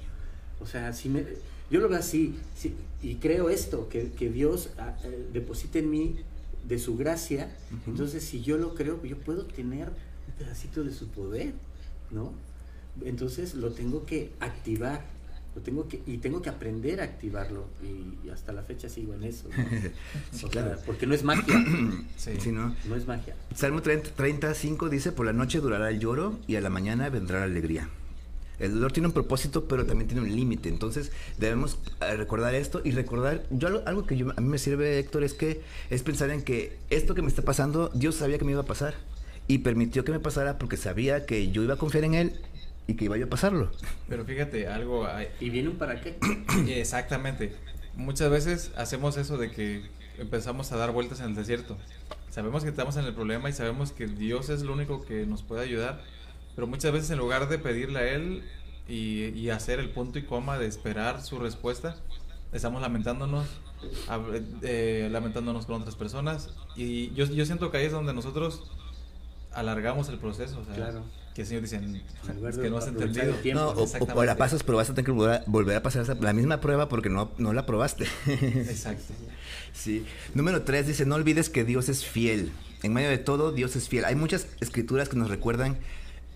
o 0.60 0.66
sea, 0.66 0.92
si 0.92 1.08
me, 1.08 1.24
yo 1.70 1.80
lo 1.80 1.88
veo 1.88 1.98
así, 1.98 2.34
sí, 2.56 2.74
y 3.02 3.16
creo 3.16 3.48
esto, 3.48 3.88
que, 3.88 4.10
que 4.10 4.28
Dios 4.30 4.70
ah, 4.78 4.96
eh, 5.04 5.28
deposita 5.32 5.78
en 5.78 5.90
mí 5.90 6.16
de 6.68 6.78
su 6.78 6.96
gracia, 6.96 7.54
entonces 7.86 8.24
si 8.24 8.42
yo 8.42 8.56
lo 8.58 8.74
creo, 8.74 9.02
yo 9.04 9.18
puedo 9.18 9.44
tener 9.44 9.88
un 9.88 10.34
pedacito 10.38 10.82
de 10.84 10.92
su 10.92 11.08
poder, 11.08 11.52
¿no? 12.10 12.32
Entonces 13.04 13.54
lo 13.54 13.72
tengo 13.72 14.06
que 14.06 14.32
activar, 14.40 15.04
lo 15.54 15.62
tengo 15.62 15.88
que, 15.88 16.00
y 16.06 16.18
tengo 16.18 16.40
que 16.42 16.48
aprender 16.48 17.00
a 17.00 17.04
activarlo, 17.04 17.66
y, 17.82 18.26
y 18.26 18.30
hasta 18.30 18.52
la 18.52 18.62
fecha 18.62 18.88
sigo 18.88 19.14
en 19.14 19.24
eso, 19.24 19.48
¿no? 19.56 19.64
Sí, 20.32 20.46
O 20.46 20.48
claro. 20.48 20.74
sea, 20.76 20.84
porque 20.86 21.06
no 21.06 21.14
es 21.14 21.22
magia, 21.24 21.54
sí. 22.16 22.32
Sí, 22.40 22.50
¿no? 22.52 22.74
no 22.88 22.96
es 22.96 23.06
magia. 23.06 23.34
Salmo 23.54 23.82
30, 23.82 24.10
35 24.14 24.88
dice, 24.88 25.12
por 25.12 25.26
la 25.26 25.32
noche 25.32 25.60
durará 25.60 25.90
el 25.90 25.98
lloro 26.00 26.38
y 26.46 26.56
a 26.56 26.60
la 26.60 26.70
mañana 26.70 27.08
vendrá 27.10 27.40
la 27.40 27.44
alegría. 27.44 27.88
El 28.58 28.72
dolor 28.74 28.92
tiene 28.92 29.08
un 29.08 29.12
propósito, 29.12 29.64
pero 29.66 29.84
también 29.86 30.08
tiene 30.08 30.22
un 30.22 30.34
límite. 30.34 30.68
Entonces 30.68 31.10
debemos 31.38 31.78
eh, 32.00 32.16
recordar 32.16 32.54
esto 32.54 32.80
y 32.84 32.92
recordar, 32.92 33.42
yo 33.50 33.68
algo, 33.68 33.82
algo 33.86 34.06
que 34.06 34.16
yo- 34.16 34.32
a 34.36 34.40
mí 34.40 34.48
me 34.48 34.58
sirve, 34.58 34.98
Héctor, 34.98 35.24
es 35.24 35.34
que 35.34 35.60
es 35.90 36.02
pensar 36.02 36.30
en 36.30 36.42
que 36.42 36.76
esto 36.90 37.14
que 37.14 37.22
me 37.22 37.28
está 37.28 37.42
pasando, 37.42 37.90
Dios 37.94 38.14
sabía 38.16 38.38
que 38.38 38.44
me 38.44 38.52
iba 38.52 38.60
a 38.62 38.66
pasar 38.66 38.94
y 39.48 39.58
permitió 39.58 40.04
que 40.04 40.12
me 40.12 40.20
pasara 40.20 40.58
porque 40.58 40.76
sabía 40.76 41.26
que 41.26 41.50
yo 41.50 41.62
iba 41.62 41.74
a 41.74 41.78
confiar 41.78 42.04
en 42.04 42.14
Él 42.14 42.32
y 42.86 42.94
que 42.94 43.06
iba 43.06 43.16
yo 43.16 43.26
a 43.26 43.28
pasarlo. 43.28 43.70
Pero 44.08 44.24
fíjate, 44.24 44.68
algo... 44.68 45.06
hay- 45.06 45.28
¿Y 45.40 45.50
viene 45.50 45.70
un 45.70 45.76
para 45.76 46.00
qué? 46.00 46.16
Exactamente. 46.80 47.52
Muchas 47.96 48.30
veces 48.30 48.70
hacemos 48.76 49.16
eso 49.16 49.36
de 49.38 49.50
que 49.50 49.82
empezamos 50.18 50.70
a 50.72 50.76
dar 50.76 50.92
vueltas 50.92 51.20
en 51.20 51.26
el 51.26 51.34
desierto. 51.34 51.76
Sabemos 52.30 52.62
que 52.64 52.70
estamos 52.70 52.96
en 52.96 53.04
el 53.04 53.14
problema 53.14 53.48
y 53.48 53.52
sabemos 53.52 53.92
que 53.92 54.06
Dios 54.06 54.48
es 54.48 54.62
lo 54.62 54.72
único 54.72 55.04
que 55.04 55.24
nos 55.26 55.42
puede 55.42 55.62
ayudar, 55.62 56.02
pero 56.54 56.66
muchas 56.66 56.92
veces 56.92 57.10
en 57.10 57.18
lugar 57.18 57.48
de 57.48 57.58
pedirle 57.58 57.98
a 57.98 58.12
Él 58.12 58.42
y, 58.88 59.24
y 59.30 59.50
hacer 59.50 59.78
el 59.80 59.90
punto 59.90 60.18
y 60.18 60.22
coma 60.24 60.58
de 60.58 60.66
esperar 60.66 61.22
su 61.22 61.38
respuesta, 61.38 61.96
estamos 62.52 62.80
lamentándonos, 62.82 63.46
eh, 64.62 65.08
lamentándonos 65.10 65.66
con 65.66 65.80
otras 65.82 65.96
personas. 65.96 66.50
Y 66.76 67.12
yo, 67.14 67.24
yo 67.26 67.44
siento 67.46 67.70
que 67.70 67.78
ahí 67.78 67.86
es 67.86 67.92
donde 67.92 68.12
nosotros 68.14 68.62
alargamos 69.52 70.08
el 70.08 70.18
proceso. 70.18 70.60
O 70.60 70.64
sea, 70.64 70.74
Claro. 70.74 71.04
Que 71.34 71.40
el 71.42 71.48
Señor 71.48 71.62
dice, 71.62 71.80
es 72.48 72.58
que 72.58 72.70
no 72.70 72.78
has 72.78 72.86
entendido. 72.86 73.32
tiempo. 73.34 73.60
No, 73.60 73.68
o- 73.70 73.80
o, 73.80 73.82
Exactamente. 73.84 74.26
la 74.26 74.36
pasas, 74.36 74.62
pero 74.62 74.78
vas 74.78 74.88
a 74.88 74.94
tener 74.94 75.04
que 75.06 75.10
volver 75.10 75.34
a, 75.40 75.44
volver 75.48 75.76
a 75.76 75.82
pasar 75.82 76.16
la 76.22 76.32
misma 76.32 76.60
prueba 76.60 76.88
porque 76.88 77.08
no, 77.08 77.32
no 77.38 77.52
la 77.52 77.66
probaste. 77.66 78.06
Exacto. 78.28 79.12
Sí. 79.72 80.06
Número 80.32 80.62
tres 80.62 80.86
dice, 80.86 81.06
no 81.06 81.16
olvides 81.16 81.50
que 81.50 81.64
Dios 81.64 81.88
es 81.88 82.04
fiel. 82.04 82.52
En 82.84 82.92
medio 82.92 83.08
de 83.08 83.18
todo, 83.18 83.50
Dios 83.50 83.74
es 83.74 83.88
fiel. 83.88 84.04
Hay 84.04 84.14
muchas 84.14 84.46
escrituras 84.60 85.08
que 85.08 85.16
nos 85.16 85.28
recuerdan 85.28 85.76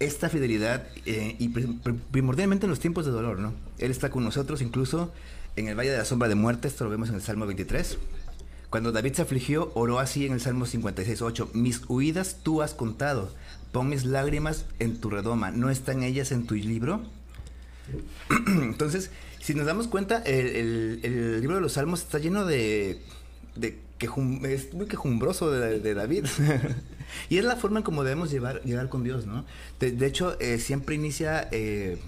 esta 0.01 0.29
fidelidad 0.29 0.87
eh, 1.07 1.35
y 1.39 1.49
pri- 1.49 1.79
pri- 1.83 1.99
primordialmente 2.11 2.67
en 2.67 2.71
los 2.71 2.81
tiempos 2.81 3.05
de 3.07 3.13
dolor, 3.13 3.39
¿no? 3.39 3.53
Él 3.79 3.91
está 3.91 4.11
con 4.11 4.25
nosotros 4.25 4.63
incluso 4.63 5.13
en 5.57 5.69
el 5.69 5.75
valle 5.79 5.91
de 5.91 5.99
la 5.99 6.05
sombra 6.05 6.29
de 6.29 6.35
muerte, 6.37 6.69
esto 6.69 6.85
lo 6.85 6.91
vemos 6.91 7.09
en 7.09 7.17
el 7.17 7.23
Salmo 7.23 7.47
23. 7.47 7.99
Cuando 8.71 8.93
David 8.93 9.15
se 9.15 9.23
afligió, 9.23 9.73
oró 9.75 9.99
así 9.99 10.27
en 10.27 10.33
el 10.35 10.41
Salmo 10.41 10.67
56, 10.67 11.23
8, 11.23 11.51
mis 11.55 11.81
huidas 11.89 12.37
tú 12.43 12.63
has 12.63 12.75
contado, 12.75 13.33
pon 13.73 13.89
mis 13.89 14.05
lágrimas 14.05 14.67
en 14.79 14.99
tu 15.01 15.11
redoma, 15.11 15.51
¿no 15.51 15.71
están 15.71 16.03
ellas 16.03 16.31
en 16.33 16.47
tu 16.47 16.55
libro? 16.55 17.01
Entonces, 18.47 19.11
si 19.41 19.55
nos 19.55 19.67
damos 19.67 19.89
cuenta, 19.89 20.19
el, 20.23 20.47
el- 20.49 21.01
el 21.03 21.41
libro 21.41 21.57
de 21.57 21.63
los 21.63 21.73
Salmos 21.73 22.01
está 22.03 22.19
lleno 22.19 22.45
de... 22.45 23.01
de 23.57 23.79
quejum- 23.99 24.45
es 24.47 24.73
muy 24.75 24.87
quejumbroso 24.87 25.51
de, 25.51 25.81
de 25.81 25.95
David. 25.95 26.27
y 27.29 27.39
es 27.39 27.45
la 27.45 27.57
forma 27.57 27.79
en 27.79 27.85
como 27.85 28.05
debemos 28.05 28.31
llevar, 28.31 28.63
llegar 28.65 28.89
con 28.89 29.03
Dios, 29.05 29.27
¿no? 29.27 29.45
De, 29.81 29.93
de 29.93 30.07
hecho, 30.07 30.39
eh, 30.41 30.59
siempre 30.59 30.95
inicia 30.95 31.49
eh, 31.53 31.99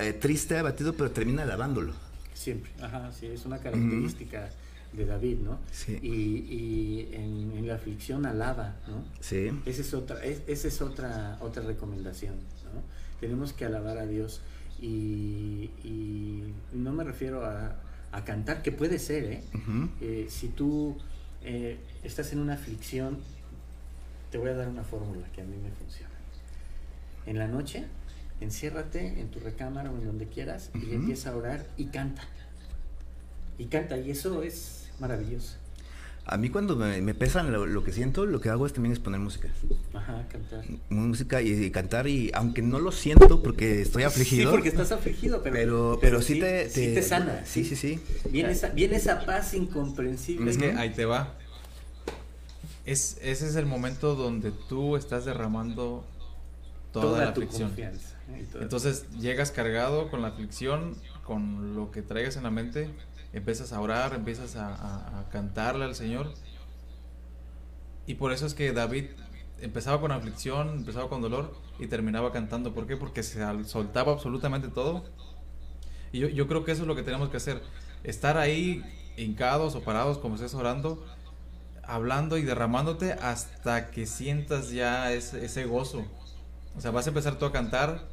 eh, 0.00 0.12
triste, 0.12 0.58
abatido, 0.58 0.94
pero 0.94 1.10
termina 1.10 1.42
alabándolo. 1.42 1.92
Siempre, 2.34 2.70
ajá, 2.80 3.10
sí, 3.12 3.26
es 3.26 3.44
una 3.46 3.58
característica 3.58 4.50
de 4.92 5.06
David, 5.06 5.38
¿no? 5.38 5.58
Sí. 5.70 5.98
Y, 6.02 6.08
y 6.08 7.08
en, 7.12 7.56
en 7.56 7.66
la 7.66 7.76
aflicción 7.76 8.26
alaba, 8.26 8.76
¿no? 8.88 9.04
Sí. 9.20 9.50
Esa 9.64 9.80
es 9.80 9.94
otra, 9.94 10.22
es- 10.24 10.42
esa 10.46 10.68
es 10.68 10.82
otra, 10.82 11.38
otra 11.40 11.62
recomendación, 11.62 12.34
¿no? 12.74 12.82
Tenemos 13.20 13.52
que 13.52 13.64
alabar 13.64 13.96
a 13.98 14.06
Dios 14.06 14.40
y, 14.80 15.70
y 15.84 16.42
no 16.72 16.92
me 16.92 17.04
refiero 17.04 17.44
a, 17.46 17.76
a 18.10 18.24
cantar, 18.24 18.62
que 18.62 18.72
puede 18.72 18.98
ser, 18.98 19.24
¿eh? 19.24 19.42
Eh, 20.00 20.26
si 20.28 20.48
tú 20.48 20.96
eh, 21.44 21.78
estás 22.02 22.32
en 22.32 22.40
una 22.40 22.54
aflicción, 22.54 23.18
te 24.32 24.38
voy 24.38 24.48
a 24.48 24.54
dar 24.54 24.66
una 24.66 24.82
fórmula 24.82 25.26
que 25.34 25.42
a 25.42 25.44
mí 25.44 25.56
me 25.62 25.70
funciona. 25.70 26.10
En 27.26 27.38
la 27.38 27.46
noche, 27.46 27.84
enciérrate 28.40 29.20
en 29.20 29.28
tu 29.28 29.38
recámara 29.38 29.92
o 29.92 29.96
en 29.98 30.06
donde 30.06 30.26
quieras 30.26 30.70
y 30.74 30.94
empieza 30.94 31.30
a 31.30 31.36
orar 31.36 31.66
y 31.76 31.84
canta. 31.86 32.22
Y 33.58 33.66
canta, 33.66 33.98
y 33.98 34.10
eso 34.10 34.42
es 34.42 34.90
maravilloso. 34.98 35.56
A 36.24 36.36
mí 36.36 36.50
cuando 36.50 36.76
me, 36.76 37.02
me 37.02 37.14
pesa 37.14 37.42
lo, 37.42 37.66
lo 37.66 37.84
que 37.84 37.92
siento, 37.92 38.24
lo 38.26 38.40
que 38.40 38.48
hago 38.48 38.64
es 38.64 38.72
también 38.72 38.92
es 38.92 39.00
poner 39.00 39.20
música. 39.20 39.48
Ajá, 39.92 40.24
cantar. 40.30 40.64
Música 40.88 41.42
y, 41.42 41.50
y 41.50 41.70
cantar 41.70 42.06
y 42.06 42.30
aunque 42.32 42.62
no 42.62 42.78
lo 42.78 42.90
siento 42.92 43.42
porque 43.42 43.82
estoy 43.82 44.04
afligido. 44.04 44.50
Sí, 44.50 44.56
porque 44.56 44.68
estás 44.68 44.92
afligido, 44.92 45.42
pero, 45.42 45.54
Pero, 45.54 45.98
pero, 46.00 46.22
sí, 46.22 46.40
te, 46.40 46.70
sí 46.70 46.94
te 46.94 47.02
sana. 47.02 47.42
Sí, 47.44 47.64
sí, 47.64 47.76
sí. 47.76 48.00
Viene 48.30 48.52
esa, 48.52 48.68
viene 48.70 48.96
esa 48.96 49.26
paz 49.26 49.52
incomprensible. 49.52 50.50
Es 50.50 50.56
que 50.56 50.70
Ujú. 50.70 50.78
ahí 50.78 50.90
te 50.90 51.04
va. 51.04 51.36
Es, 52.84 53.18
ese 53.22 53.46
es 53.46 53.56
el 53.56 53.66
momento 53.66 54.14
donde 54.16 54.50
tú 54.50 54.96
estás 54.96 55.24
derramando 55.24 56.04
toda, 56.92 57.18
la 57.26 57.34
tu 57.34 57.40
aflicción. 57.42 57.68
confianza. 57.70 58.16
¿eh? 58.30 58.40
Y 58.42 58.44
toda- 58.46 58.62
Entonces 58.64 59.06
llegas 59.18 59.50
cargado 59.52 60.10
con 60.10 60.22
la 60.22 60.28
aflicción, 60.28 60.96
con 61.24 61.74
lo 61.76 61.90
que 61.90 62.02
traigas 62.02 62.36
en 62.36 62.42
la 62.42 62.50
mente, 62.50 62.90
empiezas 63.32 63.72
a 63.72 63.80
orar, 63.80 64.14
empiezas 64.14 64.56
a, 64.56 64.74
a- 64.74 65.20
a 65.20 65.28
cantarle 65.30 65.84
al 65.84 65.94
Señor. 65.94 66.32
Y 68.06 68.14
por 68.14 68.32
eso 68.32 68.46
es 68.46 68.54
que 68.54 68.72
David 68.72 69.06
empezaba 69.60 70.00
con 70.00 70.10
aflicción, 70.10 70.70
empezaba 70.70 71.08
con 71.08 71.22
dolor 71.22 71.54
y 71.78 71.86
terminaba 71.86 72.32
cantando. 72.32 72.74
¿Por 72.74 72.86
qué? 72.88 72.96
Porque 72.96 73.22
se 73.22 73.40
soltaba 73.64 74.12
absolutamente 74.12 74.68
todo. 74.68 75.04
Y 76.10 76.18
yo, 76.18 76.28
yo 76.28 76.48
creo 76.48 76.64
que 76.64 76.72
eso 76.72 76.82
es 76.82 76.88
lo 76.88 76.96
que 76.96 77.02
tenemos 77.04 77.28
que 77.30 77.36
hacer. 77.36 77.62
Estar 78.02 78.36
ahí 78.38 78.82
hincados 79.16 79.76
o 79.76 79.82
parados 79.82 80.18
como 80.18 80.34
estés 80.34 80.52
orando, 80.54 81.06
hablando 81.82 82.38
y 82.38 82.42
derramándote 82.42 83.12
hasta 83.12 83.90
que 83.90 84.06
sientas 84.06 84.70
ya 84.70 85.12
ese, 85.12 85.44
ese 85.44 85.64
gozo. 85.64 86.04
O 86.76 86.80
sea, 86.80 86.90
vas 86.90 87.06
a 87.06 87.10
empezar 87.10 87.38
tú 87.38 87.44
a 87.44 87.52
cantar, 87.52 88.06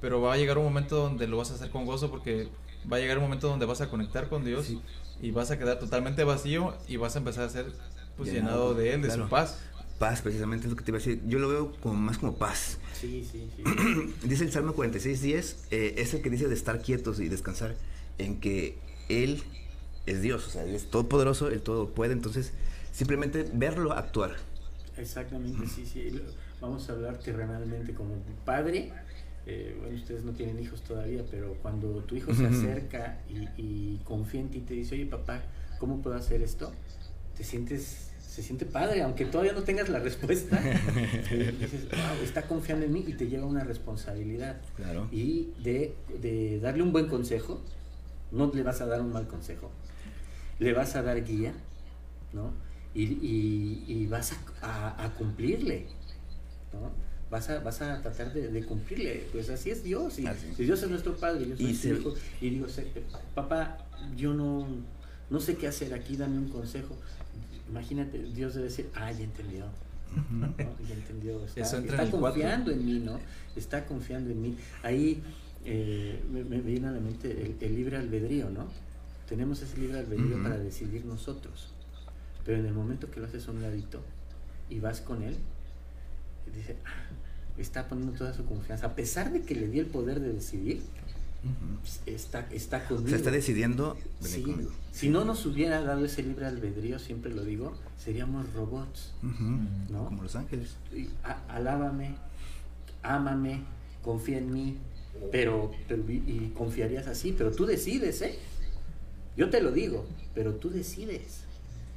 pero 0.00 0.20
va 0.20 0.34
a 0.34 0.36
llegar 0.36 0.58
un 0.58 0.64
momento 0.64 0.96
donde 0.96 1.26
lo 1.26 1.36
vas 1.38 1.50
a 1.50 1.54
hacer 1.54 1.70
con 1.70 1.86
gozo 1.86 2.10
porque 2.10 2.48
va 2.90 2.98
a 2.98 3.00
llegar 3.00 3.18
un 3.18 3.24
momento 3.24 3.48
donde 3.48 3.66
vas 3.66 3.80
a 3.80 3.88
conectar 3.88 4.28
con 4.28 4.44
Dios 4.44 4.66
Sí. 4.66 4.80
y 5.20 5.30
vas 5.30 5.50
a 5.50 5.58
quedar 5.58 5.78
totalmente 5.78 6.22
vacío 6.24 6.74
y 6.88 6.96
vas 6.96 7.16
a 7.16 7.18
empezar 7.18 7.44
a 7.44 7.48
ser 7.48 7.72
pues, 8.16 8.30
Llenado, 8.32 8.72
llenado 8.72 8.74
de 8.74 8.92
Él, 8.94 9.02
de 9.02 9.08
claro. 9.08 9.24
su 9.24 9.28
paz. 9.30 9.58
Paz, 9.98 10.20
precisamente 10.20 10.66
es 10.66 10.70
lo 10.70 10.76
que 10.76 10.84
te 10.84 10.90
iba 10.90 10.98
a 10.98 11.00
decir. 11.00 11.22
Yo 11.26 11.38
lo 11.38 11.48
veo 11.48 11.72
como 11.80 11.94
más 11.94 12.18
como 12.18 12.36
paz. 12.36 12.78
Sí, 13.00 13.26
sí, 13.30 13.50
sí. 13.56 13.62
Dice 14.28 14.44
el 14.44 14.52
Salmo 14.52 14.74
46, 14.74 15.22
10, 15.22 15.66
eh, 15.70 15.94
es 15.98 16.12
el 16.14 16.20
que 16.22 16.28
dice 16.30 16.48
de 16.48 16.54
estar 16.54 16.82
quietos 16.82 17.18
y 17.18 17.28
descansar 17.28 17.74
en 18.18 18.38
que 18.40 18.78
Él 19.08 19.42
es 20.04 20.20
Dios, 20.22 20.46
o 20.46 20.50
sea, 20.50 20.64
Él 20.64 20.74
es 20.74 20.90
todopoderoso, 20.90 21.48
Él 21.48 21.62
todo 21.62 21.90
puede, 21.90 22.12
entonces 22.12 22.52
simplemente 22.96 23.46
verlo 23.52 23.92
actuar. 23.92 24.36
Exactamente, 24.96 25.66
sí, 25.66 25.84
sí. 25.84 26.08
Vamos 26.62 26.88
a 26.88 26.92
hablar 26.92 27.18
terrenalmente 27.18 27.92
como 27.92 28.14
padre. 28.46 28.90
eh, 29.44 29.76
bueno, 29.78 29.94
ustedes 29.96 30.24
no 30.24 30.32
tienen 30.32 30.58
hijos 30.58 30.82
todavía, 30.82 31.22
pero 31.30 31.54
cuando 31.62 32.02
tu 32.04 32.16
hijo 32.16 32.34
se 32.34 32.46
acerca 32.46 33.20
y, 33.28 33.48
y 33.58 34.00
confía 34.04 34.40
en 34.40 34.48
ti 34.50 34.58
y 34.58 34.60
te 34.62 34.74
dice, 34.74 34.94
oye 34.94 35.06
papá, 35.06 35.42
¿cómo 35.78 36.00
puedo 36.00 36.16
hacer 36.16 36.40
esto? 36.42 36.72
Te 37.36 37.44
sientes, 37.44 38.12
se 38.18 38.42
siente 38.42 38.64
padre, 38.64 39.02
aunque 39.02 39.26
todavía 39.26 39.52
no 39.52 39.62
tengas 39.62 39.88
la 39.90 39.98
respuesta. 40.00 40.58
eh, 41.30 41.54
dices, 41.60 41.90
wow, 41.90 42.24
está 42.24 42.42
confiando 42.48 42.86
en 42.86 42.92
mí 42.94 43.04
y 43.06 43.12
te 43.12 43.28
lleva 43.28 43.44
una 43.46 43.62
responsabilidad. 43.64 44.56
Claro. 44.76 45.06
Y 45.12 45.52
de, 45.62 45.94
de 46.22 46.58
darle 46.60 46.82
un 46.82 46.92
buen 46.92 47.08
consejo, 47.08 47.60
no 48.32 48.50
le 48.54 48.62
vas 48.62 48.80
a 48.80 48.86
dar 48.86 49.00
un 49.02 49.12
mal 49.12 49.28
consejo, 49.28 49.70
le 50.58 50.72
vas 50.72 50.96
a 50.96 51.02
dar 51.02 51.22
guía, 51.24 51.52
¿no? 52.32 52.52
Y, 52.96 53.02
y- 53.02 53.84
y 53.86 54.06
vas 54.06 54.32
a, 54.32 54.36
a- 54.62 55.04
a 55.04 55.12
cumplirle, 55.14 55.86
¿no? 56.72 56.90
Vas 57.30 57.50
a, 57.50 57.58
vas 57.60 57.82
a 57.82 58.00
tratar 58.00 58.32
de, 58.32 58.48
de 58.48 58.64
cumplirle, 58.64 59.26
pues 59.32 59.50
así 59.50 59.70
es 59.70 59.82
Dios, 59.84 60.18
y, 60.18 60.26
Así. 60.26 60.46
y 60.56 60.64
Dios 60.64 60.82
es 60.82 60.88
nuestro 60.88 61.14
Padre, 61.16 61.46
yo 61.48 61.56
soy 61.56 61.66
Y 61.66 61.74
su 61.74 61.82
se- 61.82 61.88
hijo, 61.94 62.14
y 62.40 62.50
digo, 62.50 62.68
"Se- 62.68 62.86
papá, 63.34 63.78
yo 64.16 64.32
no, 64.32 64.66
no 65.28 65.40
sé 65.40 65.56
qué 65.56 65.66
hacer 65.66 65.92
aquí, 65.92 66.16
dame 66.16 66.38
un 66.38 66.48
consejo. 66.48 66.96
Imagínate, 67.68 68.18
Dios 68.32 68.54
debe 68.54 68.68
decir, 68.68 68.88
ah, 68.94 69.10
ya 69.12 69.24
entendió. 69.24 69.64
¿no? 70.30 70.54
Ya 70.88 70.94
entendió, 70.94 71.44
está, 71.44 72.04
en 72.04 72.10
confiando 72.12 72.70
en 72.70 72.86
mí, 72.86 73.00
¿no? 73.00 73.18
Está 73.56 73.84
confiando 73.86 74.30
en 74.30 74.40
mí. 74.40 74.56
Ahí 74.84 75.20
eh, 75.64 76.22
me, 76.32 76.44
me 76.44 76.60
viene 76.60 76.86
a 76.86 76.92
la 76.92 77.00
mente 77.00 77.30
el, 77.32 77.56
el 77.60 77.74
libre 77.74 77.96
albedrío, 77.96 78.48
¿no? 78.50 78.68
Tenemos 79.28 79.60
ese 79.62 79.76
libre 79.78 79.98
albedrío 79.98 80.40
para 80.42 80.56
decidir 80.58 81.04
nosotros. 81.04 81.72
Pero 82.46 82.58
en 82.58 82.66
el 82.66 82.72
momento 82.72 83.10
que 83.10 83.20
lo 83.20 83.26
haces 83.26 83.46
a 83.48 83.50
un 83.50 83.60
ladito 83.60 84.00
y 84.70 84.78
vas 84.80 85.00
con 85.00 85.22
él, 85.22 85.36
dice, 86.54 86.76
"Ah, 86.86 87.10
está 87.58 87.88
poniendo 87.88 88.16
toda 88.16 88.32
su 88.32 88.44
confianza. 88.46 88.86
A 88.86 88.94
pesar 88.94 89.32
de 89.32 89.42
que 89.42 89.54
le 89.56 89.68
di 89.68 89.80
el 89.80 89.86
poder 89.86 90.20
de 90.20 90.32
decidir, 90.32 90.82
pues, 91.80 92.00
está, 92.06 92.46
está 92.52 92.86
conmigo. 92.86 93.08
sea, 93.08 93.16
está 93.18 93.30
decidiendo 93.30 93.94
venir 94.20 94.36
Sí. 94.36 94.42
conmigo. 94.42 94.70
Si 94.92 95.08
no 95.08 95.24
nos 95.24 95.44
hubiera 95.46 95.80
dado 95.82 96.04
ese 96.04 96.22
libre 96.22 96.46
albedrío, 96.46 96.98
siempre 96.98 97.34
lo 97.34 97.44
digo, 97.44 97.76
seríamos 98.02 98.52
robots. 98.54 99.12
Como 99.20 100.22
los 100.22 100.36
ángeles. 100.36 100.76
Y, 100.94 101.08
a- 101.24 101.42
alábame, 101.48 102.14
ámame, 103.02 103.62
confía 104.02 104.38
en 104.38 104.52
mí, 104.52 104.76
pero, 105.32 105.72
y 106.08 106.50
confiarías 106.56 107.06
así, 107.08 107.34
pero 107.36 107.50
tú 107.52 107.66
decides, 107.66 108.22
¿eh? 108.22 108.38
Yo 109.36 109.50
te 109.50 109.60
lo 109.60 109.72
digo, 109.72 110.06
pero 110.34 110.54
tú 110.54 110.70
decides. 110.70 111.40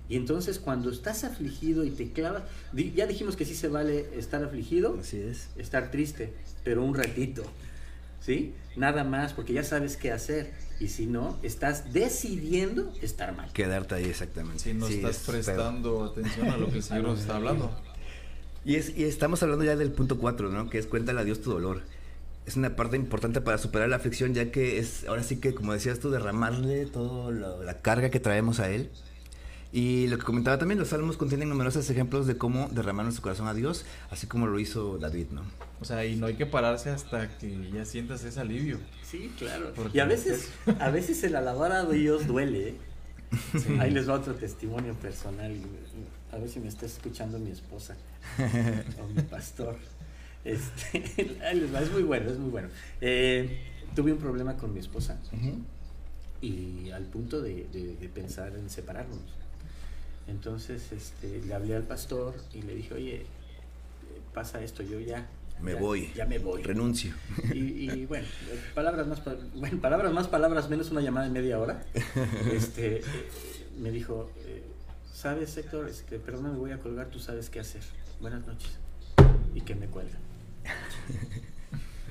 Y 0.09 0.15
entonces 0.15 0.57
cuando 0.59 0.89
estás 0.89 1.23
afligido 1.23 1.83
y 1.85 1.91
te 1.91 2.11
clavas, 2.11 2.43
di- 2.73 2.91
ya 2.95 3.05
dijimos 3.05 3.35
que 3.35 3.45
sí 3.45 3.53
se 3.55 3.67
vale 3.67 4.07
estar 4.17 4.43
afligido, 4.43 4.97
Así 4.99 5.19
es. 5.21 5.49
estar 5.55 5.91
triste, 5.91 6.33
pero 6.63 6.83
un 6.83 6.95
ratito, 6.95 7.43
¿sí? 8.19 8.53
Nada 8.75 9.03
más, 9.03 9.33
porque 9.33 9.53
ya 9.53 9.63
sabes 9.63 9.97
qué 9.97 10.11
hacer. 10.11 10.51
Y 10.79 10.87
si 10.87 11.05
no, 11.05 11.37
estás 11.43 11.93
decidiendo 11.93 12.91
estar 13.01 13.35
mal. 13.35 13.51
Quedarte 13.53 13.95
ahí 13.95 14.05
exactamente. 14.05 14.59
Si 14.63 14.73
no 14.73 14.87
Sí, 14.87 14.95
estás 14.95 15.17
es 15.17 15.27
prestando 15.27 16.03
atención 16.05 16.47
a 16.49 16.57
lo 16.57 16.69
que 16.69 16.77
el 16.77 16.83
Señor 16.83 17.03
nos 17.09 17.19
está 17.19 17.35
hablando. 17.35 17.69
Y, 18.65 18.75
es, 18.75 18.97
y 18.97 19.03
estamos 19.03 19.43
hablando 19.43 19.63
ya 19.65 19.75
del 19.75 19.91
punto 19.91 20.17
4, 20.17 20.49
¿no? 20.49 20.69
Que 20.69 20.77
es 20.79 20.87
cuéntale 20.87 21.19
a 21.19 21.23
Dios 21.23 21.41
tu 21.41 21.51
dolor. 21.51 21.81
Es 22.45 22.55
una 22.55 22.75
parte 22.75 22.95
importante 22.95 23.41
para 23.41 23.57
superar 23.57 23.89
la 23.89 23.97
aflicción, 23.97 24.33
ya 24.33 24.51
que 24.51 24.79
es, 24.79 25.05
ahora 25.07 25.21
sí 25.21 25.37
que, 25.39 25.53
como 25.53 25.73
decías 25.73 25.99
tú, 25.99 26.09
derramarle 26.09 26.85
toda 26.87 27.31
la 27.63 27.81
carga 27.81 28.09
que 28.09 28.19
traemos 28.19 28.59
a 28.59 28.71
Él. 28.71 28.89
Y 29.71 30.07
lo 30.07 30.17
que 30.17 30.23
comentaba 30.23 30.57
también, 30.57 30.79
los 30.79 30.89
salmos 30.89 31.15
contienen 31.15 31.49
numerosos 31.49 31.87
ejemplos 31.89 32.25
de 32.25 32.37
cómo 32.37 32.69
derramar 32.69 33.05
nuestro 33.05 33.21
corazón 33.21 33.47
a 33.47 33.53
Dios, 33.53 33.85
así 34.09 34.25
como 34.25 34.47
lo 34.47 34.59
hizo 34.59 34.97
David, 34.97 35.27
¿no? 35.31 35.43
O 35.79 35.85
sea, 35.85 36.05
y 36.05 36.15
no 36.15 36.25
hay 36.25 36.35
que 36.35 36.47
pararse 36.47 36.89
hasta 36.89 37.37
que 37.37 37.69
ya 37.71 37.85
sientas 37.85 38.23
ese 38.23 38.39
alivio. 38.39 38.79
Sí, 39.03 39.31
claro. 39.37 39.71
Porque- 39.75 39.97
Y 39.97 40.01
a 40.01 40.05
veces, 40.05 40.49
a 40.79 40.89
veces 40.89 41.23
el 41.23 41.35
alabar 41.35 41.71
a 41.71 41.85
Dios 41.85 42.25
duele, 42.25 42.69
¿eh? 42.69 42.75
Ahí 43.79 43.91
les 43.91 44.09
va 44.09 44.13
otro 44.13 44.33
testimonio 44.33 44.93
personal. 44.95 45.55
A 46.31 46.37
ver 46.37 46.49
si 46.49 46.59
me 46.59 46.67
está 46.67 46.85
escuchando 46.85 47.37
mi 47.37 47.51
esposa 47.51 47.95
o 49.01 49.07
mi 49.07 49.21
pastor. 49.23 49.77
Este, 50.43 51.03
es 51.51 51.91
muy 51.91 52.03
bueno, 52.03 52.31
es 52.31 52.37
muy 52.37 52.49
bueno. 52.49 52.69
Eh, 53.01 53.59
tuve 53.95 54.13
un 54.13 54.17
problema 54.17 54.57
con 54.57 54.73
mi 54.73 54.79
esposa 54.79 55.19
y 56.41 56.89
al 56.91 57.03
punto 57.03 57.41
de, 57.41 58.09
pensar 58.13 58.55
en 58.55 58.69
separarnos. 58.69 59.19
Entonces 60.29 60.91
este, 60.91 61.41
le 61.45 61.53
hablé 61.53 61.75
al 61.75 61.83
pastor 61.83 62.35
y 62.53 62.61
le 62.61 62.75
dije, 62.75 62.93
oye, 62.93 63.25
pasa 64.33 64.61
esto, 64.61 64.83
yo 64.83 64.99
ya... 64.99 65.27
Me 65.59 65.73
voy. 65.73 66.11
Ya 66.15 66.25
me 66.25 66.39
voy. 66.39 66.63
Renuncio. 66.63 67.13
Y, 67.53 68.05
bueno, 68.07 68.25
palabras 68.73 69.07
más, 69.07 69.21
bueno, 69.55 69.81
palabras 69.81 70.13
más, 70.13 70.27
palabras 70.27 70.69
menos, 70.69 70.89
una 70.91 71.01
llamada 71.01 71.27
de 71.27 71.33
media 71.33 71.59
hora. 71.59 71.83
Este, 72.53 73.01
me 73.77 73.91
dijo, 73.91 74.31
eh, 74.45 74.63
¿sabes, 75.13 75.57
Héctor? 75.57 75.89
Este, 75.89 76.17
perdona, 76.17 76.49
me 76.51 76.57
voy 76.57 76.71
a 76.71 76.79
colgar, 76.79 77.07
tú 77.07 77.19
sabes 77.19 77.49
qué 77.49 77.59
hacer. 77.59 77.81
Buenas 78.21 78.47
noches. 78.47 78.71
Y 79.53 79.61
que 79.61 79.75
me 79.75 79.87
cuelga. 79.87 80.17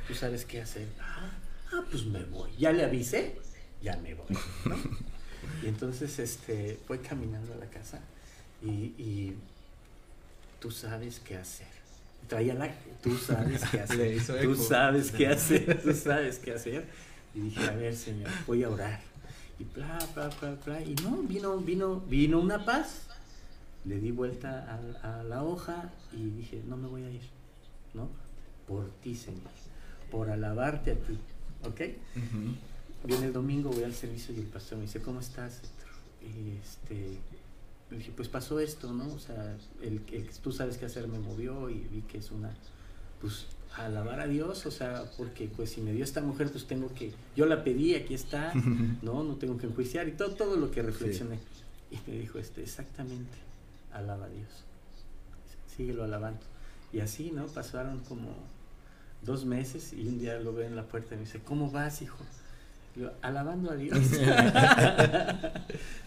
Tú 0.07 0.15
sabes 0.15 0.45
qué 0.45 0.61
hacer. 0.61 0.87
Ah, 1.01 1.31
ah, 1.73 1.85
pues 1.91 2.05
me 2.05 2.25
voy. 2.25 2.51
Ya 2.59 2.73
le 2.73 2.85
avisé, 2.85 3.39
ya 3.81 3.97
me 3.97 4.15
voy. 4.15 4.37
Y 5.63 5.69
entonces 5.69 6.19
este, 6.19 6.79
fue 6.87 7.01
caminando 7.01 7.53
a 7.55 7.57
la 7.57 7.67
casa 7.67 8.01
y, 8.63 9.35
tú 10.61 10.71
sabes 10.71 11.21
qué 11.21 11.37
hacer. 11.37 11.69
Traía 12.27 12.55
la... 12.55 12.75
Tú 13.03 13.17
sabes 13.17 13.63
qué 13.71 13.81
hacer. 13.81 14.27
Tú 14.43 14.57
sabes 14.57 15.13
qué 15.13 15.29
hacer. 15.29 15.83
Tú 15.83 15.95
sabes 15.95 16.39
qué 16.39 16.53
hacer. 16.55 16.87
Y 17.35 17.41
dije, 17.41 17.65
a 17.65 17.73
ver, 17.73 17.95
Señor, 17.95 18.31
voy 18.47 18.65
a 18.65 18.71
orar. 18.71 19.01
Y 19.59 19.65
bla, 19.65 19.99
bla, 20.15 20.29
bla, 20.41 20.57
bla. 20.65 20.81
Y 20.83 20.95
no, 20.97 21.23
vino, 21.23 21.59
vino, 21.59 22.01
vino 22.01 22.41
una 22.41 22.65
paz. 22.65 23.07
Le 23.85 24.01
di 24.01 24.11
vuelta 24.11 24.81
a, 25.03 25.21
a 25.21 25.23
la 25.25 25.45
hoja 25.45 25.91
y 26.13 26.31
dije, 26.31 26.63
no 26.67 26.77
me 26.77 26.89
voy 26.89 27.05
a 27.05 27.11
ir. 27.11 27.23
¿No? 27.95 28.09
Por 28.67 28.91
ti, 29.01 29.15
Señor. 29.15 29.51
Por 30.11 30.31
alabarte 30.31 30.93
a 30.93 30.95
ti. 30.95 31.19
¿Ok? 31.65 31.81
Viene 33.05 33.27
el 33.27 33.33
domingo, 33.33 33.71
voy 33.71 33.85
al 33.85 33.95
servicio 33.95 34.35
y 34.35 34.41
el 34.41 34.47
pastor 34.47 34.79
me 34.79 34.85
dice, 34.85 35.01
¿cómo 35.01 35.21
estás? 35.21 35.61
Y 36.21 36.59
este, 36.59 37.19
le 37.91 37.99
dije, 37.99 38.13
pues 38.15 38.29
pasó 38.29 38.61
esto, 38.61 38.93
¿no? 38.93 39.13
O 39.13 39.19
sea, 39.19 39.57
el, 39.83 40.03
que 40.03 40.29
tú 40.43 40.53
sabes 40.53 40.77
qué 40.77 40.87
hacer 40.87 41.09
me 41.09 41.19
movió 41.19 41.71
y 41.71 41.87
vi 41.91 42.03
que 42.03 42.19
es 42.19 42.31
una, 42.31 42.53
pues, 43.21 43.47
alabar 43.77 44.21
a 44.21 44.27
Dios, 44.27 44.67
o 44.67 44.71
sea, 44.71 45.05
porque 45.17 45.49
pues 45.49 45.71
si 45.71 45.81
me 45.81 45.93
dio 45.93 46.03
esta 46.03 46.21
mujer, 46.21 46.51
pues 46.51 46.67
tengo 46.67 46.93
que, 46.93 47.13
yo 47.37 47.47
la 47.47 47.63
pedí, 47.63 47.95
aquí 47.95 48.15
está, 48.15 48.53
¿no? 49.03 49.23
No 49.23 49.37
tengo 49.37 49.57
que 49.57 49.67
enjuiciar 49.67 50.09
y 50.09 50.13
todo, 50.13 50.35
todo 50.35 50.57
lo 50.57 50.71
que 50.71 50.83
reflexioné. 50.83 51.39
Y 51.91 52.11
me 52.11 52.19
dijo, 52.19 52.39
este, 52.39 52.63
exactamente, 52.63 53.39
alaba 53.93 54.27
a 54.27 54.29
Dios, 54.29 54.65
síguelo 55.77 56.05
alabando. 56.05 56.41
Y 56.93 57.01
así, 57.01 57.31
¿no? 57.31 57.47
Pasaron 57.47 58.01
como 58.01 58.35
dos 59.23 59.45
meses 59.45 59.93
y 59.93 60.07
un 60.07 60.19
día 60.19 60.39
lo 60.39 60.53
veo 60.53 60.67
en 60.67 60.77
la 60.77 60.85
puerta 60.85 61.15
y 61.15 61.19
me 61.19 61.25
dice, 61.25 61.41
¿cómo 61.41 61.71
vas, 61.71 62.03
hijo? 62.03 62.19
Alabando 63.23 63.71
a 63.71 63.77
Dios. 63.77 63.99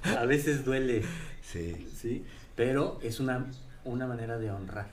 a 0.03 0.25
veces 0.25 0.65
duele. 0.65 1.03
Sí. 1.41 1.87
¿sí? 1.95 2.23
Pero 2.55 2.99
es 3.01 3.19
una, 3.19 3.47
una 3.85 4.07
manera 4.07 4.37
de 4.37 4.51
honrar. 4.51 4.87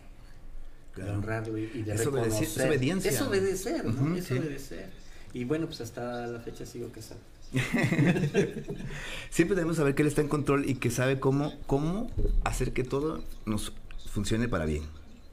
De 0.96 1.10
honrarlo 1.10 1.56
y, 1.58 1.66
de 1.82 1.94
es 1.94 2.04
reconocer. 2.04 2.42
Es 2.42 2.58
obediencia. 2.58 3.10
Es 3.10 3.22
obedecer, 3.22 3.84
¿no? 3.84 4.16
es 4.16 4.30
obedecer. 4.30 4.90
Y 5.32 5.44
bueno, 5.44 5.66
pues 5.66 5.80
hasta 5.80 6.26
la 6.26 6.40
fecha 6.40 6.66
sigo 6.66 6.90
casado. 6.90 7.20
Siempre 9.30 9.54
debemos 9.54 9.76
saber 9.76 9.94
que 9.94 10.02
Él 10.02 10.08
está 10.08 10.20
en 10.20 10.28
control 10.28 10.68
y 10.68 10.74
que 10.74 10.90
sabe 10.90 11.20
cómo, 11.20 11.52
cómo 11.66 12.10
hacer 12.44 12.72
que 12.72 12.84
todo 12.84 13.22
nos 13.46 13.72
funcione 14.10 14.48
para 14.48 14.64
bien. 14.64 14.82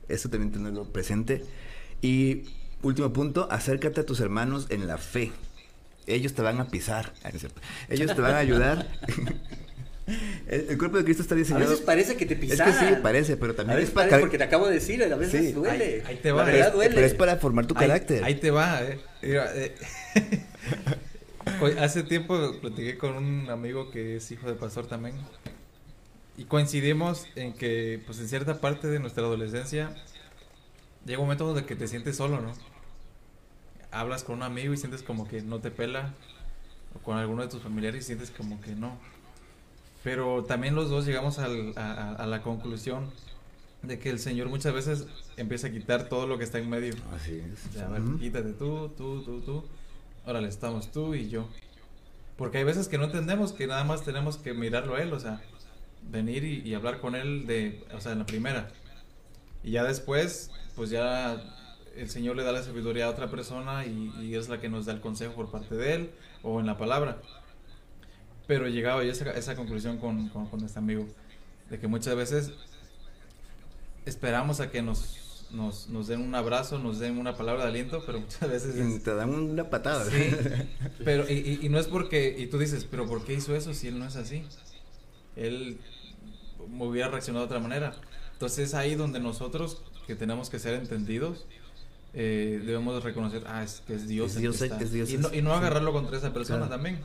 Eso 0.08 0.30
también 0.30 0.52
tenerlo 0.52 0.86
presente. 0.86 1.44
Y 2.02 2.44
último 2.84 3.12
punto, 3.12 3.48
acércate 3.52 4.02
a 4.02 4.06
tus 4.06 4.20
hermanos 4.20 4.68
en 4.70 4.88
la 4.88 4.98
fe 4.98 5.32
ellos 6.08 6.34
te 6.34 6.42
van 6.42 6.60
a 6.60 6.68
pisar. 6.68 7.14
Ah, 7.24 7.32
ellos 7.90 8.16
te 8.16 8.22
van 8.22 8.34
a 8.34 8.38
ayudar. 8.38 8.88
El, 10.48 10.78
cuerpo 10.78 10.98
de 10.98 11.04
Cristo 11.04 11.24
está 11.24 11.34
diseñado. 11.34 11.66
A 11.66 11.70
veces 11.70 11.84
parece 11.84 12.16
que 12.16 12.28
te 12.28 12.36
pisan. 12.36 12.70
Es 12.70 12.76
que 12.76 12.86
sí, 12.86 12.94
parece, 13.02 13.38
pero 13.38 13.56
también 13.56 13.80
es 13.80 13.90
para. 13.90 14.20
Porque 14.20 14.38
te 14.38 14.44
acabo 14.44 14.68
de 14.68 14.76
decir, 14.76 15.04
a 15.04 15.16
veces 15.16 15.56
duele. 15.56 16.04
Ahí, 16.06 16.20
te 16.22 16.32
va. 16.32 16.46
Pero, 16.46 16.72
duele. 16.72 16.94
pero 16.94 17.08
es 17.08 17.16
para 17.16 17.38
formar 17.38 17.66
tu 17.66 17.74
carácter. 17.74 18.24
Ahí 18.24 18.36
te 18.36 18.52
va. 18.52 18.84
Eh. 18.84 19.00
eh 19.24 19.76
hace 21.80 22.04
tiempo 22.04 22.60
platiqué 22.62 22.98
con 22.98 23.16
un 23.16 23.50
amigo 23.50 23.90
que 23.90 24.18
es 24.18 24.32
hijo 24.32 24.48
de 24.48 24.54
pastor 24.54 24.86
también. 24.86 25.16
Y 26.38 26.44
coincidimos 26.44 27.28
en 27.36 27.54
que, 27.54 28.02
pues 28.06 28.20
en 28.20 28.28
cierta 28.28 28.60
parte 28.60 28.88
de 28.88 29.00
nuestra 29.00 29.24
adolescencia, 29.24 29.96
llega 31.06 31.20
un 31.20 31.26
momento 31.26 31.46
donde 31.46 31.66
que 31.66 31.76
te 31.76 31.88
sientes 31.88 32.18
solo, 32.18 32.42
¿no? 32.42 32.54
Hablas 33.96 34.24
con 34.24 34.36
un 34.36 34.44
amigo 34.44 34.74
y 34.74 34.78
sientes 34.78 35.04
como 35.04 35.28
que 35.28 35.42
no 35.42 35.60
te 35.60 35.72
pela, 35.72 36.14
o 36.94 37.00
con 37.00 37.18
alguno 37.18 37.42
de 37.42 37.48
tus 37.48 37.62
familiares 37.62 38.04
y 38.04 38.08
sientes 38.08 38.32
como 38.32 38.62
que 38.62 38.76
no. 38.76 38.98
Pero 40.04 40.44
también 40.44 40.76
los 40.76 40.90
dos 40.90 41.06
llegamos 41.06 41.40
a, 41.40 41.48
la 41.48 42.42
conclusión 42.44 43.10
de 43.82 43.98
que 43.98 44.10
el 44.10 44.20
Señor 44.20 44.50
muchas 44.50 44.74
veces 44.74 45.08
empieza 45.38 45.68
a 45.68 45.72
quitar 45.72 46.10
todo 46.10 46.28
lo 46.28 46.38
que 46.38 46.44
está 46.44 46.60
en 46.60 46.70
medio. 46.70 46.94
Así 47.16 47.42
es. 47.42 47.82
a 47.82 47.88
ver, 47.88 48.02
quítate 48.20 48.54
tú, 48.54 48.90
tú, 48.96 49.24
tú, 49.24 49.42
tú. 49.42 49.64
Órale, 50.26 50.48
estamos 50.48 50.92
tú 50.92 51.16
y 51.16 51.30
yo. 51.30 51.48
Porque 52.38 52.60
hay 52.60 52.64
veces 52.64 52.88
que 52.88 52.98
no 52.98 53.06
entendemos 53.06 53.54
que 53.54 53.66
nada 53.66 53.84
más 53.84 54.04
tenemos 54.04 54.38
que 54.38 54.54
mirarlo 54.54 54.96
a 54.96 55.02
Él, 55.02 55.14
o 55.14 55.20
sea, 55.20 55.42
venir 56.12 56.44
y, 56.44 56.62
y 56.62 56.74
hablar 56.74 57.00
con 57.00 57.16
Él 57.16 57.48
de, 57.48 57.84
o 57.96 58.02
sea, 58.02 58.12
en 58.12 58.20
la 58.20 58.26
primera. 58.26 58.68
Y 59.64 59.72
ya 59.72 59.84
después, 59.84 60.52
pues 60.76 60.90
ya 60.90 61.42
el 61.96 62.10
Señor 62.10 62.36
le 62.36 62.44
da 62.44 62.52
la 62.52 62.64
sabiduría 62.64 63.06
a 63.06 63.10
otra 63.10 63.30
persona 63.30 63.86
y, 63.86 64.36
es 64.36 64.50
la 64.50 64.60
que 64.60 64.70
nos 64.70 64.86
da 64.86 64.94
el 64.94 65.02
consejo 65.02 65.34
por 65.34 65.50
parte 65.50 65.76
de 65.76 65.94
Él 65.94 66.12
o 66.44 66.60
en 66.60 66.66
la 66.66 66.78
palabra. 66.78 67.22
Pero 68.48 68.68
llegaba 68.68 69.04
yo 69.04 69.10
a 69.10 69.12
esa, 69.12 69.32
esa 69.32 69.56
conclusión 69.56 69.98
con, 69.98 70.30
con, 70.30 70.64
este 70.64 70.78
amigo, 70.78 71.08
de 71.70 71.80
que 71.80 71.88
muchas 71.88 72.16
veces 72.16 72.52
esperamos 74.06 74.60
a 74.60 74.70
que 74.70 74.82
nos, 74.82 75.48
nos, 75.52 75.90
nos, 75.90 76.08
den 76.08 76.22
un 76.22 76.36
abrazo, 76.36 76.78
nos 76.78 77.00
den 77.00 77.18
una 77.18 77.36
palabra 77.36 77.64
de 77.64 77.70
aliento, 77.70 78.04
pero 78.06 78.20
muchas 78.20 78.50
veces... 78.50 79.04
te 79.04 79.16
dan 79.16 79.34
una 79.34 79.70
patada. 79.70 80.06
Sí, 80.06 80.32
pero 81.04 81.30
y, 81.30 81.60
y, 81.62 81.70
no 81.70 81.80
es 81.80 81.88
porque, 81.88 82.36
y 82.38 82.48
tú 82.48 82.60
dices, 82.60 82.86
pero 82.86 83.08
¿por 83.08 83.24
qué 83.24 83.34
hizo 83.34 83.56
eso 83.56 83.74
si 83.74 83.88
él 83.88 83.98
no 83.98 84.06
es 84.06 84.16
así? 84.16 84.44
Él 85.36 85.80
hubiera 86.80 87.10
reaccionado 87.10 87.46
de 87.46 87.48
otra 87.48 87.60
manera. 87.60 87.96
Entonces 88.34 88.74
ahí 88.74 88.96
donde 88.96 89.20
nosotros, 89.20 89.82
que 90.06 90.16
tenemos 90.16 90.50
que 90.50 90.60
ser 90.60 90.76
entendidos, 90.76 91.46
eh, 92.18 92.62
debemos 92.66 93.04
reconocer, 93.04 93.44
ah, 93.46 93.62
es 93.62 93.84
que 93.86 93.96
es 93.96 94.08
Dios. 94.08 94.38
y, 94.38 95.18
no, 95.18 95.34
y, 95.34 95.42
no, 95.42 95.54
agarrarlo 95.54 95.92
contra 95.92 96.18
esa 96.18 96.34
persona 96.34 96.70
también. 96.70 97.02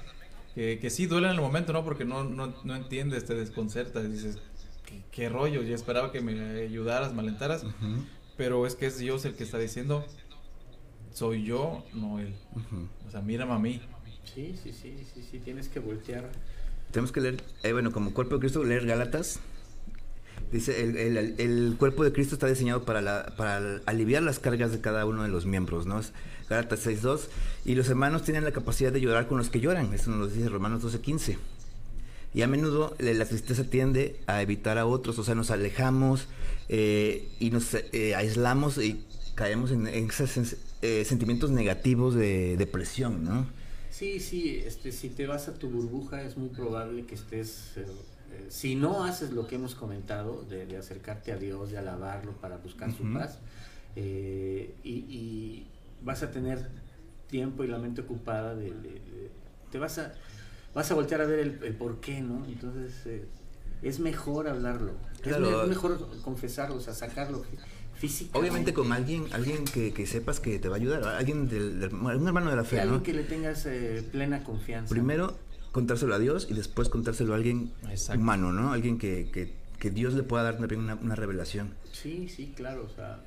Que, 0.54 0.78
que, 0.78 0.88
sí 0.88 1.06
duele 1.06 1.26
en 1.26 1.34
el 1.34 1.40
momento, 1.40 1.72
¿no? 1.72 1.84
Porque 1.84 2.04
no, 2.04 2.22
no, 2.22 2.54
no 2.62 2.76
entiendes, 2.76 3.24
te 3.24 3.34
desconcerta, 3.34 4.02
dices, 4.02 4.38
¿qué, 5.10 5.28
rollo? 5.28 5.62
Yo 5.62 5.74
esperaba 5.74 6.12
que 6.12 6.20
me 6.20 6.60
ayudaras, 6.60 7.12
me 7.12 7.22
alentaras, 7.22 7.64
pero 8.36 8.66
es 8.66 8.76
que 8.76 8.86
es 8.86 8.98
Dios 8.98 9.24
el 9.24 9.34
que 9.34 9.42
está 9.42 9.58
diciendo, 9.58 10.04
soy 11.12 11.44
yo, 11.44 11.84
no 11.92 12.20
Él. 12.20 12.32
O 13.06 13.10
sea, 13.10 13.20
mírame 13.20 13.52
a 13.52 13.58
mí. 13.58 13.80
Sí, 14.32 14.54
sí, 14.62 14.72
sí, 14.72 14.96
sí, 15.12 15.26
sí, 15.28 15.38
tienes 15.40 15.68
que 15.68 15.80
voltear. 15.80 16.30
Tenemos 16.92 17.10
que 17.10 17.20
leer, 17.20 17.42
eh, 17.64 17.72
bueno, 17.72 17.90
como 17.90 18.14
cuerpo 18.14 18.36
de 18.36 18.40
Cristo, 18.40 18.62
leer 18.62 18.86
Gálatas 18.86 19.40
Dice, 20.52 20.82
el, 20.82 21.16
el, 21.38 21.76
cuerpo 21.78 22.02
de 22.02 22.12
Cristo 22.12 22.34
está 22.34 22.48
diseñado 22.48 22.84
para, 22.84 23.00
la, 23.00 23.34
para 23.36 23.80
aliviar 23.86 24.22
las 24.22 24.40
cargas 24.40 24.72
de 24.72 24.80
cada 24.80 25.06
uno 25.06 25.22
de 25.22 25.28
los 25.28 25.46
miembros, 25.46 25.86
¿no? 25.86 26.00
Gálatas 26.48 26.86
6.2. 26.86 27.20
Y 27.64 27.76
los 27.76 27.88
hermanos 27.88 28.24
tienen 28.24 28.42
la 28.42 28.50
capacidad 28.50 28.92
de 28.92 29.00
llorar 29.00 29.28
con 29.28 29.38
los 29.38 29.48
que 29.48 29.60
lloran. 29.60 29.94
Eso 29.94 30.10
nos 30.10 30.18
lo 30.18 30.26
dice 30.26 30.48
Romanos 30.48 30.82
12.15. 30.82 31.36
Y 32.34 32.42
a 32.42 32.46
menudo 32.48 32.94
la 32.98 33.24
tristeza 33.24 33.64
tiende 33.64 34.16
a 34.26 34.42
evitar 34.42 34.78
a 34.78 34.86
otros, 34.86 35.18
o 35.18 35.24
sea, 35.24 35.34
nos 35.34 35.50
alejamos 35.50 36.28
eh, 36.68 37.28
y 37.40 37.50
nos 37.50 37.74
eh, 37.74 38.14
aislamos 38.14 38.78
y 38.78 39.04
caemos 39.34 39.72
en, 39.72 39.86
esos 39.88 40.56
eh, 40.82 41.04
sentimientos 41.04 41.50
negativos 41.50 42.14
de 42.14 42.56
depresión, 42.56 43.24
¿no? 43.24 43.46
Sí, 43.90 44.20
sí, 44.20 44.62
este, 44.64 44.92
si 44.92 45.08
te 45.08 45.26
vas 45.26 45.48
a 45.48 45.54
tu 45.54 45.68
burbuja 45.68 46.22
es 46.22 46.36
muy 46.36 46.50
probable 46.50 47.04
que 47.04 47.16
estés 47.16 47.74
si 48.48 48.74
no 48.74 49.04
haces 49.04 49.32
lo 49.32 49.46
que 49.46 49.56
hemos 49.56 49.74
comentado, 49.74 50.42
de, 50.42 50.76
acercarte 50.76 51.32
a 51.32 51.36
Dios, 51.36 51.70
de 51.70 51.78
alabarlo 51.78 52.32
para 52.32 52.56
buscar 52.58 52.92
su 52.92 53.12
paz, 53.12 53.38
eh, 53.96 54.74
y, 54.84 55.66
vas 56.02 56.22
a 56.22 56.30
tener 56.30 56.70
tiempo 57.26 57.62
y 57.62 57.68
la 57.68 57.78
mente 57.78 58.00
ocupada 58.00 58.56
de, 58.56 58.72
te 59.70 59.78
vas 59.78 59.98
a 59.98 60.14
vas 60.74 60.90
a 60.90 60.94
voltear 60.94 61.20
a 61.20 61.26
ver 61.26 61.40
el, 61.40 61.74
por 61.74 62.00
qué, 62.00 62.20
¿no? 62.22 62.44
Entonces 62.46 62.94
eh, 63.06 63.26
es 63.82 64.00
mejor 64.00 64.48
hablarlo, 64.48 64.92
es, 65.22 65.68
mejor 65.68 66.08
confesarlo, 66.22 66.76
o 66.76 66.80
sea, 66.80 66.94
sacarlo 66.94 67.44
físicamente. 67.94 68.38
Obviamente 68.38 68.72
con 68.72 68.92
alguien, 68.92 69.26
alguien 69.32 69.64
que, 69.64 70.06
sepas 70.06 70.40
que 70.40 70.58
te 70.58 70.68
va 70.68 70.76
a 70.76 70.78
ayudar, 70.78 71.04
alguien 71.04 71.48
del, 71.48 71.92
un 71.92 72.26
hermano 72.26 72.50
de 72.50 72.56
la 72.56 72.64
fe, 72.64 72.80
alguien 72.80 73.02
que 73.02 73.12
le 73.12 73.24
tengas 73.24 73.66
eh, 73.66 74.02
plena 74.10 74.42
confianza. 74.42 74.88
Primero 74.88 75.36
contárselo 75.72 76.14
a 76.14 76.18
Dios 76.18 76.46
y 76.50 76.54
después 76.54 76.88
contárselo 76.88 77.32
a 77.32 77.36
alguien 77.36 77.70
Exacto. 77.90 78.20
humano, 78.20 78.52
¿no? 78.52 78.72
Alguien 78.72 78.98
que, 78.98 79.28
que, 79.32 79.52
que 79.78 79.90
Dios 79.90 80.14
le 80.14 80.22
pueda 80.22 80.42
dar 80.44 80.58
también 80.58 80.80
una, 80.80 80.94
una 80.96 81.14
revelación. 81.14 81.74
Sí, 81.92 82.28
sí, 82.28 82.52
claro, 82.56 82.86
o 82.90 82.94
sea, 82.94 83.20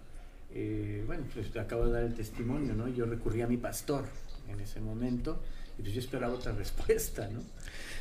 eh, 0.53 1.03
bueno, 1.07 1.23
pues 1.33 1.51
te 1.51 1.59
acabo 1.59 1.85
de 1.87 1.93
dar 1.93 2.03
el 2.03 2.13
testimonio, 2.13 2.73
¿no? 2.73 2.87
Yo 2.87 3.05
recurrí 3.05 3.41
a 3.41 3.47
mi 3.47 3.57
pastor 3.57 4.05
en 4.49 4.59
ese 4.59 4.81
momento 4.81 5.41
y 5.79 5.81
pues 5.81 5.93
yo 5.93 5.99
esperaba 5.99 6.33
otra 6.33 6.51
respuesta, 6.57 7.27
¿no? 7.29 7.41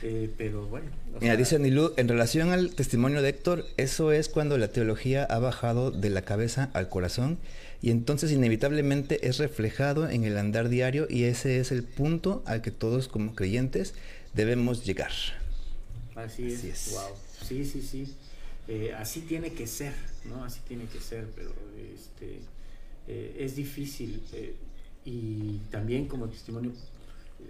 Eh, 0.02 0.28
pero 0.36 0.66
bueno. 0.66 0.88
o 1.14 1.20
Mira, 1.20 1.34
sea, 1.34 1.36
dice 1.36 1.56
Anilú, 1.56 1.92
en 1.96 2.08
relación 2.08 2.50
al 2.50 2.74
testimonio 2.74 3.22
de 3.22 3.28
Héctor, 3.30 3.64
eso 3.76 4.10
es 4.12 4.28
cuando 4.28 4.58
la 4.58 4.68
teología 4.68 5.24
ha 5.24 5.38
bajado 5.38 5.90
de 5.92 6.10
la 6.10 6.22
cabeza 6.22 6.70
al 6.74 6.88
corazón 6.88 7.38
y 7.80 7.90
entonces 7.90 8.32
inevitablemente 8.32 9.26
es 9.28 9.38
reflejado 9.38 10.08
en 10.08 10.24
el 10.24 10.36
andar 10.38 10.68
diario 10.68 11.06
y 11.08 11.24
ese 11.24 11.58
es 11.58 11.72
el 11.72 11.84
punto 11.84 12.42
al 12.46 12.62
que 12.62 12.70
todos 12.72 13.08
como 13.08 13.34
creyentes 13.34 13.94
debemos 14.34 14.84
llegar. 14.84 15.12
Así 16.14 16.46
es, 16.52 16.58
Así 16.58 16.68
es. 16.68 16.90
wow. 16.92 17.16
Sí, 17.46 17.64
sí, 17.64 17.82
sí. 17.82 18.14
Eh, 18.68 18.94
así 18.96 19.22
tiene 19.22 19.52
que 19.52 19.66
ser, 19.66 19.92
¿no? 20.24 20.44
Así 20.44 20.60
tiene 20.66 20.84
que 20.86 21.00
ser, 21.00 21.26
pero 21.34 21.52
este, 21.94 22.40
eh, 23.08 23.36
es 23.40 23.56
difícil. 23.56 24.22
eh, 24.32 24.54
y 25.04 25.58
también 25.72 26.06
como 26.06 26.28
testimonio 26.28 26.70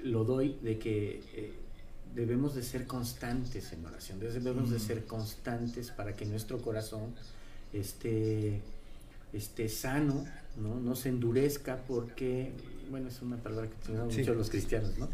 lo 0.04 0.24
doy 0.24 0.56
de 0.62 0.78
que 0.78 1.20
debemos 2.14 2.54
de 2.54 2.62
ser 2.62 2.86
constantes 2.86 3.72
en 3.74 3.84
oración, 3.84 4.18
debemos 4.20 4.70
de 4.70 4.78
ser 4.78 5.04
constantes 5.04 5.90
para 5.90 6.16
que 6.16 6.24
nuestro 6.24 6.62
corazón 6.62 7.14
esté, 7.74 8.62
esté 9.34 9.68
sano, 9.68 10.24
¿no? 10.56 10.80
no 10.80 10.96
se 10.96 11.10
endurezca 11.10 11.76
porque, 11.86 12.52
bueno, 12.90 13.08
es 13.08 13.20
una 13.20 13.36
palabra 13.36 13.68
que 13.68 13.76
utilizamos 13.76 14.14
Sí. 14.14 14.20
mucho 14.20 14.34
los 14.34 14.48
cristianos, 14.48 14.96
¿no? 14.96 15.10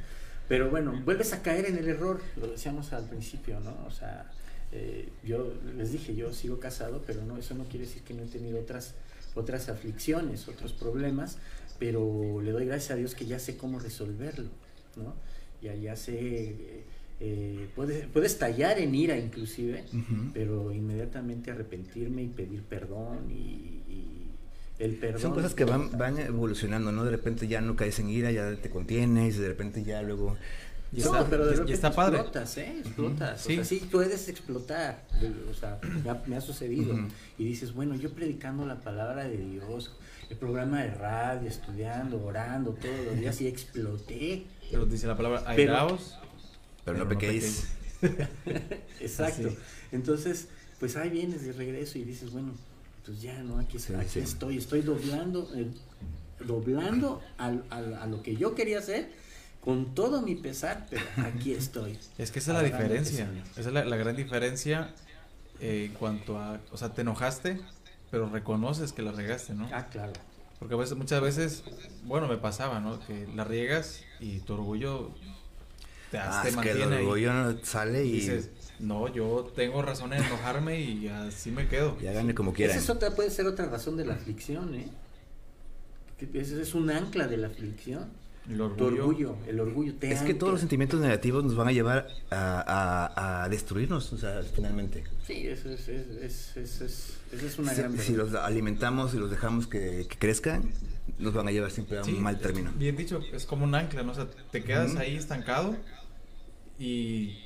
Pero 0.49 0.71
bueno, 0.71 1.01
vuelves 1.05 1.33
a 1.33 1.43
caer 1.43 1.67
en 1.67 1.77
el 1.77 1.89
error, 1.89 2.21
lo 2.41 2.49
decíamos 2.49 2.93
al 2.93 3.05
principio, 3.05 3.61
¿no? 3.61 3.77
O 3.87 3.91
sea, 3.91 4.31
eh, 4.73 5.09
yo 5.25 5.53
les 5.77 5.93
dije, 5.93 6.15
yo 6.15 6.33
sigo 6.33 6.59
casado, 6.59 7.03
pero 7.07 7.23
no, 7.25 7.37
eso 7.37 7.55
no 7.55 7.65
quiere 7.65 7.87
decir 7.87 8.03
que 8.03 8.15
no 8.15 8.23
he 8.23 8.27
tenido 8.27 8.59
otras, 8.59 8.95
otras 9.35 9.69
aflicciones, 9.69 10.49
otros 10.49 10.73
problemas, 10.73 11.39
pero 11.79 12.41
le 12.43 12.51
doy 12.51 12.67
gracias 12.67 12.93
a 12.93 12.97
Dios 12.97 13.15
que 13.15 13.27
ya 13.27 13.39
sé 13.39 13.57
cómo 13.57 13.79
resolverlo, 13.79 14.49
¿no? 14.97 15.15
Ya, 15.61 15.75
ya 15.75 15.97
sé, 15.97 16.85
eh, 17.21 17.69
puedes, 17.75 18.07
puedes 18.07 18.39
tallar 18.39 18.79
en 18.79 18.95
ira 18.95 19.19
inclusive, 19.19 19.85
pero 20.33 20.73
inmediatamente 20.73 21.51
arrepentirme 21.51 22.23
y 22.23 22.29
pedir 22.29 22.63
perdón 22.63 23.31
y, 23.31 23.83
y 23.89 24.18
el 24.79 24.95
perdón. 24.97 25.21
Son 25.21 25.33
cosas 25.35 25.55
que 25.55 25.65
van, 25.65 25.97
van 25.99 26.19
evolucionando, 26.19 26.93
¿no? 26.93 27.05
De 27.05 27.11
repente 27.11 27.49
ya 27.49 27.61
no 27.61 27.77
caes 27.77 27.99
en 27.99 28.09
ira, 28.11 28.31
ya 28.31 28.55
te 28.57 28.71
contienes, 28.71 29.39
de 29.39 29.49
repente 29.49 29.83
ya 29.85 30.03
luego... 30.03 30.37
Y 30.91 31.01
No, 31.01 31.07
está, 31.17 31.29
pero 31.29 31.45
de 31.45 31.51
repente 31.53 31.73
está 31.75 31.93
padre. 31.93 32.17
explotas, 32.17 32.57
¿eh? 32.57 32.77
Explotas. 32.79 33.41
Sí. 33.43 33.53
O 33.53 33.57
sea, 33.57 33.65
sí 33.65 33.89
puedes 33.93 34.29
explotar. 34.29 35.05
O 35.51 35.55
sea, 35.55 35.79
me 36.03 36.09
ha, 36.11 36.23
me 36.27 36.37
ha 36.37 36.41
sucedido. 36.41 36.99
Y 37.37 37.45
dices, 37.45 37.75
bueno, 37.75 37.95
yo 37.95 38.11
predicando 38.13 38.65
la 38.65 38.77
palabra 38.81 39.25
de 39.29 39.37
Dios, 39.37 39.95
el 40.31 40.39
programa 40.39 40.83
de 40.83 40.91
radio, 40.95 41.47
estudiando, 41.47 42.25
orando 42.25 42.71
todos 42.73 42.95
los 43.07 43.19
días 43.21 43.39
y 43.43 43.49
exploté. 43.49 44.47
Pero 44.71 44.87
dice 44.87 45.07
la 45.07 45.17
palabra 45.17 45.43
Pero- 45.55 45.73
airaos. 45.75 46.17
Pero 46.87 46.97
no 46.97 47.07
pequéis. 47.09 47.69
Exacto. 49.01 49.51
Sí. 49.51 49.57
Entonces, 49.93 50.49
pues 50.81 50.97
ahí 50.97 51.11
vienes 51.11 51.45
de 51.45 51.53
regreso 51.53 51.99
y 51.99 52.05
dices, 52.05 52.31
bueno, 52.33 52.53
pues 53.09 53.23
ya, 53.23 53.43
¿no? 53.43 53.59
Aquí, 53.59 53.79
Sí, 53.79 53.95
aquí 53.95 54.07
sí. 54.11 54.21
estoy, 54.21 54.59
estoy 54.59 54.83
doblando, 54.83 55.51
eh, 55.55 55.67
doblando 56.47 57.23
al- 57.39 57.65
al- 57.71 57.95
a 57.95 58.07
lo 58.07 58.23
que 58.23 58.37
yo 58.37 58.55
quería 58.55 58.81
hacer 58.81 59.09
con 59.65 59.95
todo 59.95 60.21
mi 60.21 60.35
pesar, 60.35 60.87
pero 60.91 61.03
aquí 61.25 61.53
estoy. 61.55 61.99
Es 62.19 62.31
que 62.31 62.39
esa 62.39 62.53
es 62.53 62.59
la 62.59 62.63
diferencia. 62.63 63.31
Esa 63.57 63.61
es 63.69 63.73
la, 63.73 63.87
la 63.87 63.97
gran 63.97 64.15
diferencia 64.15 64.95
eh, 65.59 65.87
en 65.87 65.95
cuanto 65.95 66.39
a, 66.39 66.61
o 66.71 66.77
sea, 66.77 66.93
te 66.93 67.01
enojaste, 67.01 67.59
pero 68.11 68.29
reconoces 68.29 68.93
que 68.93 69.01
la 69.01 69.13
regaste, 69.13 69.55
¿no? 69.55 69.71
Ah, 69.73 69.87
claro. 69.89 70.13
Porque 70.59 70.75
a 70.75 70.77
veces, 70.77 70.95
muchas 70.99 71.23
veces, 71.23 71.65
bueno, 72.05 72.29
me 72.29 72.37
pasaba, 72.37 72.79
¿no? 72.79 73.01
Que 73.07 73.27
la 73.35 73.45
riegas 73.45 74.03
y 74.21 74.41
tu 74.41 74.53
orgullo 74.53 75.13
te, 76.11 76.19
Ah, 76.19 76.41
te 76.43 76.51
es 76.51 76.57
que 76.57 76.71
el 76.73 76.79
mantiene 76.79 76.97
ahí. 76.97 77.05
orgullo 77.07 77.65
sale 77.65 78.05
Y 78.05 78.09
y, 78.09 78.13
dices, 78.13 78.51
no, 78.81 79.13
yo 79.13 79.53
tengo 79.57 79.83
razón 79.83 80.13
en 80.13 80.23
enojarme 80.23 80.81
y 80.81 81.09
así 81.09 81.51
me 81.51 81.67
quedo. 81.69 81.97
y 82.01 82.07
háganle 82.07 82.35
como 82.35 82.53
quieran. 82.53 82.77
Esa 82.77 82.85
es 82.85 82.91
otra, 82.91 83.15
puede 83.15 83.31
ser 83.31 83.47
otra 83.47 83.67
razón 83.67 83.97
de 83.97 84.05
la 84.05 84.15
aflicción, 84.15 84.75
¿eh? 84.75 84.89
Que 86.19 86.29
Ese 86.41 86.61
es 86.61 86.75
un 86.75 86.91
ancla 86.91 87.27
de 87.29 87.37
la 87.37 87.47
aflicción. 87.49 88.07
El 88.49 88.57
Tu 88.57 88.85
orgullo. 88.85 89.37
el 89.47 89.61
orgullo 89.61 89.95
te 89.97 90.11
Es 90.11 90.23
que 90.23 90.33
todos 90.33 90.53
los 90.53 90.61
sentimientos 90.61 90.99
negativos 91.01 91.45
nos 91.45 91.55
van 91.55 91.69
a 91.69 91.73
llevar 91.73 92.09
a, 92.31 93.13
a- 93.15 93.45
a 93.45 93.49
destruirnos, 93.51 94.11
o 94.15 94.17
sea, 94.17 94.41
finalmente. 94.55 95.05
Sí, 95.27 95.47
eso 95.47 95.69
es, 95.69 95.87
es, 95.89 96.07
es, 96.23 96.57
es, 96.57 96.81
es- 96.81 97.13
esa 97.31 97.47
es 97.47 97.59
una 97.59 97.73
Si, 97.75 97.81
gran 97.83 97.99
si 97.99 98.15
los 98.15 98.33
alimentamos 98.35 99.13
y 99.13 99.19
los 99.19 99.31
dejamos 99.31 99.67
que, 99.67 100.07
que 100.09 100.17
crezcan, 100.19 100.71
nos 101.19 101.35
van 101.35 101.47
a 101.47 101.51
llevar 101.51 101.71
siempre 101.71 101.99
a 101.99 102.05
Sí, 102.05 102.15
un 102.15 102.23
mal 102.23 102.41
término. 102.41 102.73
Bien 102.79 102.97
dicho, 102.97 103.21
es 103.35 103.45
como 103.45 103.65
un 103.65 103.75
ancla, 103.75 104.03
¿no? 104.03 104.13
O 104.13 104.15
sea, 104.15 104.27
te 104.51 104.65
quedas 104.65 104.97
ahí 104.97 105.15
estancado 105.17 105.77
y 106.79 107.37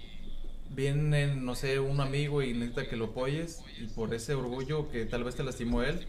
viene, 0.75 1.35
no 1.37 1.55
sé, 1.55 1.79
un 1.81 2.01
amigo 2.01 2.43
y 2.43 2.53
necesita 2.55 2.89
que 2.89 2.97
lo 2.97 3.07
apoyes 3.07 3.61
y 3.81 3.87
por 3.87 4.13
ese 4.15 4.35
orgullo 4.35 4.91
que 4.91 5.05
tal 5.07 5.25
vez 5.25 5.35
te 5.35 5.43
lastimó 5.45 5.83
él, 5.83 6.07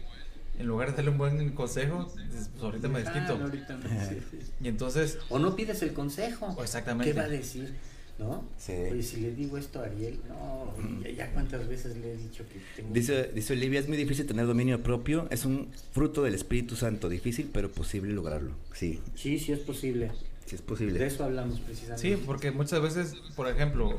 en 0.58 0.66
lugar 0.66 0.90
de 0.90 0.96
darle 0.96 1.10
un 1.10 1.18
buen 1.18 1.50
consejo, 1.52 2.12
dices, 2.30 2.48
pues 2.52 2.62
ahorita 2.64 2.88
me 2.88 3.00
Ah, 3.00 3.02
desquito. 3.02 3.38
no, 3.38 3.44
ahorita 3.46 3.76
no, 3.76 3.88
sí, 4.08 4.16
sí. 4.30 4.38
Y 4.62 4.68
entonces, 4.68 5.18
O 5.28 5.38
no 5.38 5.56
pides 5.56 5.82
el 5.82 5.92
consejo. 5.92 6.56
Exactamente. 6.62 7.12
¿Qué 7.12 7.18
va 7.18 7.24
a 7.26 7.28
decir? 7.28 7.74
¿No? 8.16 8.44
Sí. 8.56 8.72
Oye, 8.92 9.02
si 9.02 9.16
le 9.20 9.32
digo 9.34 9.58
esto 9.58 9.80
a 9.80 9.86
Ariel, 9.86 10.20
no, 10.28 10.72
ya, 11.02 11.10
ya 11.10 11.32
cuántas 11.32 11.66
veces 11.66 11.96
le 11.96 12.12
he 12.12 12.16
dicho 12.16 12.44
que 12.48 12.60
tengo. 12.76 12.94
Dice, 12.94 13.32
dice 13.34 13.52
Olivia, 13.54 13.80
es 13.80 13.88
muy 13.88 13.96
difícil 13.96 14.24
tener 14.24 14.46
dominio 14.46 14.80
propio, 14.84 15.26
es 15.32 15.44
un 15.44 15.68
fruto 15.92 16.22
del 16.22 16.34
Espíritu 16.34 16.76
Santo, 16.76 17.08
difícil 17.08 17.50
pero 17.52 17.72
posible 17.72 18.12
lograrlo. 18.12 18.52
Sí, 18.72 19.00
Sí, 19.16 19.40
sí 19.40 19.50
es 19.50 19.58
posible. 19.58 20.12
sí 20.46 20.54
es 20.54 20.60
De 20.60 20.66
posible. 20.68 21.04
eso 21.04 21.24
hablamos 21.24 21.58
precisamente. 21.58 22.00
sí, 22.16 22.22
porque 22.24 22.52
muchas 22.52 22.80
veces, 22.80 23.14
por 23.34 23.48
ejemplo, 23.48 23.98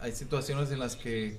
hay 0.00 0.12
situaciones 0.12 0.70
en 0.70 0.78
las 0.78 0.96
que, 0.96 1.38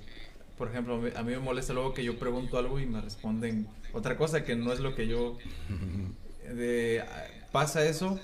por 0.58 0.68
ejemplo, 0.70 0.96
a 1.16 1.24
mí- 1.24 1.32
me 1.32 1.40
molesta 1.40 1.74
luego 1.74 1.94
que 1.94 2.04
yo 2.04 2.18
pregunto 2.20 2.58
algo 2.58 2.80
y 2.80 2.86
me 2.86 3.02
responden 3.02 3.68
otra 3.94 4.18
cosa 4.18 4.44
que 4.44 4.56
no 4.56 4.74
es 4.74 4.80
lo 4.80 4.96
que 4.96 5.08
yo 5.08 5.38
de, 6.54 7.04
pasa 7.52 7.84
eso. 7.86 8.20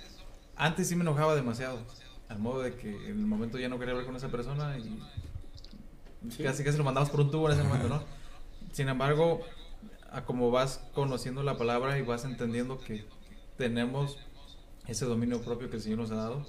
Antes 0.55 0.88
sí 0.88 0.95
me 0.95 1.01
enojaba 1.01 1.36
demasiado. 1.36 1.79
Al 2.29 2.39
modo 2.39 2.61
de 2.61 2.75
que 2.75 2.89
en 2.89 3.19
el 3.19 3.25
momento 3.25 3.57
ya 3.59 3.69
no 3.69 3.77
quería 3.79 3.91
hablar 3.91 4.05
con 4.07 4.15
esa 4.15 4.29
persona 4.29 4.77
y 4.77 4.99
Sí. 6.31 6.41
casi 6.41 6.63
casi 6.63 6.77
lo 6.77 6.86
mandamos 6.86 7.09
por 7.09 7.19
un 7.19 7.29
tubo 7.31 7.49
en 7.49 7.59
ese 7.59 7.67
momento, 7.67 7.89
¿no? 7.89 8.01
Sin 8.71 8.88
embargo, 8.88 9.41
a 10.09 10.23
como 10.23 10.51
vas 10.51 10.79
conociendo 10.93 11.43
la 11.43 11.57
palabra 11.57 11.97
y 11.97 12.01
vas 12.01 12.23
entendiendo 12.23 12.79
que 12.79 13.03
tenemos 13.57 14.17
ese 14.88 15.03
dominio 15.05 15.41
propio 15.41 15.69
que 15.69 15.75
el 15.75 15.81
Señor 15.81 15.99
nos 15.99 16.11
ha 16.11 16.15
dado, 16.15 16.45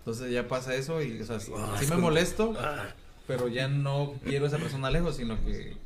entonces 0.00 0.30
ya 0.30 0.46
pasa 0.46 0.74
eso 0.74 1.00
y, 1.02 1.18
o 1.22 1.24
sea, 1.24 1.38
Ah, 1.56 1.76
sí 1.80 1.86
me 1.86 1.96
molesto, 1.96 2.54
Ah, 2.58 2.94
pero 3.26 3.48
ya 3.48 3.68
no 3.68 4.14
quiero 4.24 4.44
a 4.44 4.48
esa 4.48 4.58
persona 4.58 4.90
lejos, 4.90 5.16
sino 5.16 5.42
que 5.44 5.76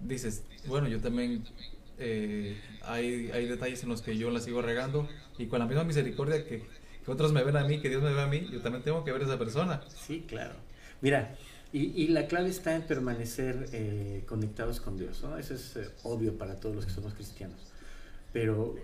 dices, 0.00 0.42
bueno, 0.66 0.88
yo 0.88 1.00
también 1.00 1.44
eh, 1.98 2.60
hay, 2.82 3.30
hay 3.32 3.46
detalles 3.46 3.82
en 3.82 3.90
los 3.90 4.02
que 4.02 4.16
yo 4.16 4.30
la 4.30 4.40
sigo 4.40 4.62
regando 4.62 5.08
y 5.38 5.46
con 5.46 5.58
la 5.58 5.66
misma 5.66 5.84
misericordia 5.84 6.44
que, 6.46 6.62
otros 7.06 7.32
me 7.32 7.42
ven 7.42 7.56
a 7.56 7.64
mí, 7.64 7.80
que 7.80 7.88
Dios 7.88 8.00
me 8.00 8.12
ve 8.12 8.22
a 8.22 8.28
mí, 8.28 8.48
yo 8.52 8.60
también 8.60 8.84
tengo 8.84 9.04
que 9.04 9.10
ver 9.10 9.22
a 9.22 9.24
esa 9.24 9.38
persona. 9.38 9.80
Sí, 9.88 10.24
claro. 10.28 10.54
Mira, 11.00 11.34
y, 11.72 12.00
y 12.00 12.08
la 12.08 12.28
clave 12.28 12.48
está 12.48 12.76
en 12.76 12.82
permanecer 12.82 13.68
eh, 13.72 14.22
conectados 14.26 14.80
con 14.80 14.96
Dios, 14.96 15.20
¿no? 15.22 15.36
Eso 15.36 15.54
es 15.54 15.74
eh, 15.76 15.88
obvio 16.04 16.38
para 16.38 16.60
todos 16.60 16.76
los 16.76 16.86
que 16.86 16.92
somos 16.92 17.14
cristianos. 17.14 17.58
Pero 18.32 18.76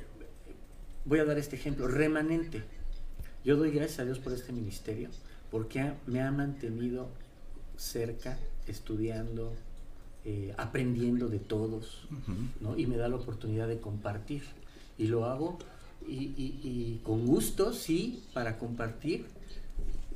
voy 1.05 1.21
a 1.21 1.25
dar 1.25 1.39
este 1.39 1.55
ejemplo, 1.55 1.87
remanente. 1.87 2.65
Yo 3.45 3.57
doy 3.57 3.71
gracias 3.71 4.01
a 4.01 4.05
Dios 4.05 4.19
por 4.19 4.33
este 4.33 4.53
ministerio, 4.53 5.11
porque 5.51 5.93
me 6.07 6.21
ha 6.21 6.33
mantenido 6.33 7.09
cerca, 7.89 8.39
estudiando, 8.67 9.55
eh, 10.25 10.53
aprendiendo 10.59 11.29
de 11.29 11.39
todos. 11.39 12.03
¿no? 12.61 12.77
Y 12.77 12.87
me 12.87 12.97
da 12.97 13.09
la 13.09 13.17
oportunidad 13.17 13.69
de 13.69 13.79
compartir. 13.81 14.43
Y 14.99 15.07
lo 15.07 15.25
hago 15.25 15.59
y, 16.07 16.33
y- 16.37 16.61
y 16.63 17.01
con 17.05 17.25
gusto, 17.27 17.73
sí, 17.73 18.23
para 18.35 18.59
compartir, 18.59 19.27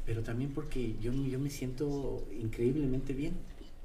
pero 0.04 0.22
también 0.22 0.50
porque 0.52 0.96
yo, 1.00 1.12
yo 1.12 1.38
me 1.38 1.48
siento 1.50 2.26
increíblemente 2.40 3.12
bien, 3.14 3.34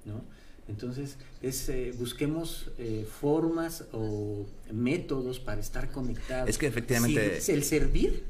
¿no? 0.06 0.22
Entonces, 0.68 1.18
es, 1.42 1.70
eh, 1.70 1.94
busquemos 1.98 2.72
eh, 2.78 3.08
formas 3.22 3.86
o 3.94 4.46
métodos 4.74 5.40
para 5.40 5.62
estar 5.62 5.92
conectados. 5.92 6.50
Es 6.50 6.58
que 6.58 6.68
efectivamente- 6.68 7.40
Sí, 7.40 7.52
el 7.54 7.64
servir, 7.64 8.24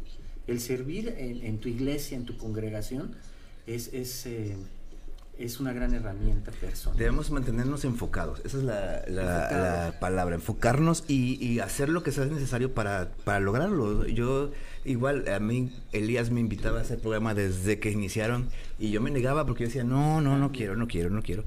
el 0.45 0.59
servir 0.59 1.15
en, 1.17 1.43
en 1.43 1.57
tu 1.57 1.67
iglesia, 1.69 2.15
en 2.17 2.25
tu 2.25 2.37
congregación, 2.37 3.15
es, 3.65 3.91
es, 3.93 4.25
eh, 4.27 4.55
es 5.39 5.59
una 5.59 5.71
gran 5.73 5.93
herramienta 5.93 6.51
personal. 6.51 6.97
Debemos 6.97 7.29
mantenernos 7.31 7.85
enfocados, 7.85 8.41
esa 8.43 8.57
es 8.57 8.63
la, 8.63 9.03
la- 9.07 9.51
la 9.51 9.99
palabra, 9.99 10.35
enfocarnos 10.35 11.03
y, 11.07 11.43
y 11.45 11.59
hacer 11.59 11.89
lo 11.89 12.03
que 12.03 12.11
sea 12.11 12.25
necesario 12.25 12.73
para, 12.73 13.09
para 13.23 13.39
lograrlo. 13.39 14.05
Yo, 14.07 14.51
igual, 14.85 15.27
a 15.29 15.39
mí, 15.39 15.71
Elías 15.91 16.31
me 16.31 16.39
invitaba 16.39 16.79
a 16.79 16.81
hacer 16.81 16.99
programa 16.99 17.33
desde 17.33 17.79
que 17.79 17.91
iniciaron 17.91 18.49
y 18.79 18.91
yo 18.91 19.01
me 19.01 19.11
negaba 19.11 19.45
porque 19.45 19.63
yo 19.63 19.67
decía, 19.67 19.83
no, 19.83 20.21
no, 20.21 20.37
no 20.37 20.51
quiero, 20.51 20.75
no 20.75 20.87
quiero, 20.87 21.09
no 21.09 21.21
quiero. 21.21 21.43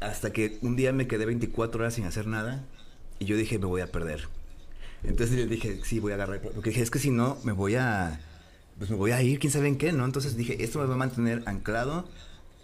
Hasta 0.00 0.32
que 0.32 0.58
un 0.62 0.76
día 0.76 0.92
me 0.92 1.06
quedé 1.06 1.24
24 1.26 1.80
horas 1.80 1.94
sin 1.94 2.04
hacer 2.04 2.26
nada 2.26 2.62
y 3.18 3.24
yo 3.24 3.36
dije, 3.36 3.58
me 3.58 3.66
voy 3.66 3.80
a 3.80 3.90
perder. 3.90 4.28
Entonces 5.02 5.36
le 5.36 5.46
dije, 5.46 5.80
sí, 5.84 5.98
voy 6.00 6.12
a 6.12 6.14
agarrar, 6.14 6.40
porque 6.40 6.70
dije, 6.70 6.82
es 6.82 6.90
que 6.90 6.98
si 6.98 7.10
no, 7.10 7.36
me 7.44 7.52
voy 7.52 7.74
a, 7.74 8.20
pues 8.78 8.90
me 8.90 8.96
voy 8.96 9.10
a 9.10 9.22
ir, 9.22 9.38
quién 9.38 9.52
sabe 9.52 9.68
en 9.68 9.76
qué, 9.76 9.92
¿no? 9.92 10.04
Entonces 10.04 10.36
dije, 10.36 10.62
esto 10.64 10.78
me 10.78 10.86
va 10.86 10.94
a 10.94 10.98
mantener 10.98 11.42
anclado 11.46 12.08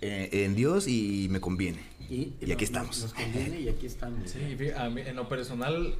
en 0.01 0.55
Dios 0.55 0.87
y 0.89 1.29
me 1.31 1.41
conviene. 1.41 1.81
Y, 2.09 2.33
aquí 2.43 2.47
nos- 2.53 2.63
estamos. 2.63 3.03
Nos 3.03 3.15
conviene 3.15 3.61
y 3.61 3.69
aquí 3.69 3.87
estamos. 3.87 4.31
Sí, 4.31 4.39
a 4.77 4.89
mí, 4.91 5.01
en 5.03 5.17
lo 5.17 5.29
personal, 5.29 5.95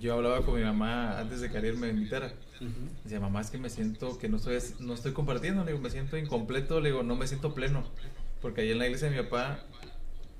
yo 0.00 0.14
hablaba 0.14 0.44
con 0.44 0.56
mi 0.58 0.62
mamá 0.64 1.18
antes 1.20 1.40
de 1.40 1.50
que 1.50 1.58
Ariel 1.58 1.76
me 1.76 1.88
invitara. 1.88 2.34
Ujú. 2.60 2.70
Decía, 3.04 3.20
mamá, 3.20 3.40
es 3.40 3.50
que 3.50 3.58
me 3.58 3.70
siento 3.70 4.18
que 4.18 4.28
no 4.28 4.38
estoy, 4.38 4.58
no 4.80 4.94
estoy 4.94 5.12
compartiendo, 5.12 5.64
le 5.64 5.72
digo, 5.72 5.82
me 5.82 5.90
siento 5.90 6.16
incompleto, 6.16 6.80
le 6.80 6.88
digo, 6.90 7.02
no 7.02 7.14
me 7.14 7.26
siento 7.28 7.54
pleno. 7.54 7.84
Porque 8.40 8.62
ahí 8.62 8.70
en 8.72 8.78
la 8.78 8.86
iglesia 8.86 9.08
de 9.10 9.16
mi 9.16 9.22
papá, 9.22 9.60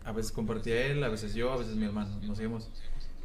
a 0.05 0.12
veces 0.12 0.32
compartía 0.32 0.86
él, 0.86 1.05
a 1.05 1.09
veces 1.09 1.34
yo, 1.34 1.53
a 1.53 1.57
veces 1.57 1.76
mi 1.76 1.84
hermano, 1.84 2.18
nos 2.22 2.38
seguimos. 2.38 2.70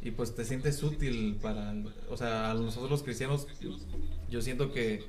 Y 0.02 0.10
pues 0.12 0.34
te 0.34 0.44
sientes 0.44 0.82
útil 0.82 1.38
para, 1.40 1.74
o 2.10 2.16
sea, 2.16 2.50
a 2.50 2.54
nosotros 2.54 2.90
los 2.90 3.02
cristianos, 3.02 3.46
yo 4.28 4.42
siento 4.42 4.72
que 4.72 5.04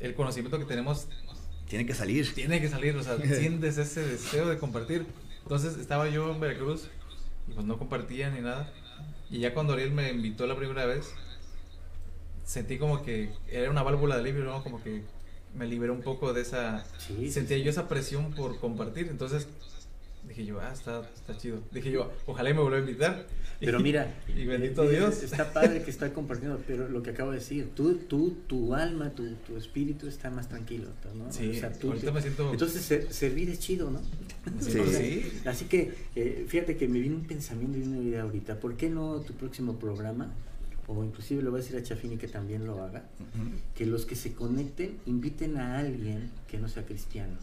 el 0.00 0.14
conocimiento 0.14 0.58
que 0.58 0.64
tenemos 0.64 1.08
Tiene 1.70 1.86
que 1.86 1.94
salir. 1.94 2.34
tiene 2.34 2.60
que 2.60 2.68
salir, 2.68 2.96
o 2.96 3.02
sea, 3.02 3.16
sientes 3.38 3.78
ese 3.78 4.04
deseo 4.04 4.48
de 4.48 4.58
compartir. 4.58 5.06
Entonces 5.44 5.78
estaba 5.78 6.08
yo 6.08 6.32
en 6.32 6.40
Veracruz 6.40 6.88
y 7.48 7.52
pues 7.52 7.64
no 7.64 7.78
compartía 7.78 8.28
ni 8.28 8.40
nada. 8.40 8.72
Y 9.30 9.38
ya 9.38 9.54
cuando 9.54 9.74
Ariel 9.74 9.92
me 9.92 10.10
invitó 10.10 10.48
la 10.48 10.56
primera 10.56 10.84
vez, 10.84 11.14
sentí 12.44 12.76
como 12.76 13.04
que 13.04 13.32
era 13.48 13.70
una 13.70 13.84
válvula 13.84 14.16
de 14.16 14.22
alivio, 14.22 14.42
¿no? 14.42 14.64
Como 14.64 14.82
que 14.82 15.02
me 15.54 15.64
liberé 15.66 15.92
un 15.92 16.02
poco 16.02 16.32
de 16.32 16.42
esa... 16.42 16.84
Sí, 16.98 17.14
sí, 17.16 17.30
sentía 17.30 17.56
sí. 17.56 17.62
yo 17.62 17.70
esa 17.70 17.88
presión 17.88 18.32
por 18.32 18.58
compartir. 18.58 19.06
Entonces 19.08 19.46
dije 20.26 20.44
yo, 20.44 20.60
ah, 20.60 20.72
está, 20.72 21.02
está 21.14 21.36
chido. 21.36 21.60
Dije 21.70 21.92
yo, 21.92 22.12
ojalá 22.26 22.50
y 22.50 22.54
me 22.54 22.62
vuelva 22.62 22.78
a 22.78 22.80
invitar. 22.80 23.26
Pero 23.60 23.78
mira, 23.86 24.12
y 24.34 24.46
bendito 24.46 24.84
eh, 24.84 24.96
Dios. 24.96 25.22
Está 25.22 25.52
padre 25.52 25.82
que 25.82 25.90
está 25.90 26.12
compartiendo, 26.14 26.60
pero 26.66 26.88
lo 26.88 27.02
que 27.02 27.10
acabo 27.10 27.30
de 27.30 27.38
decir, 27.38 27.68
tú, 27.76 27.94
tú 28.08 28.36
tu 28.46 28.74
alma, 28.74 29.10
tu, 29.10 29.34
tu 29.46 29.56
espíritu 29.56 30.06
está 30.08 30.30
más 30.30 30.48
tranquilo, 30.48 30.88
¿no? 31.16 31.30
Sí, 31.32 31.60
ahorita 31.82 32.10
me 32.12 32.22
siento- 32.22 32.52
Entonces, 32.52 32.82
ser- 32.82 33.12
servir 33.12 33.50
es 33.50 33.58
chido, 33.60 33.90
¿no? 33.90 34.00
Sí. 34.60 34.78
O 34.80 34.86
sea, 34.86 35.00
Sí. 35.00 35.32
Así 35.44 35.64
que, 35.66 35.92
eh, 36.16 36.44
fíjate 36.48 36.76
que 36.76 36.88
me 36.88 36.98
vino 36.98 37.16
un 37.16 37.24
pensamiento 37.24 37.78
y 37.78 37.82
una 37.82 37.98
idea 37.98 38.22
ahorita. 38.22 38.58
¿Por 38.58 38.76
qué 38.76 38.88
no 38.88 39.20
tu 39.20 39.34
próximo 39.34 39.78
programa, 39.78 40.32
o 40.86 41.04
inclusive 41.04 41.42
le 41.42 41.50
voy 41.50 41.60
a 41.60 41.62
decir 41.62 41.76
a 41.76 41.82
Chafini 41.82 42.16
que 42.16 42.26
también 42.26 42.66
lo 42.66 42.82
haga, 42.82 43.04
que 43.76 43.84
los 43.86 44.06
que 44.06 44.16
se 44.16 44.32
conecten 44.32 44.96
inviten 45.06 45.56
a 45.58 45.78
alguien 45.78 46.30
que 46.48 46.58
no 46.58 46.68
sea 46.68 46.84
cristiano? 46.84 47.34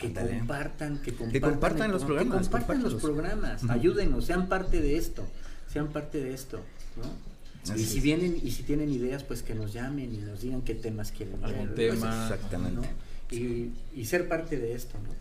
Que 0.00 0.12
compartan, 0.12 0.98
que 1.02 1.12
compartan, 1.14 1.40
compartan 1.40 1.90
el 1.90 1.92
los 1.92 2.04
programa, 2.04 2.40
programas, 2.40 2.48
Que 2.48 2.52
compartan 2.52 2.82
los 2.82 2.94
programas, 2.94 3.68
ayúdenos, 3.68 4.24
sean 4.24 4.48
parte 4.48 4.80
de 4.80 4.96
esto, 4.96 5.26
sean 5.68 5.88
parte 5.88 6.18
de 6.22 6.32
esto, 6.34 6.60
¿no? 6.96 7.72
Así 7.72 7.82
y 7.82 7.86
si 7.86 7.98
es. 7.98 8.04
vienen 8.04 8.40
y 8.42 8.50
si 8.52 8.62
tienen 8.62 8.90
ideas, 8.90 9.22
pues 9.24 9.42
que 9.42 9.54
nos 9.54 9.72
llamen 9.72 10.14
y 10.14 10.18
nos 10.18 10.40
digan 10.40 10.62
qué 10.62 10.74
temas 10.74 11.12
quieren 11.12 11.44
Algún 11.44 11.74
ver, 11.74 11.74
tema. 11.74 12.22
Exactamente. 12.22 12.88
¿no? 12.88 13.36
Y, 13.36 13.72
y 13.94 14.04
ser 14.06 14.26
parte 14.28 14.58
de 14.58 14.74
esto, 14.74 14.98
¿no? 14.98 15.14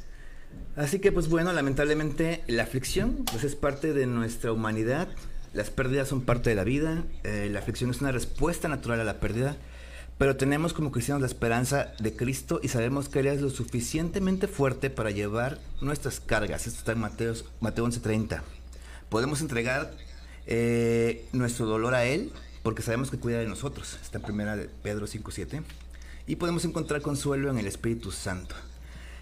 Así 0.82 1.00
que 1.00 1.12
pues 1.12 1.28
bueno, 1.30 1.52
lamentablemente 1.54 2.44
la 2.48 2.64
aflicción 2.64 3.26
pues 3.32 3.44
es 3.44 3.56
parte 3.56 3.94
de 3.94 4.08
nuestra 4.08 4.52
humanidad, 4.54 5.10
las 5.54 5.70
pérdidas 5.70 6.08
son 6.08 6.22
parte 6.22 6.50
de 6.50 6.56
la 6.56 6.64
vida, 6.64 7.04
eh, 7.24 7.50
la 7.52 7.60
aflicción 7.60 7.90
es 7.90 8.02
una 8.02 8.12
respuesta 8.12 8.68
natural 8.68 9.00
a 9.02 9.04
la 9.04 9.20
pérdida, 9.20 9.58
pero 10.20 10.36
tenemos 10.36 10.74
como 10.74 10.92
cristianos 10.92 11.22
la 11.22 11.28
esperanza 11.28 11.94
de 11.98 12.14
Cristo 12.14 12.60
y 12.62 12.68
sabemos 12.68 13.08
que 13.08 13.22
Él 13.22 13.28
es 13.28 13.42
lo 13.42 13.50
suficientemente 13.50 14.50
fuerte 14.50 14.90
para 14.90 15.12
llevar 15.12 15.60
nuestras 15.80 16.20
cargas. 16.20 16.68
Esto 16.68 16.80
está 16.80 16.92
en 16.92 17.00
Mateo, 17.00 17.34
Mateo 17.62 17.86
11:30. 17.86 18.42
Podemos 19.08 19.40
entregar 19.40 19.94
eh, 20.46 21.26
nuestro 21.32 21.66
dolor 21.68 21.96
a 21.96 22.04
Él 22.04 22.34
porque 22.64 22.82
sabemos 22.82 23.10
que 23.10 23.18
cuida 23.18 23.40
de 23.40 23.48
nosotros. 23.48 23.98
Está 24.04 24.18
en 24.18 24.26
primera 24.26 24.58
de 24.58 24.70
Pedro 24.84 25.08
5:7. 25.08 25.64
Y 26.28 26.36
podemos 26.36 26.66
encontrar 26.66 27.02
consuelo 27.02 27.50
en 27.50 27.58
el 27.58 27.66
Espíritu 27.66 28.12
Santo. 28.12 28.56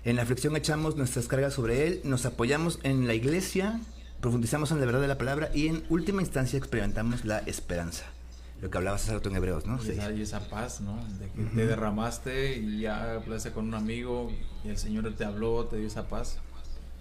En 0.04 0.16
la 0.16 0.24
aflicción 0.24 0.56
echamos 0.56 0.96
nuestras 0.96 1.28
cargas 1.28 1.54
sobre 1.54 1.86
Él, 1.86 2.02
nos 2.06 2.26
apoyamos 2.26 2.80
en 2.82 3.06
la 3.06 3.14
iglesia, 3.14 3.80
profundizamos 4.20 4.72
en 4.72 4.80
la 4.80 4.88
verdad 4.88 5.02
de 5.02 5.08
la 5.08 5.20
palabra 5.20 5.52
y 5.54 5.68
en 5.68 5.84
última 5.90 6.24
instancia 6.24 6.58
experimentamos 6.58 7.24
la 7.24 7.38
esperanza. 7.40 8.17
Lo 8.62 8.70
que 8.72 8.78
hablabas 8.78 9.04
hace 9.04 9.14
rato 9.14 9.30
en 9.30 9.36
Hebreos, 9.36 9.66
¿no? 9.68 9.78
Y 9.78 9.86
Sí. 9.86 9.92
esa, 9.92 10.12
y 10.12 10.22
esa 10.22 10.40
paz, 10.50 10.82
¿no? 10.82 10.98
De 11.20 11.30
que 11.30 11.44
te 11.56 11.68
derramaste 11.68 12.58
y 12.58 12.80
ya 12.82 13.14
hablaste 13.16 13.52
con 13.52 13.68
un 13.68 13.74
amigo 13.76 14.32
y 14.66 14.70
el 14.70 14.78
Señor 14.78 15.14
te 15.16 15.26
habló, 15.26 15.66
te 15.66 15.78
dio 15.78 15.86
esa 15.88 16.08
paz. 16.08 16.38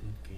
Ok. 0.03 0.37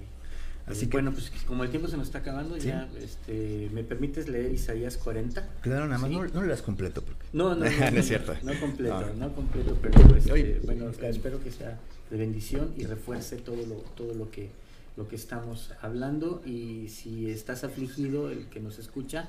Así 0.66 0.72
Así 0.72 0.86
que- 0.86 0.92
bueno, 0.92 1.12
pues 1.12 1.32
como 1.46 1.64
el 1.64 1.70
tiempo 1.70 1.88
se 1.88 1.96
nos 1.96 2.06
está 2.06 2.18
acabando, 2.18 2.54
Sí. 2.60 2.68
ya, 2.68 2.88
este, 3.02 3.68
¿me 3.72 3.82
permites 3.82 4.28
leer 4.28 4.52
Isaías 4.52 4.96
40? 4.96 5.48
Claro, 5.62 5.86
nada 5.86 5.98
más 5.98 6.08
Sí. 6.10 6.16
no, 6.16 6.24
no 6.26 6.40
lo 6.42 6.46
leas 6.46 6.62
completo. 6.62 7.02
Porque... 7.02 7.24
No, 7.32 7.54
no, 7.56 7.64
no, 7.64 7.70
No 7.70 7.90
no, 7.90 7.98
es 8.00 8.06
cierto. 8.06 8.34
No 8.44 8.60
completo, 8.60 9.00
No. 9.16 9.26
no, 9.28 9.34
completo, 9.34 9.76
pero 9.82 10.16
este, 10.16 10.32
Oye, 10.32 10.60
bueno, 10.64 10.90
claro. 10.92 11.08
espero 11.12 11.42
que 11.42 11.50
sea 11.50 11.78
de 12.10 12.16
bendición 12.16 12.72
y 12.76 12.84
refuerce 12.84 13.36
todo 13.38 13.56
lo, 13.66 13.74
todo 13.96 14.14
lo 14.14 14.30
que 14.30 14.50
lo 14.96 15.06
que 15.06 15.14
estamos 15.14 15.70
hablando 15.80 16.42
y 16.44 16.88
si 16.88 17.30
estás 17.30 17.62
afligido, 17.62 18.30
el 18.30 18.46
que 18.48 18.58
nos 18.58 18.80
escucha, 18.80 19.28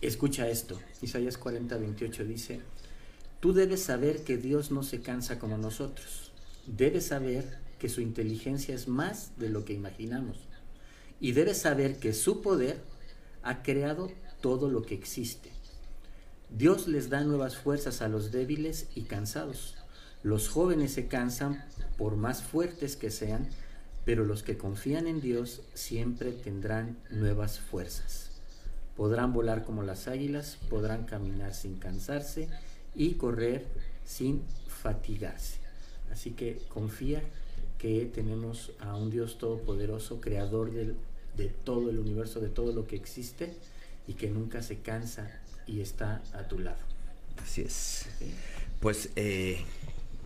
escucha 0.00 0.48
esto. 0.48 0.78
Isaías 1.02 1.38
40, 1.38 1.76
28 1.76 2.24
dice, 2.24 2.60
tú 3.40 3.52
debes 3.52 3.82
saber 3.82 4.24
que 4.24 4.36
Dios 4.36 4.70
no 4.70 4.82
se 4.82 5.00
cansa 5.00 5.38
como 5.38 5.58
nosotros. 5.58 6.32
Debes 6.66 7.06
saber 7.06 7.58
que 7.78 7.88
su 7.88 8.00
inteligencia 8.00 8.74
es 8.74 8.88
más 8.88 9.38
de 9.38 9.48
lo 9.48 9.64
que 9.64 9.72
imaginamos. 9.72 10.38
Y 11.20 11.32
debes 11.32 11.58
saber 11.58 11.98
que 11.98 12.12
su 12.12 12.42
poder 12.42 12.80
ha 13.42 13.62
creado 13.62 14.12
todo 14.40 14.68
lo 14.68 14.82
que 14.82 14.94
existe. 14.94 15.50
Dios 16.50 16.88
les 16.88 17.10
da 17.10 17.24
nuevas 17.24 17.56
fuerzas 17.56 18.00
a 18.00 18.08
los 18.08 18.30
débiles 18.32 18.86
y 18.94 19.02
cansados. 19.02 19.74
Los 20.22 20.48
jóvenes 20.48 20.92
se 20.92 21.06
cansan 21.06 21.64
por 21.96 22.16
más 22.16 22.42
fuertes 22.42 22.96
que 22.96 23.10
sean, 23.10 23.48
pero 24.04 24.24
los 24.24 24.42
que 24.42 24.56
confían 24.56 25.06
en 25.06 25.20
Dios 25.20 25.62
siempre 25.74 26.32
tendrán 26.32 26.98
nuevas 27.10 27.60
fuerzas. 27.60 28.27
Podrán 28.98 29.32
volar 29.32 29.64
como 29.64 29.82
las 29.82 30.08
águilas, 30.08 30.58
podrán 30.68 31.04
caminar 31.04 31.54
sin 31.54 31.76
cansarse 31.78 32.48
y 32.94 33.14
correr 33.14 33.64
sin 34.04 34.42
fatigarse. 34.66 35.58
Así 36.12 36.32
que 36.32 36.60
confía 36.68 37.22
que 37.78 38.10
tenemos 38.12 38.72
a 38.80 38.96
un 38.96 39.08
Dios 39.08 39.38
todopoderoso, 39.38 40.20
creador 40.20 40.72
del- 40.72 40.96
de 41.36 41.46
todo 41.46 41.88
el 41.90 41.98
universo, 42.00 42.40
de 42.40 42.48
todo 42.48 42.72
lo 42.72 42.86
que 42.86 42.96
existe 42.96 43.54
y 44.08 44.14
que 44.14 44.28
nunca 44.28 44.62
se 44.62 44.78
cansa 44.80 45.30
y 45.66 45.80
está 45.80 46.20
a 46.34 46.48
tu 46.48 46.58
lado. 46.58 46.78
Así 47.40 47.60
es. 47.62 48.06
Pues 48.80 49.10
eh, 49.14 49.60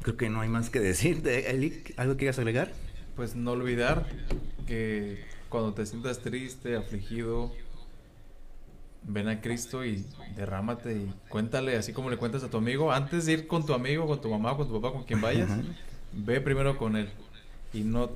creo 0.00 0.16
que 0.16 0.30
no 0.30 0.40
hay 0.40 0.48
más 0.48 0.70
que 0.70 0.80
decir. 0.80 1.20
De 1.22 1.50
Eli, 1.50 1.82
¿algo 1.98 2.16
quieras 2.16 2.38
agregar? 2.38 2.72
Pues 3.16 3.34
no 3.36 3.50
olvidar 3.52 4.06
que 4.66 5.22
cuando 5.50 5.74
te 5.74 5.84
sientas 5.84 6.20
triste, 6.20 6.76
afligido, 6.76 7.52
ven 9.04 9.28
a 9.28 9.40
Cristo 9.40 9.84
y 9.84 10.04
derrámate 10.36 10.94
y 10.94 11.12
cuéntale, 11.28 11.76
así 11.76 11.92
como 11.92 12.10
le 12.10 12.16
cuentas 12.16 12.42
a 12.44 12.50
tu 12.50 12.56
amigo, 12.56 12.92
antes 12.92 13.26
de 13.26 13.32
ir 13.32 13.46
con 13.46 13.66
tu 13.66 13.74
amigo, 13.74 14.06
con 14.06 14.20
tu 14.20 14.30
mamá, 14.30 14.56
con 14.56 14.68
tu 14.68 14.80
papá, 14.80 14.92
con 14.92 15.04
quien 15.04 15.20
vayas, 15.20 15.50
Ajá. 15.50 15.62
ve 16.12 16.40
primero 16.40 16.76
con 16.76 16.96
él. 16.96 17.10
Y 17.72 17.80
no 17.80 18.10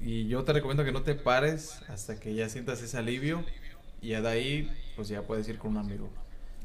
y 0.00 0.28
yo 0.28 0.44
te 0.44 0.52
recomiendo 0.52 0.84
que 0.84 0.92
no 0.92 1.02
te 1.02 1.14
pares 1.14 1.80
hasta 1.88 2.20
que 2.20 2.34
ya 2.34 2.48
sientas 2.48 2.80
ese 2.82 2.96
alivio 2.98 3.44
y 4.00 4.08
ya 4.10 4.22
de 4.22 4.28
ahí 4.28 4.70
pues 4.94 5.08
ya 5.08 5.22
puedes 5.22 5.48
ir 5.48 5.58
con 5.58 5.72
un 5.72 5.78
amigo. 5.78 6.08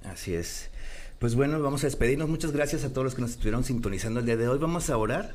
Así 0.03 0.33
es. 0.35 0.69
Pues 1.19 1.35
bueno, 1.35 1.59
vamos 1.61 1.83
a 1.83 1.87
despedirnos. 1.87 2.27
Muchas 2.27 2.51
gracias 2.51 2.83
a 2.83 2.89
todos 2.89 3.05
los 3.05 3.15
que 3.15 3.21
nos 3.21 3.31
estuvieron 3.31 3.63
sintonizando 3.63 4.19
el 4.19 4.25
día 4.25 4.35
de 4.35 4.47
hoy. 4.47 4.59
Vamos 4.59 4.89
a 4.89 4.97
orar. 4.97 5.33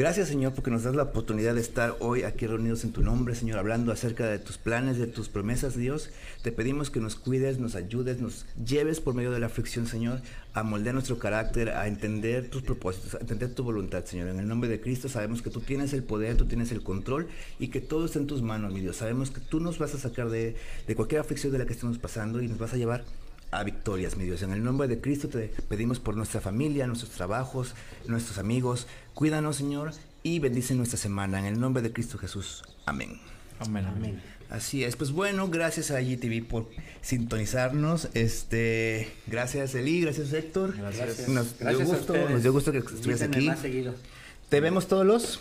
Gracias, 0.00 0.28
Señor, 0.28 0.54
porque 0.54 0.70
nos 0.70 0.84
das 0.84 0.94
la 0.94 1.02
oportunidad 1.02 1.54
de 1.54 1.60
estar 1.60 1.94
hoy 2.00 2.22
aquí 2.22 2.46
reunidos 2.46 2.84
en 2.84 2.92
tu 2.92 3.02
nombre, 3.02 3.34
Señor, 3.34 3.58
hablando 3.58 3.92
acerca 3.92 4.26
de 4.26 4.38
tus 4.38 4.56
planes, 4.56 4.96
de 4.96 5.06
tus 5.06 5.28
promesas, 5.28 5.76
Dios. 5.76 6.08
Te 6.40 6.52
pedimos 6.52 6.88
que 6.88 7.00
nos 7.00 7.16
cuides, 7.16 7.58
nos 7.58 7.74
ayudes, 7.74 8.18
nos 8.18 8.46
lleves 8.64 8.98
por 8.98 9.12
medio 9.12 9.30
de 9.30 9.40
la 9.40 9.48
aflicción, 9.48 9.86
Señor, 9.86 10.22
a 10.54 10.62
moldear 10.62 10.94
nuestro 10.94 11.18
carácter, 11.18 11.68
a 11.68 11.86
entender 11.86 12.48
tus 12.48 12.62
propósitos, 12.62 13.14
a 13.14 13.18
entender 13.18 13.54
tu 13.54 13.62
voluntad, 13.62 14.06
Señor. 14.06 14.28
En 14.28 14.38
el 14.38 14.48
nombre 14.48 14.70
de 14.70 14.80
Cristo 14.80 15.10
sabemos 15.10 15.42
que 15.42 15.50
tú 15.50 15.60
tienes 15.60 15.92
el 15.92 16.02
poder, 16.02 16.38
tú 16.38 16.46
tienes 16.46 16.72
el 16.72 16.82
control 16.82 17.28
y 17.58 17.68
que 17.68 17.82
todo 17.82 18.06
está 18.06 18.20
en 18.20 18.26
tus 18.26 18.40
manos, 18.40 18.72
mi 18.72 18.80
Dios. 18.80 18.96
Sabemos 18.96 19.30
que 19.30 19.42
tú 19.42 19.60
nos 19.60 19.78
vas 19.78 19.94
a 19.94 19.98
sacar 19.98 20.30
de, 20.30 20.56
de 20.86 20.96
cualquier 20.96 21.20
aflicción 21.20 21.52
de 21.52 21.58
la 21.58 21.66
que 21.66 21.74
estemos 21.74 21.98
pasando 21.98 22.40
y 22.40 22.48
nos 22.48 22.56
vas 22.56 22.72
a 22.72 22.78
llevar 22.78 23.04
a 23.50 23.64
victorias, 23.64 24.16
mi 24.16 24.24
Dios. 24.24 24.42
En 24.42 24.52
el 24.52 24.62
nombre 24.62 24.88
de 24.88 25.00
Cristo 25.00 25.28
te 25.28 25.48
pedimos 25.68 25.98
por 25.98 26.16
nuestra 26.16 26.40
familia, 26.40 26.86
nuestros 26.86 27.12
trabajos, 27.12 27.74
nuestros 28.06 28.38
amigos. 28.38 28.86
Cuídanos, 29.14 29.56
Señor, 29.56 29.92
y 30.22 30.38
bendicen 30.38 30.76
nuestra 30.76 30.98
semana. 30.98 31.38
En 31.38 31.46
el 31.46 31.60
nombre 31.60 31.82
de 31.82 31.92
Cristo 31.92 32.18
Jesús. 32.18 32.62
Amén. 32.86 33.20
Amén. 33.58 33.86
Amén. 33.86 34.22
Así 34.50 34.82
es, 34.82 34.96
pues 34.96 35.12
bueno, 35.12 35.48
gracias 35.48 35.92
a 35.92 36.00
IGTV 36.00 36.44
por 36.44 36.68
sintonizarnos. 37.02 38.08
Este, 38.14 39.08
gracias 39.28 39.76
Eli, 39.76 40.00
gracias 40.00 40.32
Héctor. 40.32 40.76
Gracias. 40.76 41.28
Nos 41.28 41.56
Gracias 41.58 41.86
dio 41.86 41.96
gusto, 41.96 42.28
nos 42.28 42.42
dio 42.42 42.52
gusto 42.52 42.72
que 42.72 42.78
estuvieras 42.78 43.22
aquí. 43.22 43.46
más 43.46 43.60
seguido. 43.60 43.94
¿Te 44.48 44.60
vemos 44.60 44.88
todos 44.88 45.06
los? 45.06 45.40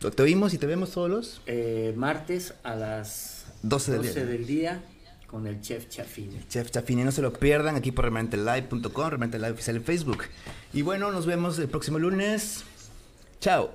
¿Te 0.00 0.22
oímos 0.22 0.54
y 0.54 0.58
te 0.58 0.66
vemos 0.66 0.90
todos 0.90 1.08
los? 1.08 1.40
Eh, 1.46 1.94
martes 1.96 2.54
a 2.64 2.74
las 2.74 3.46
12 3.62 3.92
del 3.92 4.02
12 4.02 4.14
día. 4.14 4.24
del 4.24 4.46
día 4.46 4.82
con 5.28 5.46
el 5.46 5.60
chef 5.60 5.88
Chafine. 5.88 6.42
Chef 6.48 6.70
Chafini, 6.70 7.04
no 7.04 7.12
se 7.12 7.22
lo 7.22 7.32
pierdan 7.32 7.76
aquí 7.76 7.92
por 7.92 8.06
remanentelive.com, 8.06 9.10
Remanente 9.10 9.38
Live 9.38 9.52
oficial 9.52 9.76
en 9.76 9.84
Facebook. 9.84 10.24
Y 10.72 10.82
bueno, 10.82 11.12
nos 11.12 11.26
vemos 11.26 11.58
el 11.58 11.68
próximo 11.68 11.98
lunes. 11.98 12.64
Chao. 13.40 13.70